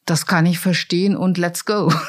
das 0.07 0.27
kann 0.27 0.47
ich 0.47 0.59
verstehen 0.59 1.17
und 1.17 1.39
let's 1.39 1.65
go. 1.65 1.93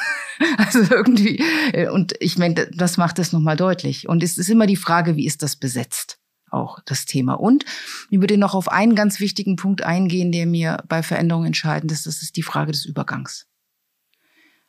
Also 0.57 0.79
irgendwie, 0.79 1.37
äh, 1.71 1.87
und 1.89 2.13
ich 2.19 2.35
meine, 2.39 2.67
das 2.73 2.97
macht 2.97 3.19
es 3.19 3.31
nochmal 3.31 3.55
deutlich. 3.55 4.09
Und 4.09 4.23
es 4.23 4.39
ist 4.39 4.49
immer 4.49 4.65
die 4.65 4.75
Frage, 4.75 5.15
wie 5.15 5.27
ist 5.27 5.43
das 5.43 5.55
besetzt? 5.55 6.17
Auch 6.49 6.79
das 6.85 7.05
Thema. 7.05 7.35
Und 7.35 7.63
ich 8.09 8.19
würde 8.19 8.39
noch 8.39 8.55
auf 8.55 8.67
einen 8.67 8.95
ganz 8.95 9.19
wichtigen 9.19 9.55
Punkt 9.55 9.83
eingehen, 9.83 10.31
der 10.31 10.47
mir 10.47 10.83
bei 10.87 11.03
Veränderungen 11.03 11.47
entscheidend 11.47 11.91
ist. 11.91 12.07
Das 12.07 12.23
ist 12.23 12.37
die 12.37 12.41
Frage 12.41 12.71
des 12.71 12.85
Übergangs. 12.85 13.45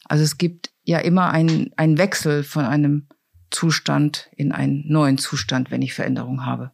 Also 0.04 0.24
es 0.24 0.36
gibt 0.36 0.72
ja 0.84 0.98
immer 0.98 1.30
einen, 1.30 1.70
einen 1.76 1.96
Wechsel 1.96 2.44
von 2.44 2.66
einem 2.66 3.08
Zustand 3.50 4.28
in 4.36 4.52
einen 4.52 4.84
neuen 4.88 5.18
Zustand, 5.18 5.70
wenn 5.70 5.82
ich 5.82 5.94
Veränderung 5.94 6.44
habe. 6.44 6.72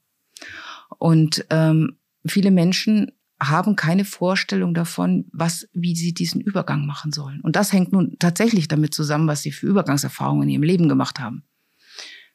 Und 0.99 1.47
ähm, 1.51 1.98
viele 2.27 2.51
Menschen 2.51 3.13
haben 3.41 3.77
keine 3.77 4.05
Vorstellung 4.05 4.75
davon, 4.75 5.27
was, 5.33 5.69
wie 5.73 5.95
sie 5.95 6.13
diesen 6.13 6.41
Übergang 6.41 6.87
machen 6.87 7.13
sollen. 7.13 7.41
Und 7.41 7.55
das 7.55 7.73
hängt 7.73 7.93
nun 7.93 8.17
tatsächlich 8.19 8.67
damit 8.67 8.95
zusammen, 8.95 9.29
was 9.29 9.43
sie 9.43 9.53
für 9.53 9.67
Übergangserfahrungen 9.67 10.45
in 10.45 10.55
ihrem 10.55 10.63
Leben 10.65 10.89
gemacht 10.89 11.21
haben. 11.21 11.45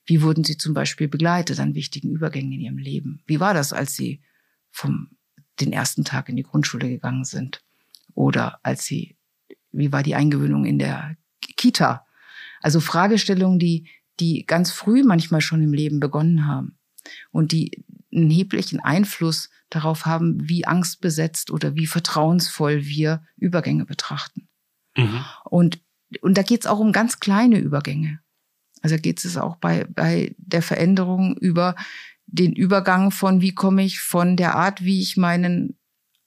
Wie 0.06 0.22
wurden 0.22 0.44
sie 0.44 0.58
zum 0.58 0.74
Beispiel 0.74 1.08
begleitet 1.08 1.60
an 1.60 1.76
wichtigen 1.76 2.10
Übergängen 2.10 2.54
in 2.54 2.62
ihrem 2.62 2.78
Leben? 2.78 3.22
Wie 3.26 3.40
war 3.40 3.54
das, 3.54 3.74
als 3.74 3.96
sie 3.96 4.22
vom 4.72 5.10
den 5.60 5.72
ersten 5.72 6.04
Tag 6.04 6.30
in 6.30 6.36
die 6.36 6.44
Grundschule 6.44 6.90
gegangen 6.90 7.26
sind? 7.26 7.62
Oder 8.14 8.60
als 8.64 8.86
sie, 8.86 9.18
wie 9.72 9.92
war 9.92 10.04
die 10.04 10.16
Eingewöhnung 10.16 10.66
in 10.66 10.80
der 10.80 11.18
Kita? 11.42 12.06
Also 12.62 12.80
Fragestellungen, 12.80 13.60
die, 13.60 13.88
die 14.20 14.46
ganz 14.46 14.72
früh 14.72 15.04
manchmal 15.04 15.42
schon 15.42 15.62
im 15.62 15.74
Leben 15.74 16.00
begonnen 16.00 16.48
haben 16.48 16.78
und 17.32 17.52
die 17.52 17.84
einen 18.14 18.30
erheblichen 18.30 18.80
Einfluss 18.80 19.50
darauf 19.70 20.06
haben, 20.06 20.48
wie 20.48 20.66
angstbesetzt 20.66 21.52
oder 21.52 21.76
wie 21.76 21.88
vertrauensvoll 21.88 22.86
wir 22.86 23.24
Übergänge 23.38 23.86
betrachten. 23.86 24.48
Mhm. 24.96 25.26
Und, 25.46 25.82
und 26.22 26.38
da 26.38 26.44
geht 26.44 26.62
es 26.62 26.68
auch 26.68 26.80
um 26.80 26.92
ganz 26.92 27.20
kleine 27.20 27.60
Übergänge. 27.60 28.20
Also 28.82 28.98
geht 28.98 29.24
es 29.24 29.38
auch 29.38 29.56
bei, 29.58 29.86
bei 29.86 30.36
der 30.38 30.62
Veränderung 30.62 31.38
über 31.38 31.76
den 32.26 32.54
Übergang 32.54 33.12
von, 33.12 33.42
wie 33.42 33.54
komme 33.54 33.84
ich 33.84 34.00
von 34.00 34.36
der 34.36 34.56
Art, 34.56 34.84
wie 34.84 35.02
ich 35.02 35.18
meinen, 35.18 35.78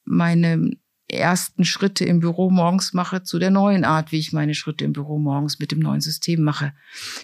meine 0.05 0.71
ersten 1.09 1.63
Schritte 1.63 2.05
im 2.05 2.19
Büro 2.19 2.49
morgens 2.49 2.93
mache, 2.93 3.23
zu 3.23 3.39
der 3.39 3.51
neuen 3.51 3.85
Art, 3.85 4.11
wie 4.11 4.19
ich 4.19 4.33
meine 4.33 4.53
Schritte 4.53 4.85
im 4.85 4.93
Büro 4.93 5.19
morgens 5.19 5.59
mit 5.59 5.71
dem 5.71 5.79
neuen 5.79 6.01
System 6.01 6.43
mache. 6.43 6.73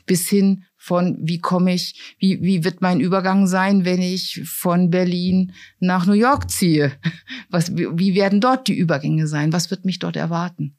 Bis 0.06 0.28
hin 0.30 0.66
von, 0.84 1.18
wie 1.22 1.40
komme 1.40 1.74
ich, 1.74 2.16
wie, 2.20 2.42
wie 2.42 2.66
wird 2.66 2.82
mein 2.82 3.00
Übergang 3.00 3.48
sein, 3.48 3.86
wenn 3.86 4.02
ich 4.02 4.42
von 4.44 4.90
Berlin 4.90 5.54
nach 5.80 6.06
New 6.06 6.12
York 6.14 6.52
ziehe? 6.52 6.92
Was, 7.50 7.74
wie, 7.74 8.16
werden 8.16 8.42
dort 8.42 8.68
die 8.68 8.78
Übergänge 8.78 9.28
sein? 9.28 9.54
Was 9.54 9.72
wird 9.72 9.86
mich 9.86 10.00
dort 10.00 10.18
erwarten? 10.18 10.78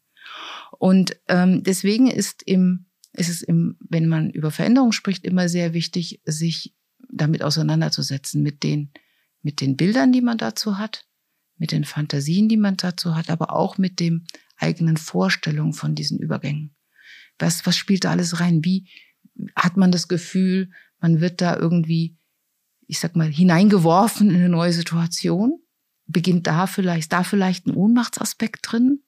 Und 0.78 1.16
ähm, 1.28 1.62
deswegen 1.62 2.10
ist 2.10 2.42
im 2.42 2.84
ist 3.14 3.30
es 3.30 3.40
im, 3.40 3.76
wenn 3.80 4.06
man 4.06 4.28
über 4.28 4.50
Veränderung 4.50 4.92
spricht, 4.92 5.24
immer 5.24 5.48
sehr 5.48 5.72
wichtig, 5.72 6.20
sich 6.26 6.74
damit 7.08 7.42
auseinanderzusetzen 7.42 8.42
mit 8.42 8.62
den 8.62 8.92
mit 9.40 9.62
den 9.62 9.76
Bildern, 9.76 10.12
die 10.12 10.20
man 10.20 10.36
dazu 10.36 10.76
hat, 10.76 11.06
mit 11.56 11.72
den 11.72 11.84
Fantasien, 11.84 12.50
die 12.50 12.58
man 12.58 12.76
dazu 12.76 13.14
hat, 13.14 13.30
aber 13.30 13.54
auch 13.54 13.78
mit 13.78 14.00
dem 14.00 14.26
eigenen 14.58 14.98
Vorstellungen 14.98 15.72
von 15.72 15.94
diesen 15.94 16.18
Übergängen. 16.18 16.76
Was, 17.38 17.64
was 17.64 17.76
spielt 17.76 18.04
da 18.04 18.10
alles 18.10 18.40
rein? 18.40 18.62
Wie 18.64 18.86
hat 19.56 19.76
man 19.76 19.92
das 19.92 20.08
Gefühl, 20.08 20.70
man 21.00 21.20
wird 21.20 21.40
da 21.40 21.56
irgendwie, 21.56 22.16
ich 22.86 22.98
sag 22.98 23.16
mal, 23.16 23.28
hineingeworfen 23.28 24.30
in 24.30 24.36
eine 24.36 24.48
neue 24.48 24.72
Situation? 24.72 25.60
Beginnt 26.06 26.46
da 26.46 26.66
vielleicht, 26.66 27.12
da 27.12 27.24
vielleicht 27.24 27.66
ein 27.66 27.74
Ohnmachtsaspekt 27.74 28.60
drin? 28.62 29.02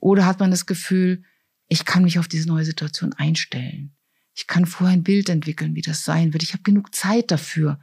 Oder 0.00 0.26
hat 0.26 0.40
man 0.40 0.50
das 0.50 0.66
Gefühl, 0.66 1.22
ich 1.68 1.84
kann 1.84 2.04
mich 2.04 2.18
auf 2.18 2.28
diese 2.28 2.48
neue 2.48 2.64
Situation 2.64 3.12
einstellen? 3.12 3.94
Ich 4.34 4.46
kann 4.46 4.66
vorher 4.66 4.96
ein 4.96 5.02
Bild 5.02 5.28
entwickeln, 5.28 5.74
wie 5.74 5.82
das 5.82 6.04
sein 6.04 6.32
wird. 6.32 6.42
Ich 6.42 6.52
habe 6.52 6.62
genug 6.62 6.94
Zeit 6.94 7.30
dafür, 7.30 7.80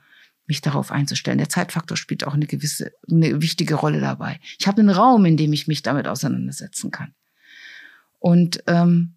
mich 0.47 0.61
darauf 0.61 0.91
einzustellen. 0.91 1.37
Der 1.37 1.49
Zeitfaktor 1.49 1.97
spielt 1.97 2.25
auch 2.25 2.33
eine 2.33 2.45
gewisse, 2.45 2.91
eine 3.09 3.41
wichtige 3.41 3.75
Rolle 3.75 3.99
dabei. 3.99 4.39
Ich 4.59 4.67
habe 4.67 4.79
einen 4.79 4.89
Raum, 4.89 5.25
in 5.25 5.37
dem 5.37 5.53
ich 5.53 5.67
mich 5.67 5.81
damit 5.81 6.07
auseinandersetzen 6.07 6.91
kann. 6.91 7.13
Und 8.19 8.63
ähm, 8.67 9.15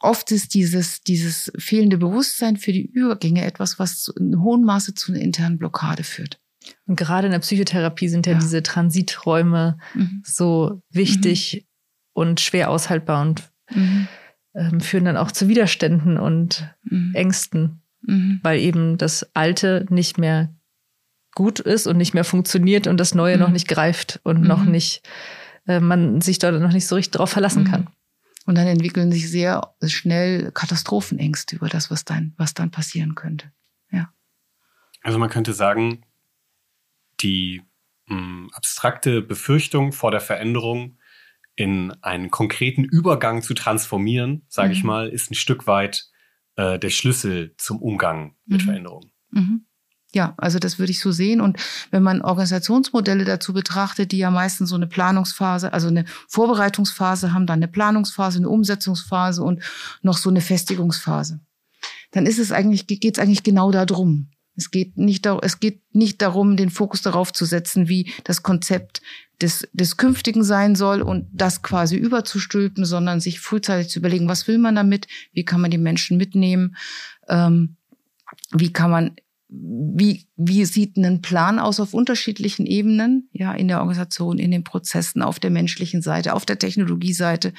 oft 0.00 0.30
ist 0.30 0.54
dieses, 0.54 1.02
dieses 1.02 1.52
fehlende 1.58 1.98
Bewusstsein 1.98 2.56
für 2.56 2.72
die 2.72 2.86
Übergänge 2.86 3.44
etwas, 3.44 3.78
was 3.78 4.02
zu, 4.02 4.12
in 4.14 4.40
hohem 4.42 4.64
Maße 4.64 4.94
zu 4.94 5.12
einer 5.12 5.20
internen 5.20 5.58
Blockade 5.58 6.04
führt. 6.04 6.40
Und 6.86 6.96
gerade 6.96 7.26
in 7.26 7.32
der 7.32 7.38
Psychotherapie 7.38 8.08
sind 8.08 8.26
ja, 8.26 8.34
ja. 8.34 8.38
diese 8.38 8.62
Transiträume 8.62 9.78
mhm. 9.94 10.22
so 10.24 10.82
wichtig 10.90 11.64
mhm. 11.64 12.22
und 12.22 12.40
schwer 12.40 12.70
aushaltbar 12.70 13.22
und 13.22 13.50
mhm. 13.70 14.08
ähm, 14.54 14.80
führen 14.80 15.04
dann 15.04 15.16
auch 15.16 15.32
zu 15.32 15.48
Widerständen 15.48 16.18
und 16.18 16.68
mhm. 16.82 17.14
Ängsten 17.14 17.82
mhm. 18.02 18.40
weil 18.42 18.58
eben 18.60 18.98
das 18.98 19.28
Alte 19.34 19.86
nicht 19.90 20.18
mehr 20.18 20.54
gut 21.34 21.60
ist 21.60 21.86
und 21.86 21.96
nicht 21.96 22.14
mehr 22.14 22.24
funktioniert 22.24 22.86
und 22.86 22.98
das 22.98 23.14
Neue 23.14 23.36
mhm. 23.36 23.42
noch 23.42 23.50
nicht 23.50 23.68
greift 23.68 24.20
und 24.24 24.42
noch 24.42 24.64
mhm. 24.64 24.72
nicht, 24.72 25.02
äh, 25.66 25.80
man 25.80 26.20
sich 26.20 26.38
dort 26.38 26.60
noch 26.60 26.72
nicht 26.72 26.86
so 26.86 26.96
richtig 26.96 27.12
drauf 27.12 27.30
verlassen 27.30 27.64
mhm. 27.64 27.70
kann. 27.70 27.86
Und 28.48 28.54
dann 28.54 28.66
entwickeln 28.66 29.12
sich 29.12 29.30
sehr 29.30 29.74
schnell 29.84 30.52
Katastrophenängste 30.52 31.54
über 31.54 31.68
das, 31.68 31.90
was 31.90 32.06
dann, 32.06 32.32
was 32.38 32.54
dann 32.54 32.70
passieren 32.70 33.14
könnte. 33.14 33.52
Ja. 33.92 34.10
Also 35.02 35.18
man 35.18 35.28
könnte 35.28 35.52
sagen, 35.52 36.06
die 37.20 37.60
mh, 38.06 38.16
hm, 38.16 38.50
abstrakte 38.54 39.20
Befürchtung 39.20 39.92
vor 39.92 40.10
der 40.10 40.20
Veränderung 40.20 40.96
in 41.56 41.92
einen 42.00 42.30
konkreten 42.30 42.84
Übergang 42.84 43.42
zu 43.42 43.52
transformieren, 43.52 44.46
sage 44.48 44.72
ich 44.72 44.82
mhm. 44.82 44.86
mal, 44.86 45.08
ist 45.10 45.30
ein 45.30 45.34
Stück 45.34 45.66
weit 45.66 46.08
äh, 46.56 46.78
der 46.78 46.88
Schlüssel 46.88 47.54
zum 47.58 47.82
Umgang 47.82 48.34
mit 48.46 48.62
mhm. 48.62 48.64
Veränderungen. 48.64 49.12
Mhm. 49.30 49.66
Ja, 50.14 50.34
also 50.38 50.58
das 50.58 50.78
würde 50.78 50.90
ich 50.90 51.00
so 51.00 51.12
sehen. 51.12 51.40
Und 51.40 51.58
wenn 51.90 52.02
man 52.02 52.22
Organisationsmodelle 52.22 53.24
dazu 53.24 53.52
betrachtet, 53.52 54.12
die 54.12 54.18
ja 54.18 54.30
meistens 54.30 54.70
so 54.70 54.76
eine 54.76 54.86
Planungsphase, 54.86 55.72
also 55.72 55.88
eine 55.88 56.06
Vorbereitungsphase 56.28 57.34
haben, 57.34 57.46
dann 57.46 57.58
eine 57.58 57.68
Planungsphase, 57.68 58.38
eine 58.38 58.48
Umsetzungsphase 58.48 59.42
und 59.42 59.62
noch 60.02 60.16
so 60.16 60.30
eine 60.30 60.40
Festigungsphase, 60.40 61.40
dann 62.10 62.24
ist 62.24 62.38
es 62.38 62.52
eigentlich, 62.52 62.86
geht 62.86 63.18
es 63.18 63.22
eigentlich 63.22 63.42
genau 63.42 63.70
darum. 63.70 64.30
Es 64.56 64.72
geht 64.72 64.96
nicht, 64.96 65.24
es 65.26 65.60
geht 65.60 65.82
nicht 65.94 66.20
darum, 66.20 66.56
den 66.56 66.70
Fokus 66.70 67.02
darauf 67.02 67.32
zu 67.32 67.44
setzen, 67.44 67.88
wie 67.88 68.12
das 68.24 68.42
Konzept 68.42 69.02
des, 69.40 69.68
des 69.72 69.96
Künftigen 69.96 70.42
sein 70.42 70.74
soll 70.74 71.00
und 71.00 71.28
das 71.32 71.62
quasi 71.62 71.96
überzustülpen, 71.96 72.84
sondern 72.84 73.20
sich 73.20 73.38
frühzeitig 73.38 73.88
zu 73.88 74.00
überlegen, 74.00 74.26
was 74.26 74.48
will 74.48 74.58
man 74.58 74.74
damit, 74.74 75.06
wie 75.32 75.44
kann 75.44 75.60
man 75.60 75.70
die 75.70 75.78
Menschen 75.78 76.16
mitnehmen, 76.16 76.76
ähm, 77.28 77.76
wie 78.50 78.72
kann 78.72 78.90
man, 78.90 79.16
wie, 79.48 80.26
wie 80.36 80.64
sieht 80.66 80.96
ein 80.96 81.22
Plan 81.22 81.58
aus 81.58 81.80
auf 81.80 81.94
unterschiedlichen 81.94 82.66
Ebenen, 82.66 83.28
ja, 83.32 83.52
in 83.54 83.68
der 83.68 83.80
Organisation, 83.80 84.38
in 84.38 84.50
den 84.50 84.64
Prozessen, 84.64 85.22
auf 85.22 85.40
der 85.40 85.50
menschlichen 85.50 86.02
Seite, 86.02 86.34
auf 86.34 86.44
der 86.44 86.58
Technologieseite. 86.58 87.54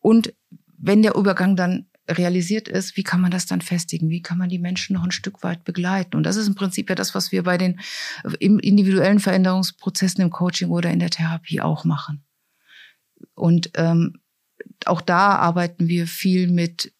Und 0.00 0.32
wenn 0.78 1.02
der 1.02 1.16
Übergang 1.16 1.56
dann 1.56 1.86
realisiert 2.08 2.68
ist, 2.68 2.96
wie 2.96 3.02
kann 3.02 3.20
man 3.20 3.32
das 3.32 3.46
dann 3.46 3.60
festigen? 3.60 4.08
Wie 4.08 4.22
kann 4.22 4.38
man 4.38 4.48
die 4.48 4.60
Menschen 4.60 4.94
noch 4.94 5.02
ein 5.02 5.10
Stück 5.10 5.42
weit 5.42 5.64
begleiten? 5.64 6.16
Und 6.16 6.22
das 6.22 6.36
ist 6.36 6.46
im 6.46 6.54
Prinzip 6.54 6.88
ja 6.88 6.94
das, 6.94 7.14
was 7.16 7.32
wir 7.32 7.42
bei 7.42 7.58
den 7.58 7.80
individuellen 8.38 9.18
Veränderungsprozessen 9.18 10.22
im 10.22 10.30
Coaching 10.30 10.70
oder 10.70 10.90
in 10.90 11.00
der 11.00 11.10
Therapie 11.10 11.60
auch 11.60 11.84
machen. 11.84 12.24
Und 13.34 13.70
ähm, 13.74 14.20
auch 14.84 15.00
da 15.00 15.36
arbeiten 15.36 15.88
wir 15.88 16.06
viel 16.06 16.48
mit 16.48 16.92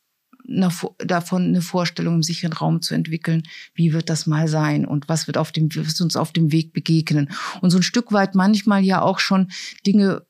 einer, 0.49 0.73
davon 0.99 1.45
eine 1.45 1.63
Vorstellung 1.63 2.17
im 2.17 2.23
sicheren 2.23 2.53
Raum 2.53 2.83
zu 2.83 2.95
entwickeln, 2.95 3.43
wie 3.75 3.93
wird 3.93 4.09
das 4.11 4.27
mal 4.27 4.49
sein 4.49 4.87
und 4.87 5.09
was 5.09 5.27
wird 5.27 5.39
auf 5.39 5.53
dem, 5.53 5.69
was 5.75 6.01
uns 6.01 6.17
auf 6.17 6.33
dem 6.33 6.53
Weg 6.53 6.73
begegnen. 6.73 7.31
Und 7.61 7.71
so 7.71 7.79
ein 7.79 7.83
Stück 7.83 8.13
weit 8.13 8.35
manchmal 8.35 8.85
ja 8.85 9.03
auch 9.03 9.19
schon 9.19 9.51
Dinge 9.87 10.27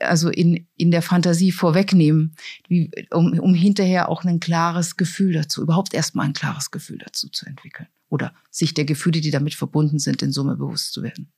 also 0.00 0.30
in, 0.30 0.66
in 0.76 0.90
der 0.90 1.02
Fantasie 1.02 1.52
vorwegnehmen, 1.52 2.34
wie, 2.68 2.90
um, 3.10 3.38
um 3.38 3.54
hinterher 3.54 4.08
auch 4.08 4.24
ein 4.24 4.40
klares 4.40 4.96
Gefühl 4.96 5.34
dazu, 5.34 5.62
überhaupt 5.62 5.94
erstmal 5.94 6.26
ein 6.26 6.32
klares 6.32 6.70
Gefühl 6.70 6.98
dazu 6.98 7.28
zu 7.28 7.46
entwickeln 7.46 7.88
oder 8.08 8.34
sich 8.50 8.74
der 8.74 8.84
Gefühle, 8.84 9.20
die 9.20 9.30
damit 9.30 9.54
verbunden 9.54 9.98
sind, 9.98 10.22
in 10.22 10.32
Summe 10.32 10.56
bewusst 10.56 10.92
zu 10.92 11.02
werden. 11.02 11.32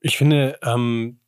Ich 0.00 0.16
finde, 0.16 0.58
ähm, 0.62 1.20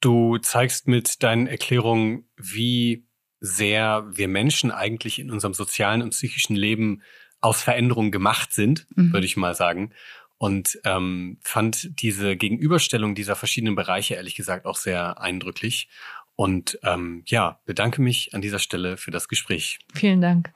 du 0.00 0.38
zeigst 0.38 0.88
mit 0.88 1.22
deinen 1.22 1.46
Erklärungen, 1.46 2.28
wie 2.36 3.06
sehr 3.40 4.06
wir 4.10 4.28
Menschen 4.28 4.70
eigentlich 4.70 5.18
in 5.18 5.30
unserem 5.30 5.54
sozialen 5.54 6.02
und 6.02 6.10
psychischen 6.10 6.56
Leben 6.56 7.02
aus 7.40 7.62
Veränderungen 7.62 8.10
gemacht 8.10 8.52
sind, 8.52 8.86
mhm. 8.94 9.12
würde 9.12 9.26
ich 9.26 9.36
mal 9.36 9.54
sagen. 9.54 9.92
Und 10.38 10.78
ähm, 10.84 11.38
fand 11.42 12.00
diese 12.02 12.36
Gegenüberstellung 12.36 13.14
dieser 13.14 13.36
verschiedenen 13.36 13.74
Bereiche 13.74 14.14
ehrlich 14.14 14.34
gesagt 14.34 14.66
auch 14.66 14.76
sehr 14.76 15.20
eindrücklich. 15.20 15.88
Und 16.34 16.78
ähm, 16.82 17.22
ja, 17.26 17.60
bedanke 17.64 18.02
mich 18.02 18.34
an 18.34 18.42
dieser 18.42 18.58
Stelle 18.58 18.98
für 18.98 19.10
das 19.10 19.28
Gespräch. 19.28 19.78
Vielen 19.94 20.20
Dank. 20.20 20.52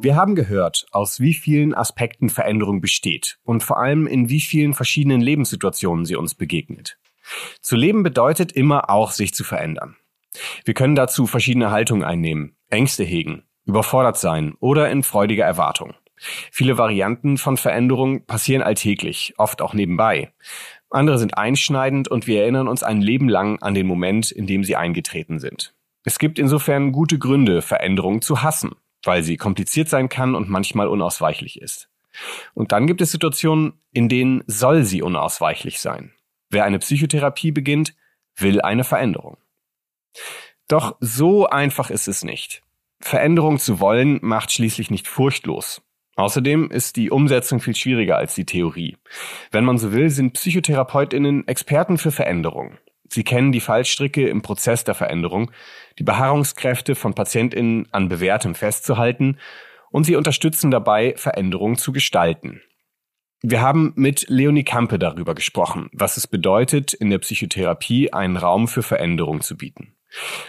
Wir 0.00 0.14
haben 0.14 0.36
gehört, 0.36 0.86
aus 0.92 1.18
wie 1.18 1.34
vielen 1.34 1.74
Aspekten 1.74 2.28
Veränderung 2.28 2.80
besteht 2.80 3.38
und 3.42 3.64
vor 3.64 3.78
allem 3.80 4.06
in 4.06 4.28
wie 4.28 4.40
vielen 4.40 4.72
verschiedenen 4.72 5.20
Lebenssituationen 5.20 6.04
sie 6.04 6.14
uns 6.14 6.36
begegnet. 6.36 6.98
Zu 7.60 7.74
leben 7.74 8.04
bedeutet 8.04 8.52
immer 8.52 8.90
auch, 8.90 9.10
sich 9.10 9.34
zu 9.34 9.42
verändern. 9.42 9.96
Wir 10.64 10.74
können 10.74 10.94
dazu 10.94 11.26
verschiedene 11.26 11.72
Haltungen 11.72 12.04
einnehmen, 12.04 12.56
Ängste 12.70 13.02
hegen, 13.02 13.42
überfordert 13.64 14.18
sein 14.18 14.54
oder 14.60 14.88
in 14.88 15.02
freudiger 15.02 15.44
Erwartung. 15.44 15.94
Viele 16.52 16.78
Varianten 16.78 17.36
von 17.36 17.56
Veränderung 17.56 18.24
passieren 18.24 18.62
alltäglich, 18.62 19.34
oft 19.36 19.60
auch 19.60 19.74
nebenbei. 19.74 20.32
Andere 20.90 21.18
sind 21.18 21.36
einschneidend 21.36 22.06
und 22.06 22.28
wir 22.28 22.42
erinnern 22.42 22.68
uns 22.68 22.84
ein 22.84 23.00
Leben 23.00 23.28
lang 23.28 23.60
an 23.62 23.74
den 23.74 23.88
Moment, 23.88 24.30
in 24.30 24.46
dem 24.46 24.62
sie 24.62 24.76
eingetreten 24.76 25.40
sind. 25.40 25.74
Es 26.04 26.20
gibt 26.20 26.38
insofern 26.38 26.92
gute 26.92 27.18
Gründe, 27.18 27.62
Veränderung 27.62 28.22
zu 28.22 28.42
hassen, 28.42 28.76
weil 29.04 29.22
sie 29.22 29.36
kompliziert 29.36 29.88
sein 29.88 30.08
kann 30.08 30.34
und 30.34 30.48
manchmal 30.48 30.88
unausweichlich 30.88 31.60
ist. 31.60 31.88
Und 32.54 32.72
dann 32.72 32.86
gibt 32.86 33.00
es 33.00 33.12
Situationen, 33.12 33.80
in 33.92 34.08
denen 34.08 34.42
soll 34.46 34.84
sie 34.84 35.02
unausweichlich 35.02 35.80
sein. 35.80 36.12
Wer 36.50 36.64
eine 36.64 36.78
Psychotherapie 36.78 37.52
beginnt, 37.52 37.94
will 38.36 38.60
eine 38.60 38.84
Veränderung. 38.84 39.36
Doch 40.68 40.96
so 41.00 41.46
einfach 41.46 41.90
ist 41.90 42.08
es 42.08 42.24
nicht. 42.24 42.62
Veränderung 43.00 43.58
zu 43.58 43.80
wollen 43.80 44.18
macht 44.22 44.52
schließlich 44.52 44.90
nicht 44.90 45.06
furchtlos. 45.06 45.82
Außerdem 46.16 46.70
ist 46.70 46.96
die 46.96 47.10
Umsetzung 47.10 47.60
viel 47.60 47.76
schwieriger 47.76 48.16
als 48.16 48.34
die 48.34 48.44
Theorie. 48.44 48.96
Wenn 49.52 49.64
man 49.64 49.78
so 49.78 49.92
will, 49.92 50.10
sind 50.10 50.32
Psychotherapeutinnen 50.32 51.46
Experten 51.46 51.96
für 51.96 52.10
Veränderung. 52.10 52.76
Sie 53.08 53.24
kennen 53.24 53.52
die 53.52 53.60
Fallstricke 53.60 54.28
im 54.28 54.42
Prozess 54.42 54.84
der 54.84 54.94
Veränderung, 54.94 55.50
die 55.98 56.04
Beharrungskräfte 56.04 56.94
von 56.94 57.14
Patientinnen 57.14 57.88
an 57.90 58.08
Bewährtem 58.08 58.54
festzuhalten 58.54 59.38
und 59.90 60.04
sie 60.04 60.16
unterstützen 60.16 60.70
dabei, 60.70 61.14
Veränderungen 61.16 61.76
zu 61.76 61.92
gestalten. 61.92 62.60
Wir 63.40 63.60
haben 63.60 63.92
mit 63.94 64.26
Leonie 64.28 64.64
Kampe 64.64 64.98
darüber 64.98 65.34
gesprochen, 65.34 65.88
was 65.92 66.16
es 66.16 66.26
bedeutet, 66.26 66.92
in 66.92 67.08
der 67.10 67.18
Psychotherapie 67.18 68.12
einen 68.12 68.36
Raum 68.36 68.66
für 68.66 68.82
Veränderung 68.82 69.42
zu 69.42 69.56
bieten. 69.56 69.94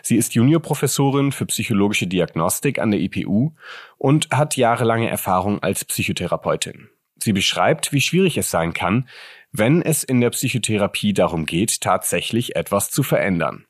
Sie 0.02 0.16
ist 0.16 0.34
Juniorprofessorin 0.34 1.32
für 1.32 1.46
psychologische 1.46 2.08
Diagnostik 2.08 2.80
an 2.80 2.92
der 2.92 3.02
IPU 3.02 3.52
und 3.98 4.30
hat 4.32 4.58
jahrelange 4.58 5.10
Erfahrung 5.10 5.62
als 5.62 5.86
Psychotherapeutin. 5.86 6.90
Sie 7.18 7.34
beschreibt, 7.34 7.92
wie 7.92 8.02
schwierig 8.02 8.38
es 8.38 8.50
sein 8.50 8.74
kann, 8.74 9.08
wenn 9.52 9.82
es 9.82 10.04
in 10.04 10.22
der 10.22 10.30
Psychotherapie 10.30 11.14
darum 11.14 11.46
geht, 11.46 11.82
tatsächlich 11.82 12.56
etwas 12.56 12.92
zu 12.92 13.04
verändern. 13.04 13.66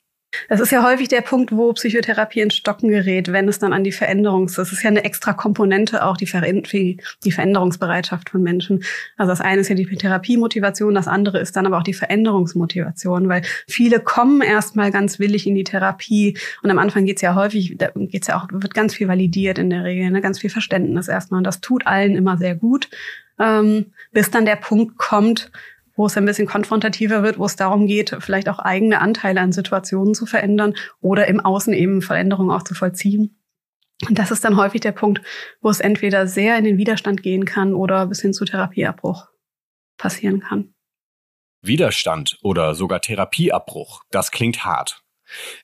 Das 0.47 0.59
ist 0.59 0.71
ja 0.71 0.83
häufig 0.83 1.07
der 1.07 1.21
Punkt, 1.21 1.51
wo 1.51 1.73
Psychotherapie 1.73 2.41
ins 2.41 2.55
Stocken 2.55 2.89
gerät, 2.89 3.31
wenn 3.31 3.47
es 3.47 3.57
dann 3.57 3.73
an 3.73 3.83
die 3.83 3.91
Veränderungs, 3.91 4.53
das 4.53 4.71
ist 4.71 4.83
ja 4.83 4.89
eine 4.89 5.03
extra 5.03 5.33
Komponente 5.33 6.05
auch 6.05 6.17
die, 6.17 6.27
Ver 6.27 6.41
die 6.41 7.31
Veränderungsbereitschaft 7.31 8.29
von 8.29 8.43
Menschen. 8.43 8.83
Also 9.17 9.31
das 9.31 9.41
eine 9.41 9.61
ist 9.61 9.69
ja 9.69 9.75
die 9.75 9.85
Therapiemotivation, 9.85 10.93
das 10.93 11.07
andere 11.07 11.39
ist 11.39 11.55
dann 11.55 11.65
aber 11.65 11.79
auch 11.79 11.83
die 11.83 11.95
Veränderungsmotivation, 11.95 13.27
weil 13.27 13.41
viele 13.67 13.99
kommen 13.99 14.41
erstmal 14.41 14.91
ganz 14.91 15.17
willig 15.17 15.47
in 15.47 15.55
die 15.55 15.63
Therapie 15.63 16.37
und 16.61 16.69
am 16.69 16.77
Anfang 16.77 17.05
geht's 17.05 17.23
ja 17.23 17.33
häufig, 17.33 17.75
da 17.77 17.89
geht's 17.95 18.27
ja 18.27 18.39
auch, 18.39 18.47
wird 18.51 18.75
ganz 18.75 18.93
viel 18.93 19.07
validiert 19.07 19.57
in 19.57 19.71
der 19.71 19.83
Regel, 19.83 20.11
ne? 20.11 20.21
ganz 20.21 20.39
viel 20.39 20.51
Verständnis 20.51 21.07
erstmal 21.07 21.39
und 21.39 21.47
das 21.47 21.59
tut 21.59 21.87
allen 21.87 22.15
immer 22.15 22.37
sehr 22.37 22.55
gut, 22.55 22.87
ähm, 23.39 23.93
bis 24.11 24.31
dann 24.31 24.45
der 24.45 24.55
Punkt 24.55 24.97
kommt, 24.97 25.51
wo 25.95 26.05
es 26.05 26.15
ein 26.15 26.25
bisschen 26.25 26.47
konfrontativer 26.47 27.23
wird, 27.23 27.37
wo 27.37 27.45
es 27.45 27.55
darum 27.55 27.85
geht, 27.85 28.15
vielleicht 28.19 28.47
auch 28.47 28.59
eigene 28.59 29.01
Anteile 29.01 29.41
an 29.41 29.51
Situationen 29.51 30.13
zu 30.13 30.25
verändern 30.25 30.75
oder 31.01 31.27
im 31.27 31.39
Außen 31.39 31.73
eben 31.73 32.01
Veränderungen 32.01 32.51
auch 32.51 32.63
zu 32.63 32.73
vollziehen. 32.73 33.35
Und 34.07 34.17
das 34.17 34.31
ist 34.31 34.45
dann 34.45 34.55
häufig 34.55 34.79
der 34.79 34.93
Punkt, 34.93 35.21
wo 35.61 35.69
es 35.69 35.81
entweder 35.81 36.25
sehr 36.25 36.57
in 36.57 36.63
den 36.63 36.77
Widerstand 36.77 37.21
gehen 37.21 37.43
kann 37.43 37.73
oder 37.73 38.05
bis 38.05 38.21
hin 38.21 38.33
zu 38.33 38.45
Therapieabbruch 38.45 39.27
passieren 39.97 40.39
kann. 40.39 40.73
Widerstand 41.61 42.37
oder 42.41 42.75
sogar 42.75 43.01
Therapieabbruch, 43.01 44.03
das 44.09 44.31
klingt 44.31 44.63
hart. 44.63 45.03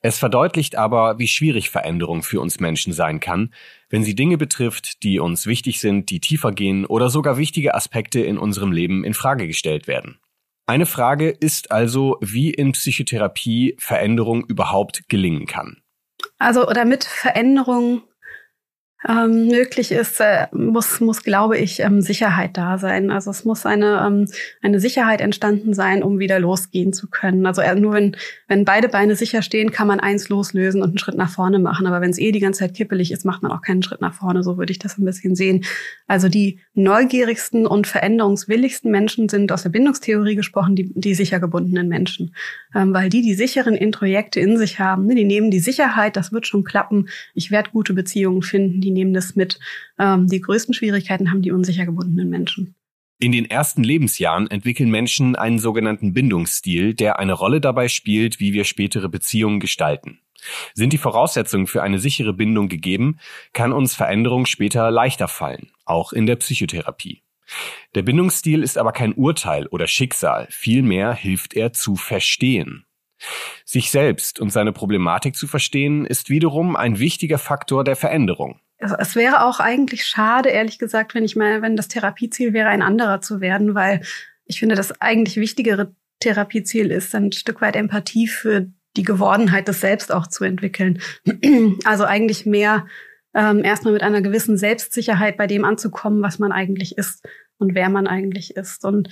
Es 0.02 0.20
verdeutlicht 0.20 0.76
aber, 0.76 1.20
wie 1.20 1.28
schwierig 1.28 1.70
Veränderung 1.70 2.24
für 2.24 2.40
uns 2.42 2.60
Menschen 2.60 2.94
sein 2.94 3.20
kann, 3.20 3.54
wenn 3.90 4.04
sie 4.04 4.16
Dinge 4.16 4.38
betrifft, 4.38 5.04
die 5.04 5.20
uns 5.20 5.46
wichtig 5.46 5.80
sind, 5.80 6.10
die 6.10 6.20
tiefer 6.20 6.52
gehen 6.52 6.86
oder 6.86 7.10
sogar 7.10 7.38
wichtige 7.38 7.76
Aspekte 7.76 8.20
in 8.22 8.38
unserem 8.38 8.72
Leben 8.72 9.04
in 9.04 9.14
Frage 9.14 9.48
gestellt 9.48 9.88
werden. 9.88 10.20
Eine 10.68 10.86
Frage 10.88 11.30
ist 11.30 11.72
also, 11.72 12.18
wie 12.22 12.50
in 12.50 12.72
Psychotherapie 12.72 13.76
Veränderung 13.78 14.46
überhaupt 14.46 15.08
gelingen 15.10 15.46
kann. 15.46 15.82
Also 16.40 16.66
damit 16.66 17.04
Veränderung 17.04 18.02
ähm, 19.08 19.48
möglich 19.48 19.92
ist, 19.92 20.20
äh, 20.20 20.48
muss, 20.52 21.00
muss, 21.00 21.24
glaube 21.24 21.58
ich, 21.58 21.80
ähm, 21.80 22.02
Sicherheit 22.02 22.58
da 22.58 22.78
sein. 22.78 23.12
Also 23.12 23.30
es 23.30 23.46
muss 23.46 23.66
eine, 23.66 24.04
ähm, 24.06 24.28
eine 24.62 24.80
Sicherheit 24.80 25.22
entstanden 25.22 25.74
sein, 25.74 26.02
um 26.02 26.18
wieder 26.18 26.40
losgehen 26.40 26.92
zu 26.92 27.08
können. 27.08 27.46
Also 27.46 27.62
nur 27.76 27.94
wenn, 27.94 28.18
wenn 28.48 28.66
beide 28.66 28.90
Beine 28.90 29.16
sicher 29.16 29.42
stehen, 29.42 29.72
kann 29.72 29.88
man 29.88 30.00
eins 30.00 30.30
loslösen 30.30 30.82
und 30.82 30.90
einen 30.90 30.98
Schritt 30.98 31.18
nach 31.18 31.30
vorne 31.30 31.60
machen. 31.60 31.86
Aber 31.86 32.02
wenn 32.02 32.10
es 32.10 32.18
eh 32.18 32.32
die 32.32 32.40
ganze 32.40 32.62
Zeit 32.62 32.74
kippelig 32.74 33.12
ist, 33.12 33.26
macht 33.26 33.44
man 33.44 33.52
auch 33.52 33.62
keinen 33.62 33.84
Schritt 33.84 34.02
nach 34.02 34.16
vorne. 34.16 34.42
So 34.42 34.58
würde 34.58 34.72
ich 34.72 34.80
das 34.80 34.98
ein 34.98 35.06
bisschen 35.06 35.36
sehen. 35.36 35.66
Also 36.08 36.28
die 36.28 36.60
neugierigsten 36.74 37.68
und 37.68 37.86
veränderungswilligsten 37.86 38.90
Menschen 38.90 39.30
sind 39.30 39.52
aus 39.52 39.64
der 39.64 39.70
Bindungstheorie 39.70 40.36
gesprochen, 40.36 40.76
die, 40.76 40.92
die 40.96 41.14
sicher 41.14 41.40
gebundenen 41.40 41.88
Menschen. 41.88 42.34
Ähm, 42.74 42.94
weil 42.94 43.10
die 43.10 43.22
die 43.22 43.36
sicheren 43.36 43.76
Introjekte 43.76 44.40
in 44.40 44.58
sich 44.58 44.80
haben. 44.80 45.06
Ne? 45.06 45.14
Die 45.14 45.26
nehmen 45.26 45.52
die 45.52 45.60
Sicherheit, 45.60 46.16
das 46.16 46.32
wird 46.32 46.48
schon 46.48 46.64
klappen. 46.64 47.08
Ich 47.36 47.52
werde 47.52 47.70
gute 47.70 47.94
Beziehungen 47.94 48.42
finden. 48.42 48.82
Die 48.82 48.95
nehmen 48.96 49.14
das 49.14 49.36
mit. 49.36 49.60
Ähm, 50.00 50.28
die 50.28 50.42
größten 50.42 50.74
Schwierigkeiten 50.74 51.30
haben 51.30 51.44
die 51.44 51.52
unsicher 51.52 51.86
gebundenen 51.86 52.30
Menschen. 52.30 52.74
In 53.20 53.32
den 53.32 53.46
ersten 53.46 53.84
Lebensjahren 53.84 54.50
entwickeln 54.50 54.90
Menschen 54.90 55.36
einen 55.36 55.60
sogenannten 55.60 56.14
Bindungsstil, 56.14 56.96
der 56.96 57.20
eine 57.20 57.34
Rolle 57.34 57.62
dabei 57.62 57.88
spielt, 57.88 58.40
wie 58.40 58.52
wir 58.52 58.66
spätere 58.66 59.08
Beziehungen 59.08 59.60
gestalten. 59.60 60.20
Sind 60.74 60.92
die 60.92 60.98
Voraussetzungen 60.98 61.68
für 61.68 61.82
eine 61.82 62.00
sichere 62.00 62.34
Bindung 62.34 62.68
gegeben, 62.68 63.20
kann 63.54 63.72
uns 63.72 63.96
Veränderung 63.96 64.46
später 64.46 64.92
leichter 64.92 65.28
fallen, 65.28 65.72
auch 65.86 66.12
in 66.12 66.26
der 66.26 66.36
Psychotherapie. 66.36 67.22
Der 67.94 68.02
Bindungsstil 68.02 68.64
ist 68.64 68.78
aber 68.78 68.92
kein 68.92 69.14
Urteil 69.14 69.68
oder 69.68 69.88
Schicksal, 69.88 70.48
vielmehr 70.50 71.14
hilft 71.14 71.54
er 71.54 71.74
zu 71.74 71.96
verstehen. 71.96 72.85
Sich 73.66 73.92
selbst 73.92 74.40
und 74.40 74.52
seine 74.52 74.72
Problematik 74.72 75.36
zu 75.36 75.48
verstehen, 75.48 76.06
ist 76.06 76.30
wiederum 76.30 76.76
ein 76.76 77.00
wichtiger 77.00 77.38
Faktor 77.38 77.84
der 77.84 77.96
Veränderung. 77.96 78.60
Es 78.78 79.16
wäre 79.16 79.46
auch 79.46 79.60
eigentlich 79.60 80.06
schade, 80.06 80.50
ehrlich 80.50 80.80
gesagt, 80.80 81.16
wenn 81.16 81.24
ich 81.24 81.36
mal, 81.36 81.62
wenn 81.62 81.76
das 81.76 81.88
Therapieziel 81.88 82.54
wäre, 82.54 82.70
ein 82.70 82.82
anderer 82.82 83.22
zu 83.22 83.40
werden, 83.42 83.74
weil 83.74 84.02
ich 84.46 84.60
finde, 84.60 84.76
das 84.76 85.02
eigentlich 85.02 85.38
wichtigere 85.38 85.96
Therapieziel 86.20 86.92
ist, 86.92 87.16
ein 87.16 87.32
Stück 87.32 87.62
weit 87.62 87.76
Empathie 87.76 88.28
für 88.28 88.68
die 88.96 89.04
Gewordenheit 89.04 89.68
des 89.68 89.82
Selbst 89.82 90.12
auch 90.12 90.28
zu 90.28 90.44
entwickeln. 90.44 91.02
Also 91.84 92.06
eigentlich 92.06 92.46
mehr 92.46 92.86
ähm, 93.34 93.64
erstmal 93.64 93.94
mit 93.94 94.02
einer 94.02 94.22
gewissen 94.22 94.58
Selbstsicherheit 94.58 95.38
bei 95.38 95.48
dem 95.48 95.66
anzukommen, 95.66 96.22
was 96.22 96.40
man 96.40 96.52
eigentlich 96.52 96.98
ist 96.98 97.26
und 97.58 97.76
wer 97.76 97.90
man 97.90 98.08
eigentlich 98.08 98.56
ist. 98.56 98.86
Und 98.86 99.10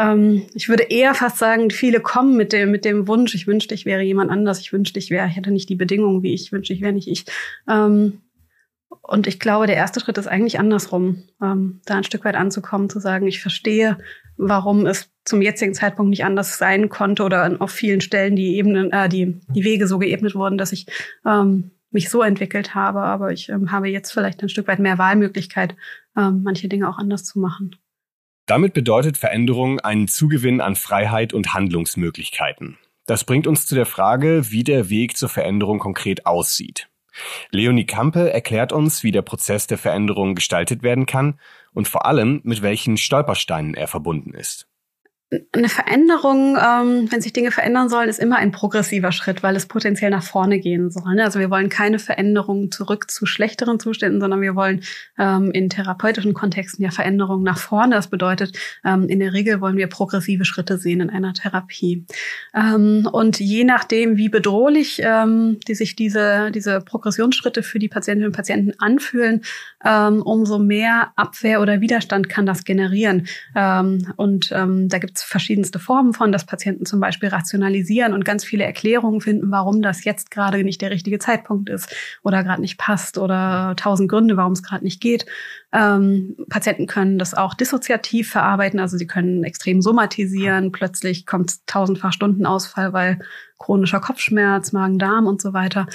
ähm, 0.00 0.46
ich 0.54 0.68
würde 0.68 0.84
eher 0.84 1.14
fast 1.14 1.38
sagen, 1.38 1.70
viele 1.70 2.00
kommen 2.00 2.36
mit 2.36 2.52
dem, 2.54 2.70
mit 2.70 2.86
dem 2.86 3.06
Wunsch, 3.06 3.34
ich 3.34 3.46
wünschte, 3.46 3.74
ich 3.74 3.84
wäre 3.84 4.00
jemand 4.00 4.30
anders, 4.30 4.60
ich 4.60 4.72
wünschte, 4.72 4.98
ich 4.98 5.10
wäre, 5.10 5.28
ich 5.28 5.36
hätte 5.36 5.50
nicht 5.50 5.68
die 5.68 5.76
Bedingungen 5.76 6.22
wie 6.22 6.32
ich, 6.32 6.44
ich 6.44 6.52
wünschte, 6.52 6.72
ich 6.72 6.80
wäre 6.80 6.94
nicht 6.94 7.08
ich. 7.08 7.26
Ähm, 7.68 8.22
und 9.02 9.26
ich 9.26 9.38
glaube, 9.38 9.66
der 9.66 9.76
erste 9.76 10.00
Schritt 10.00 10.16
ist 10.16 10.26
eigentlich 10.26 10.58
andersrum, 10.58 11.22
ähm, 11.42 11.80
da 11.84 11.96
ein 11.96 12.04
Stück 12.04 12.24
weit 12.24 12.34
anzukommen, 12.34 12.88
zu 12.88 12.98
sagen, 12.98 13.26
ich 13.26 13.42
verstehe, 13.42 13.98
warum 14.38 14.86
es 14.86 15.10
zum 15.24 15.42
jetzigen 15.42 15.74
Zeitpunkt 15.74 16.10
nicht 16.10 16.24
anders 16.24 16.56
sein 16.56 16.88
konnte 16.88 17.22
oder 17.22 17.56
auf 17.58 17.70
vielen 17.70 18.00
Stellen 18.00 18.36
die 18.36 18.56
Ebenen, 18.56 18.92
äh, 18.92 19.08
die, 19.08 19.40
die 19.48 19.64
Wege 19.64 19.86
so 19.86 19.98
geebnet 19.98 20.34
wurden, 20.34 20.56
dass 20.56 20.72
ich 20.72 20.86
ähm, 21.26 21.72
mich 21.90 22.08
so 22.08 22.22
entwickelt 22.22 22.74
habe. 22.74 23.02
Aber 23.02 23.32
ich 23.32 23.50
ähm, 23.50 23.70
habe 23.70 23.88
jetzt 23.88 24.12
vielleicht 24.12 24.42
ein 24.42 24.48
Stück 24.48 24.66
weit 24.66 24.78
mehr 24.78 24.96
Wahlmöglichkeit, 24.96 25.76
ähm, 26.16 26.42
manche 26.42 26.68
Dinge 26.68 26.88
auch 26.88 26.98
anders 26.98 27.24
zu 27.24 27.38
machen. 27.38 27.76
Damit 28.50 28.72
bedeutet 28.72 29.16
Veränderung 29.16 29.78
einen 29.78 30.08
Zugewinn 30.08 30.60
an 30.60 30.74
Freiheit 30.74 31.32
und 31.32 31.54
Handlungsmöglichkeiten. 31.54 32.78
Das 33.06 33.22
bringt 33.22 33.46
uns 33.46 33.64
zu 33.64 33.76
der 33.76 33.86
Frage, 33.86 34.50
wie 34.50 34.64
der 34.64 34.90
Weg 34.90 35.16
zur 35.16 35.28
Veränderung 35.28 35.78
konkret 35.78 36.26
aussieht. 36.26 36.88
Leonie 37.52 37.86
Kampe 37.86 38.32
erklärt 38.32 38.72
uns, 38.72 39.04
wie 39.04 39.12
der 39.12 39.22
Prozess 39.22 39.68
der 39.68 39.78
Veränderung 39.78 40.34
gestaltet 40.34 40.82
werden 40.82 41.06
kann 41.06 41.38
und 41.74 41.86
vor 41.86 42.06
allem, 42.06 42.40
mit 42.42 42.60
welchen 42.60 42.96
Stolpersteinen 42.96 43.74
er 43.74 43.86
verbunden 43.86 44.34
ist 44.34 44.66
eine 45.52 45.68
Veränderung, 45.68 46.56
ähm, 46.56 47.06
wenn 47.10 47.20
sich 47.20 47.32
Dinge 47.32 47.52
verändern 47.52 47.88
sollen, 47.88 48.08
ist 48.08 48.18
immer 48.18 48.36
ein 48.36 48.50
progressiver 48.50 49.12
Schritt, 49.12 49.44
weil 49.44 49.54
es 49.54 49.66
potenziell 49.66 50.10
nach 50.10 50.24
vorne 50.24 50.58
gehen 50.58 50.90
soll. 50.90 51.14
Ne? 51.14 51.22
Also 51.22 51.38
wir 51.38 51.50
wollen 51.50 51.68
keine 51.68 52.00
Veränderung 52.00 52.72
zurück 52.72 53.08
zu 53.08 53.26
schlechteren 53.26 53.78
Zuständen, 53.78 54.20
sondern 54.20 54.40
wir 54.40 54.56
wollen 54.56 54.82
ähm, 55.18 55.52
in 55.52 55.70
therapeutischen 55.70 56.34
Kontexten 56.34 56.84
ja 56.84 56.90
Veränderungen 56.90 57.44
nach 57.44 57.58
vorne. 57.58 57.94
Das 57.94 58.08
bedeutet, 58.08 58.58
ähm, 58.84 59.08
in 59.08 59.20
der 59.20 59.32
Regel 59.32 59.60
wollen 59.60 59.76
wir 59.76 59.86
progressive 59.86 60.44
Schritte 60.44 60.78
sehen 60.78 61.00
in 61.00 61.10
einer 61.10 61.32
Therapie. 61.32 62.06
Ähm, 62.52 63.08
und 63.12 63.38
je 63.38 63.62
nachdem, 63.62 64.16
wie 64.16 64.30
bedrohlich 64.30 65.00
ähm, 65.04 65.60
die 65.68 65.76
sich 65.76 65.94
diese, 65.94 66.50
diese 66.50 66.80
Progressionsschritte 66.80 67.62
für 67.62 67.78
die 67.78 67.88
Patientinnen 67.88 68.30
und 68.30 68.36
Patienten 68.36 68.72
anfühlen, 68.80 69.42
ähm, 69.84 70.22
umso 70.22 70.58
mehr 70.58 71.12
Abwehr 71.14 71.60
oder 71.60 71.80
Widerstand 71.80 72.28
kann 72.28 72.46
das 72.46 72.64
generieren. 72.64 73.26
Und 74.16 74.50
da 74.50 74.98
gibt 74.98 75.19
es 75.20 75.24
verschiedenste 75.24 75.78
Formen 75.78 76.12
von, 76.12 76.32
dass 76.32 76.46
Patienten 76.46 76.86
zum 76.86 77.00
Beispiel 77.00 77.28
rationalisieren 77.28 78.12
und 78.12 78.24
ganz 78.24 78.44
viele 78.44 78.64
Erklärungen 78.64 79.20
finden, 79.20 79.50
warum 79.50 79.82
das 79.82 80.04
jetzt 80.04 80.30
gerade 80.30 80.62
nicht 80.64 80.80
der 80.80 80.90
richtige 80.90 81.18
Zeitpunkt 81.18 81.68
ist 81.68 81.94
oder 82.22 82.42
gerade 82.42 82.60
nicht 82.60 82.78
passt 82.78 83.18
oder 83.18 83.74
tausend 83.76 84.10
Gründe, 84.10 84.36
warum 84.36 84.52
es 84.52 84.62
gerade 84.62 84.84
nicht 84.84 85.00
geht. 85.00 85.26
Ähm, 85.72 86.36
Patienten 86.48 86.86
können 86.86 87.18
das 87.18 87.34
auch 87.34 87.54
dissoziativ 87.54 88.30
verarbeiten, 88.30 88.80
also 88.80 88.96
sie 88.96 89.06
können 89.06 89.44
extrem 89.44 89.82
somatisieren. 89.82 90.72
Plötzlich 90.72 91.26
kommt 91.26 91.66
tausendfach 91.66 92.12
Stundenausfall, 92.12 92.92
weil 92.92 93.18
chronischer 93.58 94.00
Kopfschmerz, 94.00 94.72
Magen-Darm 94.72 95.26
und 95.26 95.40
so 95.40 95.52
weiter. 95.52 95.86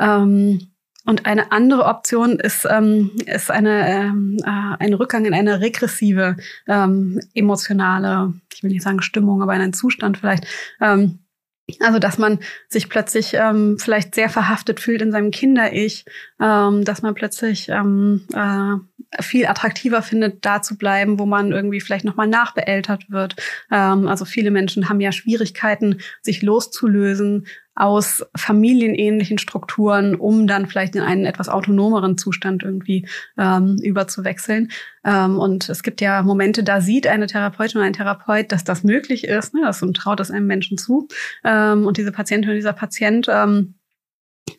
Ähm, 0.00 0.70
und 1.08 1.24
eine 1.24 1.52
andere 1.52 1.86
Option 1.86 2.38
ist, 2.38 2.66
ähm, 2.70 3.12
ist 3.24 3.50
eine, 3.50 3.88
ähm, 3.88 4.36
äh, 4.44 4.76
ein 4.78 4.92
Rückgang 4.92 5.24
in 5.24 5.32
eine 5.32 5.58
regressive 5.58 6.36
ähm, 6.66 7.18
emotionale, 7.32 8.34
ich 8.52 8.62
will 8.62 8.70
nicht 8.70 8.82
sagen 8.82 9.00
Stimmung, 9.00 9.40
aber 9.40 9.54
in 9.54 9.62
einen 9.62 9.72
Zustand 9.72 10.18
vielleicht. 10.18 10.46
Ähm, 10.82 11.20
also, 11.80 11.98
dass 11.98 12.18
man 12.18 12.40
sich 12.68 12.90
plötzlich 12.90 13.32
ähm, 13.34 13.78
vielleicht 13.78 14.14
sehr 14.14 14.28
verhaftet 14.28 14.80
fühlt 14.80 15.00
in 15.00 15.10
seinem 15.10 15.30
Kinder-Ich, 15.30 16.04
ähm, 16.40 16.84
dass 16.84 17.00
man 17.00 17.14
plötzlich 17.14 17.70
ähm, 17.70 18.26
äh, 18.34 19.22
viel 19.22 19.46
attraktiver 19.46 20.02
findet, 20.02 20.44
da 20.44 20.60
zu 20.60 20.76
bleiben, 20.76 21.18
wo 21.18 21.24
man 21.24 21.52
irgendwie 21.52 21.80
vielleicht 21.80 22.04
nochmal 22.04 22.26
nachbeeltert 22.26 23.10
wird. 23.10 23.36
Ähm, 23.70 24.08
also 24.08 24.26
viele 24.26 24.50
Menschen 24.50 24.88
haben 24.90 25.00
ja 25.00 25.12
Schwierigkeiten, 25.12 26.00
sich 26.20 26.42
loszulösen 26.42 27.46
aus 27.78 28.26
familienähnlichen 28.36 29.38
Strukturen, 29.38 30.16
um 30.16 30.48
dann 30.48 30.66
vielleicht 30.66 30.96
in 30.96 31.02
einen 31.02 31.24
etwas 31.24 31.48
autonomeren 31.48 32.18
Zustand 32.18 32.64
irgendwie 32.64 33.06
ähm, 33.38 33.78
überzuwechseln. 33.82 34.72
Ähm, 35.04 35.38
und 35.38 35.68
es 35.68 35.84
gibt 35.84 36.00
ja 36.00 36.22
Momente, 36.22 36.64
da 36.64 36.80
sieht 36.80 37.06
eine 37.06 37.28
Therapeutin 37.28 37.78
oder 37.78 37.86
ein 37.86 37.92
Therapeut, 37.92 38.50
dass 38.50 38.64
das 38.64 38.82
möglich 38.82 39.24
ist, 39.24 39.54
ne, 39.54 39.60
das 39.64 39.80
und 39.82 39.96
traut 39.96 40.18
das 40.18 40.32
einem 40.32 40.46
Menschen 40.46 40.76
zu. 40.76 41.06
Ähm, 41.44 41.86
und 41.86 41.98
diese 41.98 42.10
Patientin 42.10 42.50
oder 42.50 42.56
dieser 42.56 42.72
Patient 42.72 43.28
ähm, 43.30 43.74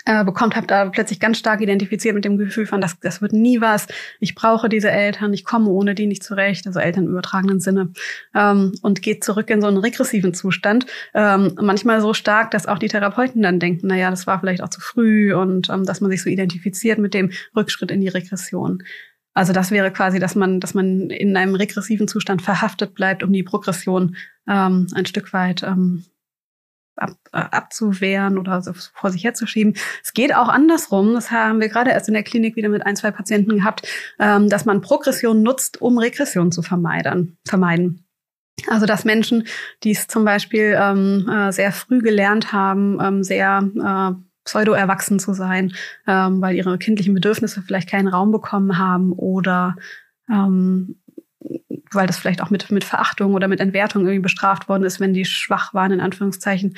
äh, 0.06 0.24
bekommt, 0.24 0.56
habe 0.56 0.68
da 0.68 0.86
plötzlich 0.90 1.20
ganz 1.20 1.38
stark 1.38 1.62
identifiziert 1.62 2.16
mit 2.16 2.26
dem 2.26 2.38
Gefühl 2.38 2.66
von, 2.66 2.82
das, 2.82 3.00
das 3.00 3.22
wird 3.22 3.34
nie 3.34 3.62
was. 3.62 3.88
Ich 4.20 4.36
brauche 4.36 4.70
diese 4.70 4.92
Eltern, 4.92 5.34
ich 5.34 5.46
komme 5.46 5.70
ohne 5.70 5.96
die 5.96 6.08
nicht 6.08 6.24
zurecht, 6.24 6.68
also 6.68 6.80
Eltern 6.80 7.06
im 7.06 7.12
übertragenen 7.12 7.60
Sinne, 7.60 7.92
ähm, 8.36 8.74
und 8.82 9.02
geht 9.02 9.24
zurück 9.24 9.50
in 9.50 9.62
so 9.62 9.68
einen 9.68 9.78
regressiven 9.78 10.34
Zustand. 10.34 10.86
Ähm, 11.14 11.56
manchmal 11.62 12.02
so 12.02 12.14
stark, 12.14 12.52
dass 12.52 12.68
auch 12.68 12.80
die 12.80 12.88
Therapeuten 12.88 13.42
dann 13.42 13.60
denken, 13.60 13.88
na 13.88 13.96
ja, 13.96 14.10
das 14.10 14.28
war 14.28 14.40
vielleicht 14.40 14.62
auch 14.64 14.70
zu 14.70 14.82
früh 14.82 15.34
und 15.34 15.70
ähm, 15.70 15.86
dass 15.86 16.02
man 16.02 16.12
sich 16.12 16.22
so 16.22 16.30
identifiziert 16.30 17.00
mit 17.00 17.14
dem 17.14 17.32
Rückschritt 17.56 17.92
in 17.92 18.02
die 18.02 18.08
Regression. 18.08 18.84
Also 19.34 19.54
das 19.54 19.72
wäre 19.72 19.92
quasi, 19.92 20.20
dass 20.20 20.36
man, 20.36 20.60
dass 20.60 20.74
man 20.74 21.10
in 21.10 21.38
einem 21.38 21.56
regressiven 21.56 22.08
Zustand 22.08 22.42
verhaftet 22.42 22.94
bleibt, 22.94 23.24
um 23.24 23.32
die 23.32 23.44
Progression 23.44 24.16
ähm, 24.48 24.88
ein 24.94 25.06
Stück 25.06 25.32
weit 25.34 25.64
ähm, 25.64 26.04
ab, 27.00 27.12
äh, 27.32 27.38
abzuwehren 27.38 28.38
oder 28.38 28.62
so 28.62 28.74
vor 28.74 29.12
sich 29.12 29.24
herzuschieben. 29.24 29.76
Es 30.04 30.14
geht 30.14 30.36
auch 30.36 30.50
andersrum. 30.50 31.14
Das 31.14 31.32
haben 31.32 31.60
wir 31.60 31.70
gerade 31.70 31.92
erst 31.92 32.08
in 32.08 32.14
der 32.14 32.24
Klinik 32.24 32.56
wieder 32.56 32.70
mit 32.70 32.86
ein, 32.86 32.96
zwei 32.96 33.12
Patienten 33.12 33.58
gehabt, 33.58 33.88
ähm, 34.20 34.50
dass 34.50 34.66
man 34.66 34.82
Progression 34.82 35.42
nutzt, 35.42 35.82
um 35.82 35.98
Regression 35.98 36.52
zu 36.52 36.62
vermeiden. 36.62 37.38
vermeiden. 37.48 38.06
Also 38.68 38.86
dass 38.86 39.06
Menschen, 39.06 39.48
die 39.84 39.92
es 39.92 40.08
zum 40.08 40.26
Beispiel 40.26 40.78
ähm, 40.78 41.30
äh, 41.30 41.52
sehr 41.52 41.72
früh 41.72 42.02
gelernt 42.02 42.52
haben, 42.52 43.00
ähm, 43.02 43.24
sehr 43.24 43.64
äh, 43.76 44.22
pseudo-erwachsen 44.44 45.20
zu 45.20 45.34
sein, 45.34 45.74
ähm, 46.08 46.42
weil 46.42 46.56
ihre 46.56 46.78
kindlichen 46.78 47.14
Bedürfnisse 47.14 47.62
vielleicht 47.62 47.90
keinen 47.90 48.08
Raum 48.08 48.32
bekommen 48.32 48.78
haben 48.78 49.14
oder 49.14 49.76
ähm, 50.30 51.00
weil 51.92 52.08
das 52.08 52.18
vielleicht 52.18 52.42
auch 52.42 52.50
mit, 52.50 52.70
mit 52.72 52.84
Verachtung 52.84 53.34
oder 53.34 53.48
mit 53.48 53.60
Entwertung 53.60 54.04
irgendwie 54.04 54.20
bestraft 54.20 54.70
worden 54.70 54.84
ist, 54.84 55.00
wenn 55.00 55.14
die 55.14 55.26
schwach 55.26 55.74
waren, 55.74 55.92
in 55.92 56.02
Anführungszeichen, 56.02 56.76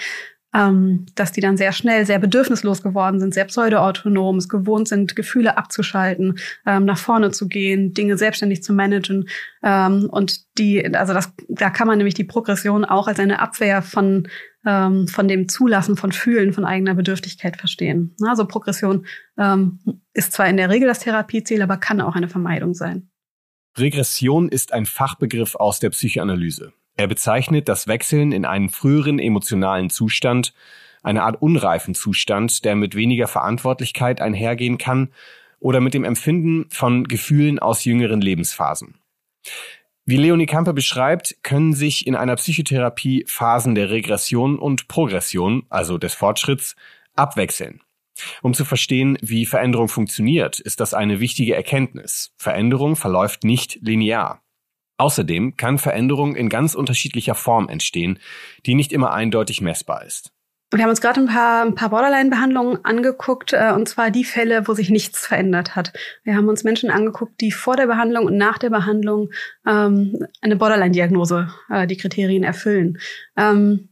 ähm, 0.54 1.06
dass 1.16 1.32
die 1.32 1.42
dann 1.42 1.58
sehr 1.58 1.72
schnell 1.72 2.06
sehr 2.06 2.20
bedürfnislos 2.20 2.84
geworden 2.84 3.20
sind, 3.20 3.34
sehr 3.34 3.46
pseudo-autonom, 3.46 4.38
es 4.38 4.50
gewohnt 4.50 4.88
sind, 4.88 5.16
Gefühle 5.16 5.58
abzuschalten, 5.58 6.40
ähm, 6.66 6.86
nach 6.86 6.98
vorne 6.98 7.32
zu 7.32 7.48
gehen, 7.48 7.94
Dinge 7.94 8.18
selbstständig 8.18 8.64
zu 8.64 8.74
managen. 8.74 9.30
Ähm, 9.64 10.10
und 10.12 10.58
die, 10.58 10.94
also 10.96 11.14
das, 11.14 11.34
da 11.48 11.70
kann 11.70 11.88
man 11.88 11.98
nämlich 11.98 12.16
die 12.16 12.26
Progression 12.26 12.84
auch 12.84 13.08
als 13.08 13.20
eine 13.20 13.40
Abwehr 13.40 13.82
von, 13.82 14.28
ähm, 14.66 15.08
von 15.08 15.28
dem 15.28 15.48
Zulassen 15.48 15.96
von 15.96 16.12
Fühlen, 16.12 16.52
von 16.52 16.66
eigener 16.66 16.96
Bedürftigkeit 16.96 17.58
verstehen. 17.58 18.16
Also 18.26 18.46
Progression 18.46 19.06
ähm, 19.38 19.80
ist 20.14 20.34
zwar 20.34 20.48
in 20.48 20.58
der 20.58 20.70
Regel 20.70 20.88
das 20.88 21.00
Therapieziel, 21.00 21.62
aber 21.62 21.78
kann 21.78 22.02
auch 22.02 22.16
eine 22.16 22.28
Vermeidung 22.28 22.74
sein. 22.74 23.11
Regression 23.78 24.50
ist 24.50 24.74
ein 24.74 24.86
Fachbegriff 24.86 25.56
aus 25.56 25.80
der 25.80 25.92
Psychoanalyse. 25.92 26.74
Er 26.98 27.08
bezeichnet 27.08 27.70
das 27.70 27.88
Wechseln 27.88 28.32
in 28.32 28.46
einen 28.46 28.70
früheren 28.70 29.18
emotionalen 29.18 29.90
Zustand, 29.90 30.54
eine 31.04 31.24
Art 31.24 31.42
unreifen 31.42 31.96
Zustand, 31.96 32.66
der 32.66 32.76
mit 32.76 32.96
weniger 32.96 33.28
Verantwortlichkeit 33.28 34.22
einhergehen 34.22 34.78
kann 34.78 35.10
oder 35.60 35.80
mit 35.80 35.94
dem 35.94 36.04
Empfinden 36.04 36.70
von 36.70 37.06
Gefühlen 37.06 37.60
aus 37.60 37.86
jüngeren 37.86 38.22
Lebensphasen. 38.22 38.96
Wie 40.06 40.18
Leonie 40.18 40.48
Kampe 40.48 40.74
beschreibt, 40.74 41.38
können 41.44 41.74
sich 41.74 42.06
in 42.06 42.16
einer 42.16 42.36
Psychotherapie 42.36 43.24
Phasen 43.28 43.76
der 43.76 43.90
Regression 43.90 44.60
und 44.60 44.88
Progression, 44.88 45.64
also 45.70 45.98
des 45.98 46.14
Fortschritts, 46.14 46.76
abwechseln. 47.16 47.82
Um 48.42 48.54
zu 48.54 48.66
verstehen, 48.66 49.18
wie 49.22 49.46
Veränderung 49.46 49.88
funktioniert, 49.88 50.60
ist 50.60 50.80
das 50.80 50.94
eine 50.94 51.20
wichtige 51.20 51.56
Erkenntnis. 51.56 52.34
Veränderung 52.38 52.96
verläuft 52.96 53.44
nicht 53.44 53.80
linear. 53.82 54.42
Außerdem 54.98 55.58
kann 55.58 55.80
Veränderung 55.80 56.36
in 56.36 56.48
ganz 56.48 56.76
unterschiedlicher 56.76 57.34
Form 57.34 57.70
entstehen, 57.70 58.20
die 58.66 58.76
nicht 58.76 58.94
immer 58.94 59.14
eindeutig 59.14 59.62
messbar 59.62 60.06
ist. 60.06 60.32
Wir 60.74 60.84
haben 60.84 60.90
uns 60.90 61.02
gerade 61.02 61.20
ein 61.20 61.28
paar, 61.28 61.66
ein 61.66 61.76
paar 61.76 61.90
Borderline-Behandlungen 61.90 62.86
angeguckt, 62.86 63.52
äh, 63.52 63.74
und 63.76 63.90
zwar 63.90 64.10
die 64.10 64.24
Fälle, 64.24 64.70
wo 64.70 64.74
sich 64.74 64.90
nichts 64.90 65.26
verändert 65.26 65.76
hat. 65.76 65.92
Wir 66.24 66.36
haben 66.36 66.48
uns 66.48 66.64
Menschen 66.64 66.90
angeguckt, 66.90 67.42
die 67.42 67.52
vor 67.52 67.76
der 67.76 67.88
Behandlung 67.88 68.26
und 68.26 68.38
nach 68.38 68.58
der 68.58 68.70
Behandlung 68.70 69.32
ähm, 69.68 70.26
eine 70.40 70.56
Borderline-Diagnose, 70.56 71.50
äh, 71.70 71.88
die 71.88 71.98
Kriterien 71.98 72.44
erfüllen. 72.44 73.00
Ähm, 73.36 73.90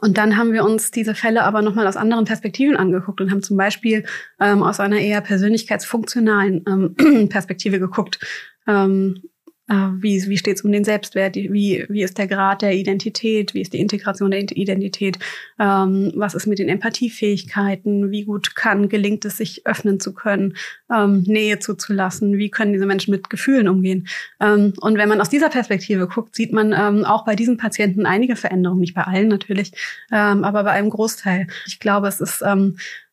und 0.00 0.18
dann 0.18 0.36
haben 0.36 0.52
wir 0.52 0.64
uns 0.64 0.90
diese 0.90 1.14
Fälle 1.14 1.44
aber 1.44 1.62
nochmal 1.62 1.86
aus 1.86 1.96
anderen 1.96 2.24
Perspektiven 2.24 2.76
angeguckt 2.76 3.20
und 3.20 3.30
haben 3.30 3.42
zum 3.42 3.56
Beispiel 3.56 4.04
ähm, 4.40 4.62
aus 4.62 4.80
einer 4.80 4.98
eher 4.98 5.20
persönlichkeitsfunktionalen 5.20 6.64
ähm, 6.66 7.28
Perspektive 7.28 7.78
geguckt. 7.78 8.18
Ähm, 8.66 9.22
äh, 9.22 9.35
wie, 9.68 10.24
wie 10.28 10.38
steht 10.38 10.56
es 10.56 10.62
um 10.62 10.70
den 10.70 10.84
Selbstwert? 10.84 11.34
Wie, 11.36 11.84
wie 11.88 12.02
ist 12.02 12.18
der 12.18 12.28
Grad 12.28 12.62
der 12.62 12.74
Identität? 12.74 13.52
Wie 13.52 13.60
ist 13.60 13.72
die 13.72 13.80
Integration 13.80 14.30
der 14.30 14.42
Identität? 14.42 15.18
Ähm, 15.58 16.12
was 16.14 16.34
ist 16.34 16.46
mit 16.46 16.58
den 16.58 16.68
Empathiefähigkeiten? 16.68 18.10
Wie 18.10 18.24
gut 18.24 18.54
kann, 18.54 18.88
gelingt 18.88 19.24
es, 19.24 19.38
sich 19.38 19.66
öffnen 19.66 19.98
zu 19.98 20.14
können, 20.14 20.56
ähm, 20.92 21.22
Nähe 21.26 21.58
zuzulassen? 21.58 22.38
Wie 22.38 22.50
können 22.50 22.72
diese 22.72 22.86
Menschen 22.86 23.10
mit 23.10 23.28
Gefühlen 23.28 23.68
umgehen? 23.68 24.06
Ähm, 24.40 24.72
und 24.80 24.98
wenn 24.98 25.08
man 25.08 25.20
aus 25.20 25.30
dieser 25.30 25.48
Perspektive 25.48 26.06
guckt, 26.06 26.36
sieht 26.36 26.52
man 26.52 26.72
ähm, 26.72 27.04
auch 27.04 27.24
bei 27.24 27.34
diesen 27.34 27.56
Patienten 27.56 28.06
einige 28.06 28.36
Veränderungen, 28.36 28.80
nicht 28.80 28.94
bei 28.94 29.02
allen 29.02 29.28
natürlich, 29.28 29.72
ähm, 30.12 30.44
aber 30.44 30.62
bei 30.64 30.70
einem 30.70 30.90
Großteil. 30.90 31.48
Ich 31.66 31.80
glaube, 31.80 32.06
es 32.08 32.20
ist 32.20 32.42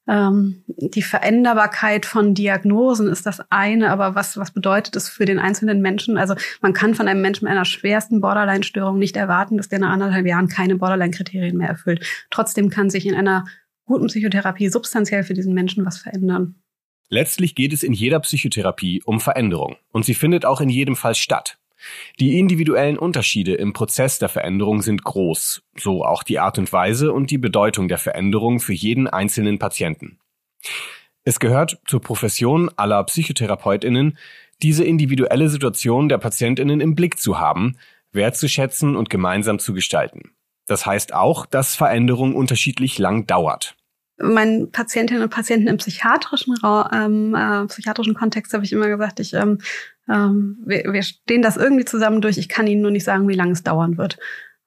ähm, 0.07 0.63
die 0.67 1.01
Veränderbarkeit 1.01 2.05
von 2.05 2.33
Diagnosen 2.33 3.07
ist 3.07 3.25
das 3.25 3.41
eine, 3.49 3.89
aber 3.89 4.15
was, 4.15 4.37
was 4.37 4.51
bedeutet 4.51 4.95
es 4.95 5.07
für 5.07 5.25
den 5.25 5.39
einzelnen 5.39 5.81
Menschen? 5.81 6.17
Also 6.17 6.35
man 6.61 6.73
kann 6.73 6.93
von 6.93 7.07
einem 7.07 7.21
Menschen 7.21 7.45
mit 7.45 7.51
einer 7.51 7.65
schwersten 7.65 8.19
Borderline-Störung 8.19 8.99
nicht 8.99 9.15
erwarten, 9.15 9.57
dass 9.57 9.69
der 9.69 9.79
nach 9.79 9.91
anderthalb 9.91 10.25
Jahren 10.25 10.49
keine 10.49 10.75
Borderline-Kriterien 10.75 11.57
mehr 11.57 11.69
erfüllt. 11.69 12.05
Trotzdem 12.29 12.69
kann 12.69 12.89
sich 12.89 13.05
in 13.05 13.15
einer 13.15 13.45
guten 13.85 14.07
Psychotherapie 14.07 14.69
substanziell 14.69 15.23
für 15.23 15.33
diesen 15.33 15.53
Menschen 15.53 15.85
was 15.85 15.99
verändern. 15.99 16.55
Letztlich 17.09 17.55
geht 17.55 17.73
es 17.73 17.83
in 17.83 17.93
jeder 17.93 18.19
Psychotherapie 18.19 19.01
um 19.05 19.19
Veränderung 19.19 19.77
und 19.91 20.03
sie 20.03 20.15
findet 20.15 20.45
auch 20.45 20.61
in 20.61 20.69
jedem 20.69 20.95
Fall 20.95 21.15
statt. 21.15 21.59
Die 22.19 22.39
individuellen 22.39 22.97
Unterschiede 22.97 23.55
im 23.55 23.73
Prozess 23.73 24.19
der 24.19 24.29
Veränderung 24.29 24.81
sind 24.81 25.03
groß, 25.03 25.63
so 25.77 26.05
auch 26.05 26.23
die 26.23 26.39
Art 26.39 26.57
und 26.57 26.71
Weise 26.71 27.11
und 27.11 27.31
die 27.31 27.37
Bedeutung 27.37 27.87
der 27.87 27.97
Veränderung 27.97 28.59
für 28.59 28.73
jeden 28.73 29.07
einzelnen 29.07 29.59
Patienten. 29.59 30.19
Es 31.23 31.39
gehört 31.39 31.79
zur 31.85 32.01
Profession 32.01 32.69
aller 32.75 33.03
Psychotherapeutinnen, 33.03 34.17
diese 34.61 34.83
individuelle 34.83 35.49
Situation 35.49 36.09
der 36.09 36.17
Patientinnen 36.17 36.81
im 36.81 36.95
Blick 36.95 37.19
zu 37.19 37.39
haben, 37.39 37.77
wertzuschätzen 38.11 38.95
und 38.95 39.09
gemeinsam 39.09 39.59
zu 39.59 39.73
gestalten. 39.73 40.31
Das 40.67 40.85
heißt 40.85 41.13
auch, 41.13 41.45
dass 41.45 41.75
Veränderung 41.75 42.35
unterschiedlich 42.35 42.97
lang 42.97 43.25
dauert 43.25 43.75
meinen 44.23 44.71
Patientinnen 44.71 45.23
und 45.23 45.29
Patienten 45.29 45.67
im 45.67 45.77
psychiatrischen, 45.77 46.55
ähm, 46.91 47.35
äh, 47.35 47.65
psychiatrischen 47.67 48.13
Kontext 48.13 48.53
habe 48.53 48.63
ich 48.63 48.73
immer 48.73 48.87
gesagt, 48.87 49.19
ich, 49.19 49.33
ähm, 49.33 49.59
ähm, 50.09 50.57
wir, 50.65 50.91
wir 50.91 51.03
stehen 51.03 51.41
das 51.41 51.57
irgendwie 51.57 51.85
zusammen 51.85 52.21
durch. 52.21 52.37
Ich 52.37 52.49
kann 52.49 52.67
Ihnen 52.67 52.81
nur 52.81 52.91
nicht 52.91 53.03
sagen, 53.03 53.27
wie 53.27 53.35
lange 53.35 53.51
es 53.51 53.63
dauern 53.63 53.97
wird. 53.97 54.17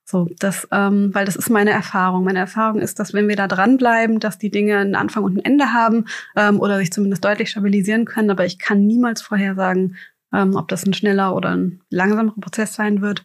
So, 0.08 0.28
das, 0.38 0.68
ähm, 0.70 1.10
weil 1.14 1.24
das 1.24 1.34
ist 1.34 1.50
meine 1.50 1.70
Erfahrung. 1.70 2.22
Meine 2.22 2.38
Erfahrung 2.38 2.80
ist, 2.80 3.00
dass 3.00 3.12
wenn 3.12 3.26
wir 3.26 3.34
da 3.34 3.48
dranbleiben, 3.48 4.20
dass 4.20 4.38
die 4.38 4.52
Dinge 4.52 4.78
einen 4.78 4.94
Anfang 4.94 5.24
und 5.24 5.36
ein 5.36 5.44
Ende 5.44 5.72
haben 5.72 6.04
ähm, 6.36 6.60
oder 6.60 6.78
sich 6.78 6.92
zumindest 6.92 7.24
deutlich 7.24 7.50
stabilisieren 7.50 8.04
können. 8.04 8.30
Aber 8.30 8.46
ich 8.46 8.60
kann 8.60 8.86
niemals 8.86 9.20
vorhersagen, 9.20 9.96
ähm, 10.32 10.54
ob 10.54 10.68
das 10.68 10.86
ein 10.86 10.94
schneller 10.94 11.34
oder 11.34 11.56
ein 11.56 11.80
langsamerer 11.90 12.40
Prozess 12.40 12.74
sein 12.74 13.02
wird. 13.02 13.24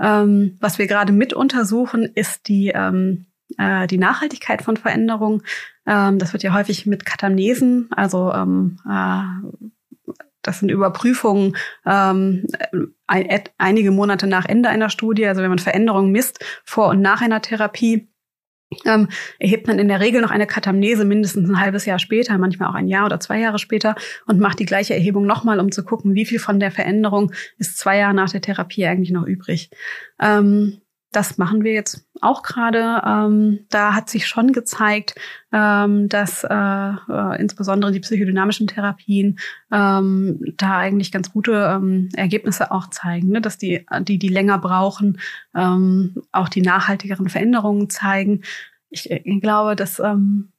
Ähm, 0.00 0.56
was 0.60 0.78
wir 0.78 0.88
gerade 0.88 1.12
mit 1.12 1.32
untersuchen, 1.32 2.04
ist 2.14 2.48
die 2.48 2.72
ähm, 2.74 3.26
äh, 3.58 3.86
die 3.86 3.98
Nachhaltigkeit 3.98 4.62
von 4.62 4.76
Veränderungen. 4.76 5.42
Ähm, 5.86 6.18
das 6.18 6.32
wird 6.32 6.42
ja 6.42 6.54
häufig 6.54 6.86
mit 6.86 7.04
Katamnesen, 7.04 7.88
also 7.92 8.32
ähm, 8.32 8.78
äh, 8.88 9.22
das 10.46 10.60
sind 10.60 10.70
Überprüfungen 10.70 11.56
ähm, 11.84 12.46
ein, 13.06 13.42
einige 13.58 13.90
Monate 13.90 14.26
nach 14.26 14.46
Ende 14.46 14.68
einer 14.68 14.90
Studie, 14.90 15.26
also 15.26 15.42
wenn 15.42 15.48
man 15.48 15.58
Veränderungen 15.58 16.12
misst 16.12 16.44
vor 16.64 16.88
und 16.88 17.00
nach 17.00 17.20
einer 17.20 17.42
Therapie. 17.42 18.08
Ähm, 18.84 19.08
erhebt 19.38 19.68
man 19.68 19.78
in 19.78 19.86
der 19.86 20.00
Regel 20.00 20.20
noch 20.20 20.32
eine 20.32 20.46
Katamnese 20.46 21.04
mindestens 21.04 21.48
ein 21.48 21.60
halbes 21.60 21.86
Jahr 21.86 22.00
später, 22.00 22.36
manchmal 22.36 22.68
auch 22.68 22.74
ein 22.74 22.88
Jahr 22.88 23.06
oder 23.06 23.20
zwei 23.20 23.38
Jahre 23.38 23.60
später 23.60 23.94
und 24.26 24.40
macht 24.40 24.58
die 24.58 24.66
gleiche 24.66 24.92
Erhebung 24.92 25.24
nochmal, 25.24 25.60
um 25.60 25.70
zu 25.70 25.84
gucken, 25.84 26.16
wie 26.16 26.26
viel 26.26 26.40
von 26.40 26.58
der 26.58 26.72
Veränderung 26.72 27.32
ist 27.58 27.78
zwei 27.78 27.98
Jahre 27.98 28.14
nach 28.14 28.30
der 28.30 28.40
Therapie 28.40 28.84
eigentlich 28.84 29.12
noch 29.12 29.24
übrig. 29.24 29.70
Ähm, 30.20 30.80
das 31.12 31.38
machen 31.38 31.64
wir 31.64 31.72
jetzt 31.72 32.06
auch 32.20 32.42
gerade. 32.42 33.02
Ähm, 33.06 33.66
da 33.70 33.94
hat 33.94 34.10
sich 34.10 34.26
schon 34.26 34.52
gezeigt, 34.52 35.14
ähm, 35.52 36.08
dass 36.08 36.44
äh, 36.44 36.54
äh, 36.54 37.40
insbesondere 37.40 37.92
die 37.92 38.00
psychodynamischen 38.00 38.66
Therapien 38.66 39.38
ähm, 39.72 40.40
da 40.56 40.78
eigentlich 40.78 41.12
ganz 41.12 41.32
gute 41.32 41.52
ähm, 41.52 42.08
Ergebnisse 42.14 42.70
auch 42.70 42.90
zeigen, 42.90 43.28
ne? 43.28 43.40
dass 43.40 43.56
die, 43.58 43.86
die, 44.02 44.18
die 44.18 44.28
länger 44.28 44.58
brauchen, 44.58 45.18
ähm, 45.54 46.22
auch 46.32 46.48
die 46.48 46.62
nachhaltigeren 46.62 47.28
Veränderungen 47.28 47.88
zeigen. 47.88 48.42
Ich, 48.90 49.10
ich 49.10 49.40
glaube, 49.40 49.76
dass 49.76 49.98
ähm, 49.98 50.52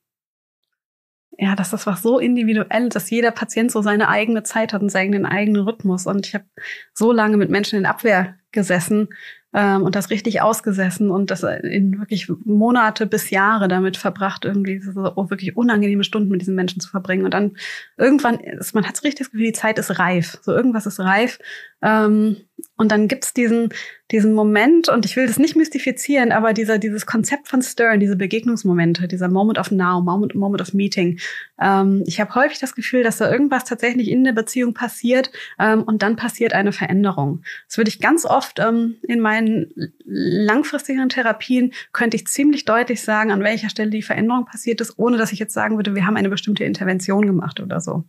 ja, 1.40 1.56
dass 1.56 1.70
das 1.70 1.86
was 1.86 2.02
so 2.02 2.18
individuell, 2.18 2.90
dass 2.90 3.12
jeder 3.12 3.30
Patient 3.32 3.72
so 3.72 3.84
seine 3.84 4.10
eigene 4.10 4.42
Zeit 4.42 4.74
hat 4.74 4.82
und 4.82 4.90
seinen 4.90 5.26
eigenen 5.26 5.62
Rhythmus. 5.62 6.08
Und 6.08 6.26
ich 6.26 6.34
habe 6.34 6.46
so 6.94 7.12
lange 7.12 7.38
mit 7.38 7.52
Menschen 7.52 7.78
in 7.78 7.86
Abwehr 7.86 8.36
gesessen 8.52 9.10
ähm, 9.54 9.84
und 9.84 9.96
das 9.96 10.10
richtig 10.10 10.42
ausgesessen 10.42 11.10
und 11.10 11.32
das 11.32 11.44
in 11.44 12.00
wirklich 12.00 12.30
Monate 12.44 13.06
bis 13.06 13.30
Jahre 13.30 13.68
damit 13.68 13.98
verbracht, 13.98 14.46
irgendwie 14.46 14.80
so 14.80 14.94
wirklich 14.94 15.56
unangenehme 15.56 16.04
Stunden 16.04 16.30
mit 16.30 16.42
diesen 16.42 16.56
Menschen 16.56 16.82
zu 16.82 16.90
verbringen. 16.90 17.26
Und 17.26 17.34
dann 17.34 17.56
irgendwann 17.98 18.40
ist, 18.40 18.76
man 18.76 18.86
hat 18.86 18.98
so 18.98 19.02
richtig 19.02 19.20
das 19.20 19.32
Gefühl, 19.32 19.48
die 19.48 19.54
Zeit 19.54 19.80
ist 19.80 20.00
reif. 20.00 20.38
So 20.42 20.54
irgendwas 20.54 20.86
ist 20.86 21.00
reif. 21.00 21.40
Ähm, 21.82 22.38
und 22.76 22.92
dann 22.92 23.08
gibt's 23.08 23.34
diesen, 23.34 23.70
diesen 24.12 24.34
Moment, 24.34 24.90
und 24.90 25.06
ich 25.06 25.16
will 25.16 25.28
das 25.28 25.38
nicht 25.38 25.56
mystifizieren, 25.56 26.32
aber 26.32 26.54
dieser, 26.54 26.78
dieses 26.78 27.06
Konzept 27.06 27.48
von 27.48 27.62
Stern, 27.62 28.00
diese 28.00 28.16
Begegnungsmomente, 28.16 29.08
dieser 29.08 29.30
Moment 29.30 29.60
of 29.60 29.72
Now, 29.72 30.02
Moment, 30.02 30.36
Moment 30.36 30.62
of 30.62 30.74
Meeting. 30.74 31.20
Ähm, 31.60 32.04
ich 32.06 32.20
habe 32.20 32.34
häufig 32.36 32.60
das 32.60 32.76
Gefühl, 32.76 33.04
dass 33.04 33.18
da 33.18 33.32
irgendwas 33.32 33.66
tatsächlich 33.66 34.10
in 34.10 34.24
der 34.24 34.32
Beziehung 34.32 34.74
passiert 34.74 35.32
ähm, 35.60 35.84
und 35.84 36.02
dann 36.02 36.16
passiert 36.16 36.54
eine 36.54 36.72
Veränderung. 36.72 37.44
Das 37.68 37.78
würde 37.78 37.90
ich 37.90 38.00
ganz 38.00 38.26
oft 38.26 38.60
ähm, 38.60 38.98
in 39.04 39.20
meinen 39.20 39.72
langfristigen 40.06 41.10
Therapien, 41.10 41.74
könnte 41.94 42.18
ich 42.18 42.28
ziemlich 42.28 42.66
deutlich 42.66 43.02
sagen, 43.02 43.32
an 43.32 43.44
welcher 43.44 43.70
Stelle 43.70 43.90
die 43.90 44.04
Veränderung 44.04 44.46
passiert 44.46 44.82
ist, 44.82 44.98
ohne 44.98 45.18
dass 45.18 45.32
ich 45.32 45.40
jetzt 45.40 45.54
sagen 45.54 45.78
würde, 45.78 45.96
wir 45.96 46.06
haben 46.06 46.18
eine 46.18 46.30
bestimmte 46.30 46.64
Intervention 46.64 47.26
gemacht 47.26 47.60
oder 47.60 47.80
so. 47.82 48.04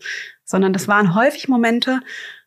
Sondern 0.45 0.73
das 0.73 0.89
waren 0.89 1.15
häufig 1.15 1.49
Momente, 1.49 2.01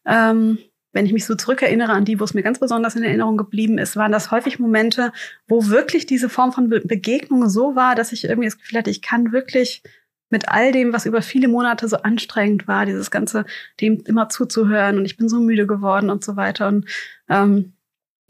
ähm, 0.06 0.58
wenn 0.94 1.06
ich 1.06 1.14
mich 1.14 1.26
so 1.26 1.36
zurückerinnere 1.36 1.92
an 1.92 2.06
die, 2.06 2.20
wo 2.20 2.24
es 2.24 2.34
mir 2.34 2.44
ganz 2.44 2.60
besonders 2.60 2.96
in 2.96 3.04
Erinnerung 3.04 3.38
geblieben 3.38 3.78
ist, 3.78 3.96
waren 3.96 4.12
das 4.12 4.32
häufig 4.32 4.60
Momente, 4.60 5.12
wo 5.48 5.68
wirklich 5.68 6.06
diese 6.06 6.30
Form 6.30 6.52
von 6.52 6.70
Be 6.70 6.82
Begegnung 6.82 7.50
so 7.50 7.76
war, 7.76 7.96
dass 7.96 8.12
ich 8.12 8.26
irgendwie 8.26 8.48
das 8.48 8.58
Gefühl 8.58 8.80
hatte, 8.80 8.90
ich 8.90 9.02
kann 9.02 9.32
wirklich 9.32 9.84
mit 10.30 10.50
all 10.50 10.72
dem, 10.72 10.94
was 10.94 11.06
über 11.06 11.22
viele 11.22 11.48
Monate 11.48 11.88
so 11.88 11.98
anstrengend 11.98 12.68
war, 12.68 12.86
dieses 12.86 13.12
ganze, 13.12 13.46
dem 13.80 14.02
immer 14.06 14.30
zuzuhören 14.30 14.98
und 14.98 15.06
ich 15.06 15.18
bin 15.18 15.30
so 15.30 15.40
müde 15.40 15.68
geworden 15.68 16.10
und 16.10 16.24
so 16.24 16.36
weiter. 16.38 16.68
Und 16.68 16.86
ähm, 17.30 17.74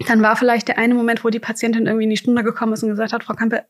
dann 0.08 0.22
war 0.22 0.36
vielleicht 0.36 0.68
der 0.68 0.78
eine 0.78 0.96
Moment, 0.96 1.24
wo 1.24 1.30
die 1.30 1.40
Patientin 1.40 1.86
irgendwie 1.86 2.06
in 2.06 2.10
die 2.10 2.18
Stunde 2.18 2.44
gekommen 2.44 2.74
ist 2.74 2.84
und 2.84 2.90
gesagt 2.90 3.14
hat, 3.14 3.24
Frau 3.24 3.34
Kampe, 3.34 3.66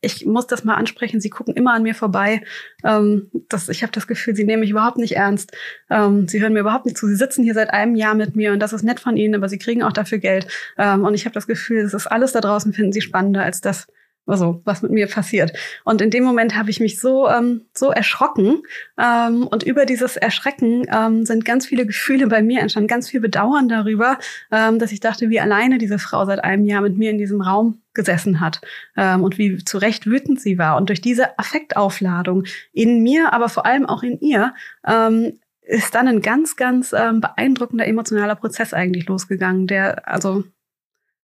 ich 0.00 0.26
muss 0.26 0.46
das 0.46 0.64
mal 0.64 0.74
ansprechen. 0.74 1.20
Sie 1.20 1.30
gucken 1.30 1.54
immer 1.54 1.72
an 1.72 1.82
mir 1.82 1.94
vorbei. 1.94 2.42
Ähm, 2.84 3.30
das, 3.48 3.68
ich 3.68 3.82
habe 3.82 3.92
das 3.92 4.06
Gefühl, 4.06 4.34
Sie 4.34 4.44
nehmen 4.44 4.60
mich 4.60 4.70
überhaupt 4.70 4.98
nicht 4.98 5.16
ernst. 5.16 5.52
Ähm, 5.90 6.28
Sie 6.28 6.40
hören 6.40 6.52
mir 6.52 6.60
überhaupt 6.60 6.86
nicht 6.86 6.96
zu. 6.96 7.06
Sie 7.06 7.16
sitzen 7.16 7.44
hier 7.44 7.54
seit 7.54 7.70
einem 7.70 7.94
Jahr 7.94 8.14
mit 8.14 8.36
mir 8.36 8.52
und 8.52 8.60
das 8.60 8.72
ist 8.72 8.82
nett 8.82 9.00
von 9.00 9.16
Ihnen, 9.16 9.34
aber 9.34 9.48
Sie 9.48 9.58
kriegen 9.58 9.82
auch 9.82 9.92
dafür 9.92 10.18
Geld. 10.18 10.46
Ähm, 10.78 11.04
und 11.04 11.14
ich 11.14 11.24
habe 11.24 11.34
das 11.34 11.46
Gefühl, 11.46 11.82
das 11.82 11.94
ist 11.94 12.06
alles 12.06 12.32
da 12.32 12.40
draußen 12.40 12.72
finden 12.72 12.92
Sie 12.92 13.00
spannender 13.00 13.42
als 13.42 13.60
das, 13.60 13.86
also 14.30 14.62
was 14.64 14.82
mit 14.82 14.92
mir 14.92 15.06
passiert. 15.06 15.52
Und 15.84 16.00
in 16.00 16.10
dem 16.10 16.24
Moment 16.24 16.56
habe 16.56 16.70
ich 16.70 16.80
mich 16.80 16.98
so 16.98 17.28
ähm, 17.28 17.62
so 17.74 17.90
erschrocken 17.90 18.62
ähm, 18.98 19.46
und 19.46 19.62
über 19.62 19.86
dieses 19.86 20.16
Erschrecken 20.16 20.86
ähm, 20.92 21.24
sind 21.24 21.44
ganz 21.44 21.66
viele 21.66 21.86
Gefühle 21.86 22.26
bei 22.26 22.42
mir 22.42 22.60
entstanden, 22.60 22.88
ganz 22.88 23.08
viel 23.08 23.20
Bedauern 23.20 23.68
darüber, 23.68 24.18
ähm, 24.50 24.78
dass 24.78 24.92
ich 24.92 25.00
dachte, 25.00 25.30
wie 25.30 25.40
alleine 25.40 25.78
diese 25.78 25.98
Frau 25.98 26.24
seit 26.24 26.42
einem 26.44 26.64
Jahr 26.64 26.82
mit 26.82 26.96
mir 26.96 27.10
in 27.10 27.18
diesem 27.18 27.40
Raum 27.40 27.80
gesessen 27.94 28.40
hat 28.40 28.60
ähm, 28.96 29.22
und 29.22 29.38
wie 29.38 29.64
zu 29.64 29.78
Recht 29.78 30.06
wütend 30.06 30.40
sie 30.40 30.58
war. 30.58 30.76
Und 30.76 30.88
durch 30.88 31.00
diese 31.00 31.38
Affektaufladung 31.38 32.44
in 32.72 33.02
mir, 33.02 33.32
aber 33.32 33.48
vor 33.48 33.66
allem 33.66 33.86
auch 33.86 34.02
in 34.02 34.20
ihr, 34.20 34.54
ähm, 34.86 35.38
ist 35.62 35.94
dann 35.94 36.08
ein 36.08 36.20
ganz, 36.20 36.56
ganz 36.56 36.92
ähm, 36.92 37.20
beeindruckender 37.20 37.86
emotionaler 37.86 38.34
Prozess 38.34 38.74
eigentlich 38.74 39.06
losgegangen, 39.06 39.68
der 39.68 40.08
also 40.08 40.44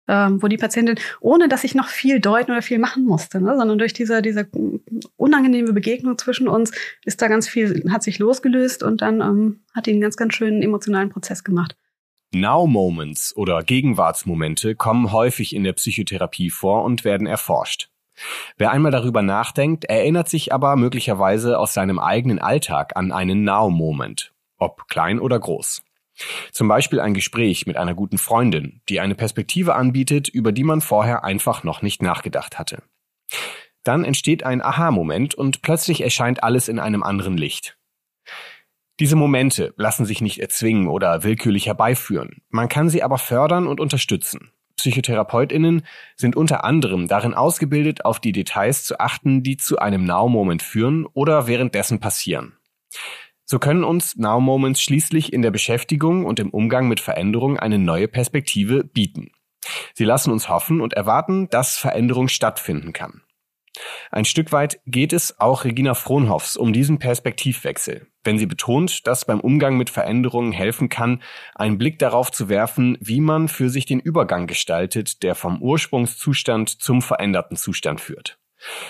ähm, 0.08 0.42
wo 0.42 0.48
die 0.48 0.56
Patientin, 0.56 0.98
ohne 1.20 1.48
dass 1.48 1.64
ich 1.64 1.74
noch 1.74 1.88
viel 1.88 2.18
deuten 2.18 2.50
oder 2.50 2.62
viel 2.62 2.78
machen 2.78 3.04
musste, 3.04 3.40
ne, 3.40 3.56
sondern 3.56 3.78
durch 3.78 3.92
diese, 3.92 4.22
diese 4.22 4.48
unangenehme 5.16 5.72
Begegnung 5.72 6.18
zwischen 6.18 6.48
uns 6.48 6.72
ist 7.04 7.22
da 7.22 7.28
ganz 7.28 7.48
viel, 7.48 7.84
hat 7.90 8.02
sich 8.02 8.18
losgelöst 8.18 8.82
und 8.82 9.02
dann 9.02 9.20
ähm, 9.20 9.60
hat 9.74 9.86
die 9.86 9.92
einen 9.92 10.00
ganz, 10.00 10.16
ganz 10.16 10.34
schönen 10.34 10.62
emotionalen 10.62 11.10
Prozess 11.10 11.44
gemacht. 11.44 11.76
Now-Moments 12.32 13.34
oder 13.36 13.62
Gegenwartsmomente 13.62 14.74
kommen 14.74 15.12
häufig 15.12 15.54
in 15.54 15.64
der 15.64 15.72
Psychotherapie 15.74 16.50
vor 16.50 16.84
und 16.84 17.04
werden 17.04 17.26
erforscht. 17.26 17.88
Wer 18.56 18.72
einmal 18.72 18.92
darüber 18.92 19.22
nachdenkt, 19.22 19.84
erinnert 19.84 20.28
sich 20.28 20.52
aber 20.52 20.76
möglicherweise 20.76 21.58
aus 21.58 21.72
seinem 21.72 21.98
eigenen 21.98 22.38
Alltag 22.38 22.96
an 22.96 23.12
einen 23.12 23.44
Now-Moment, 23.44 24.32
ob 24.58 24.88
klein 24.88 25.20
oder 25.20 25.38
groß. 25.38 25.82
Zum 26.52 26.68
Beispiel 26.68 27.00
ein 27.00 27.14
Gespräch 27.14 27.66
mit 27.66 27.76
einer 27.76 27.94
guten 27.94 28.18
Freundin, 28.18 28.80
die 28.88 29.00
eine 29.00 29.14
Perspektive 29.14 29.74
anbietet, 29.74 30.28
über 30.28 30.52
die 30.52 30.64
man 30.64 30.80
vorher 30.80 31.24
einfach 31.24 31.64
noch 31.64 31.82
nicht 31.82 32.02
nachgedacht 32.02 32.58
hatte. 32.58 32.82
Dann 33.84 34.04
entsteht 34.04 34.42
ein 34.42 34.60
Aha-Moment 34.60 35.34
und 35.34 35.62
plötzlich 35.62 36.02
erscheint 36.02 36.42
alles 36.42 36.68
in 36.68 36.78
einem 36.78 37.02
anderen 37.02 37.36
Licht. 37.36 37.78
Diese 39.00 39.16
Momente 39.16 39.74
lassen 39.76 40.04
sich 40.04 40.20
nicht 40.20 40.40
erzwingen 40.40 40.88
oder 40.88 41.22
willkürlich 41.22 41.66
herbeiführen. 41.66 42.42
Man 42.48 42.68
kann 42.68 42.88
sie 42.88 43.02
aber 43.02 43.18
fördern 43.18 43.68
und 43.68 43.80
unterstützen. 43.80 44.50
Psychotherapeutinnen 44.76 45.82
sind 46.16 46.36
unter 46.36 46.64
anderem 46.64 47.08
darin 47.08 47.34
ausgebildet, 47.34 48.04
auf 48.04 48.20
die 48.20 48.32
Details 48.32 48.84
zu 48.84 48.98
achten, 48.98 49.42
die 49.42 49.56
zu 49.56 49.78
einem 49.78 50.04
Now-Moment 50.04 50.62
führen 50.62 51.06
oder 51.06 51.46
währenddessen 51.46 52.00
passieren. 52.00 52.56
So 53.50 53.58
können 53.58 53.82
uns 53.82 54.14
Now 54.16 54.40
Moments 54.40 54.82
schließlich 54.82 55.32
in 55.32 55.40
der 55.40 55.50
Beschäftigung 55.50 56.26
und 56.26 56.38
im 56.38 56.50
Umgang 56.50 56.86
mit 56.86 57.00
Veränderung 57.00 57.58
eine 57.58 57.78
neue 57.78 58.06
Perspektive 58.06 58.84
bieten. 58.84 59.30
Sie 59.94 60.04
lassen 60.04 60.30
uns 60.30 60.50
hoffen 60.50 60.82
und 60.82 60.92
erwarten, 60.92 61.48
dass 61.48 61.78
Veränderung 61.78 62.28
stattfinden 62.28 62.92
kann. 62.92 63.22
Ein 64.10 64.26
Stück 64.26 64.52
weit 64.52 64.80
geht 64.84 65.14
es 65.14 65.40
auch 65.40 65.64
Regina 65.64 65.94
Frohnhoffs 65.94 66.58
um 66.58 66.74
diesen 66.74 66.98
Perspektivwechsel, 66.98 68.08
wenn 68.22 68.38
sie 68.38 68.44
betont, 68.44 69.06
dass 69.06 69.24
beim 69.24 69.40
Umgang 69.40 69.78
mit 69.78 69.88
Veränderungen 69.88 70.52
helfen 70.52 70.90
kann, 70.90 71.22
einen 71.54 71.78
Blick 71.78 71.98
darauf 71.98 72.30
zu 72.30 72.50
werfen, 72.50 72.98
wie 73.00 73.20
man 73.20 73.48
für 73.48 73.70
sich 73.70 73.86
den 73.86 74.00
Übergang 74.00 74.46
gestaltet, 74.46 75.22
der 75.22 75.34
vom 75.34 75.62
Ursprungszustand 75.62 76.68
zum 76.68 77.00
veränderten 77.00 77.56
Zustand 77.56 78.02
führt. 78.02 78.38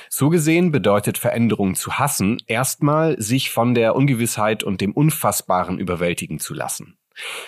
So 0.09 0.29
gesehen 0.29 0.73
bedeutet 0.73 1.19
Veränderung 1.19 1.75
zu 1.75 1.99
hassen, 1.99 2.39
erstmal 2.47 3.21
sich 3.21 3.51
von 3.51 3.75
der 3.75 3.95
Ungewissheit 3.95 4.65
und 4.65 4.81
dem 4.81 4.93
Unfassbaren 4.93 5.79
überwältigen 5.79 6.39
zu 6.39 6.55
lassen. 6.55 6.99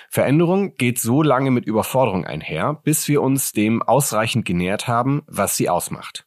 Veränderung 0.09 0.75
geht 0.77 0.99
so 0.99 1.23
lange 1.23 1.51
mit 1.51 1.66
Überforderung 1.66 2.25
einher, 2.25 2.81
bis 2.83 3.07
wir 3.09 3.23
uns 3.23 3.53
dem 3.53 3.83
ausreichend 3.83 4.45
genähert 4.45 4.89
haben, 4.89 5.23
was 5.27 5.57
sie 5.57 5.68
ausmacht. 5.68 6.27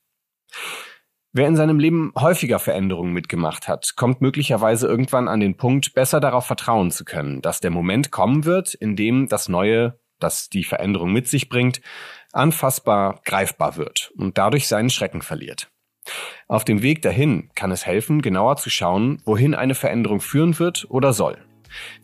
Wer 1.35 1.47
in 1.47 1.55
seinem 1.55 1.79
Leben 1.79 2.13
häufiger 2.15 2.59
Veränderungen 2.59 3.11
mitgemacht 3.11 3.67
hat, 3.67 3.95
kommt 3.95 4.21
möglicherweise 4.21 4.87
irgendwann 4.87 5.27
an 5.27 5.39
den 5.39 5.57
Punkt, 5.57 5.95
besser 5.95 6.19
darauf 6.19 6.45
vertrauen 6.45 6.91
zu 6.91 7.05
können, 7.05 7.41
dass 7.41 7.59
der 7.59 7.71
Moment 7.71 8.11
kommen 8.11 8.45
wird, 8.45 8.75
in 8.75 8.95
dem 8.95 9.27
das 9.27 9.49
Neue, 9.49 9.99
das 10.19 10.49
die 10.49 10.63
Veränderung 10.63 11.11
mit 11.11 11.27
sich 11.27 11.49
bringt, 11.49 11.81
anfassbar 12.31 13.19
greifbar 13.25 13.77
wird 13.77 14.11
und 14.15 14.37
dadurch 14.37 14.67
seinen 14.67 14.91
Schrecken 14.91 15.23
verliert. 15.23 15.72
Auf 16.47 16.65
dem 16.65 16.81
Weg 16.81 17.01
dahin 17.01 17.49
kann 17.55 17.71
es 17.71 17.85
helfen, 17.85 18.21
genauer 18.21 18.57
zu 18.57 18.69
schauen, 18.69 19.21
wohin 19.25 19.55
eine 19.55 19.75
Veränderung 19.75 20.19
führen 20.21 20.59
wird 20.59 20.85
oder 20.89 21.13
soll. 21.13 21.37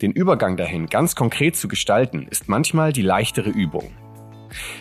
Den 0.02 0.12
Übergang 0.12 0.56
dahin 0.56 0.86
ganz 0.86 1.14
konkret 1.14 1.56
zu 1.56 1.68
gestalten, 1.68 2.26
ist 2.28 2.48
manchmal 2.48 2.92
die 2.92 3.02
leichtere 3.02 3.50
Übung. 3.50 3.90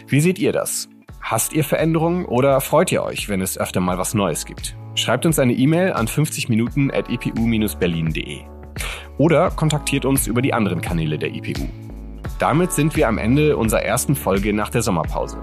Wie 0.08 0.22
seht 0.22 0.40
ihr 0.40 0.52
das? 0.52 0.90
Hasst 1.22 1.54
ihr 1.54 1.64
Veränderungen 1.64 2.26
oder 2.26 2.60
freut 2.62 2.92
ihr 2.92 3.04
euch, 3.04 3.30
wenn 3.30 3.42
es 3.42 3.58
öfter 3.58 3.82
mal 3.82 3.98
was 3.98 4.14
Neues 4.14 4.46
gibt? 4.46 4.76
Schreibt 4.96 5.26
uns 5.26 5.38
eine 5.38 5.54
E-Mail 5.54 5.94
an 5.94 6.08
50 6.08 6.50
Minuten 6.50 6.92
at 6.92 7.10
epu-berlin.de 7.10 8.40
oder 9.18 9.52
kontaktiert 9.52 10.06
uns 10.06 10.28
über 10.28 10.42
die 10.42 10.54
anderen 10.54 10.82
Kanäle 10.82 11.20
der 11.20 11.30
IPU. 11.34 11.68
Damit 12.40 12.72
sind 12.72 12.96
wir 12.96 13.10
am 13.10 13.18
Ende 13.18 13.58
unserer 13.58 13.84
ersten 13.84 14.16
Folge 14.16 14.54
nach 14.54 14.70
der 14.70 14.82
Sommerpause. 14.82 15.38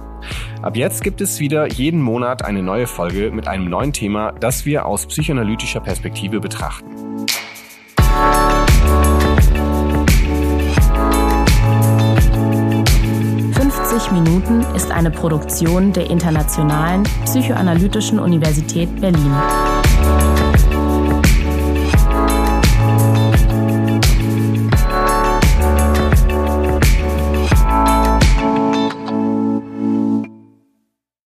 Ab 0.62 0.76
jetzt 0.76 1.04
gibt 1.04 1.20
es 1.20 1.38
wieder 1.38 1.68
jeden 1.68 2.00
Monat 2.00 2.42
eine 2.42 2.62
neue 2.62 2.86
Folge 2.86 3.30
mit 3.30 3.46
einem 3.46 3.68
neuen 3.68 3.92
Thema, 3.92 4.32
das 4.32 4.64
wir 4.64 4.86
aus 4.86 5.06
psychoanalytischer 5.06 5.80
Perspektive 5.80 6.40
betrachten. 6.40 6.96
Minuten 14.12 14.60
ist 14.74 14.90
eine 14.90 15.10
Produktion 15.10 15.92
der 15.92 16.10
Internationalen 16.10 17.02
Psychoanalytischen 17.24 18.18
Universität 18.18 18.88
Berlin. 19.00 19.32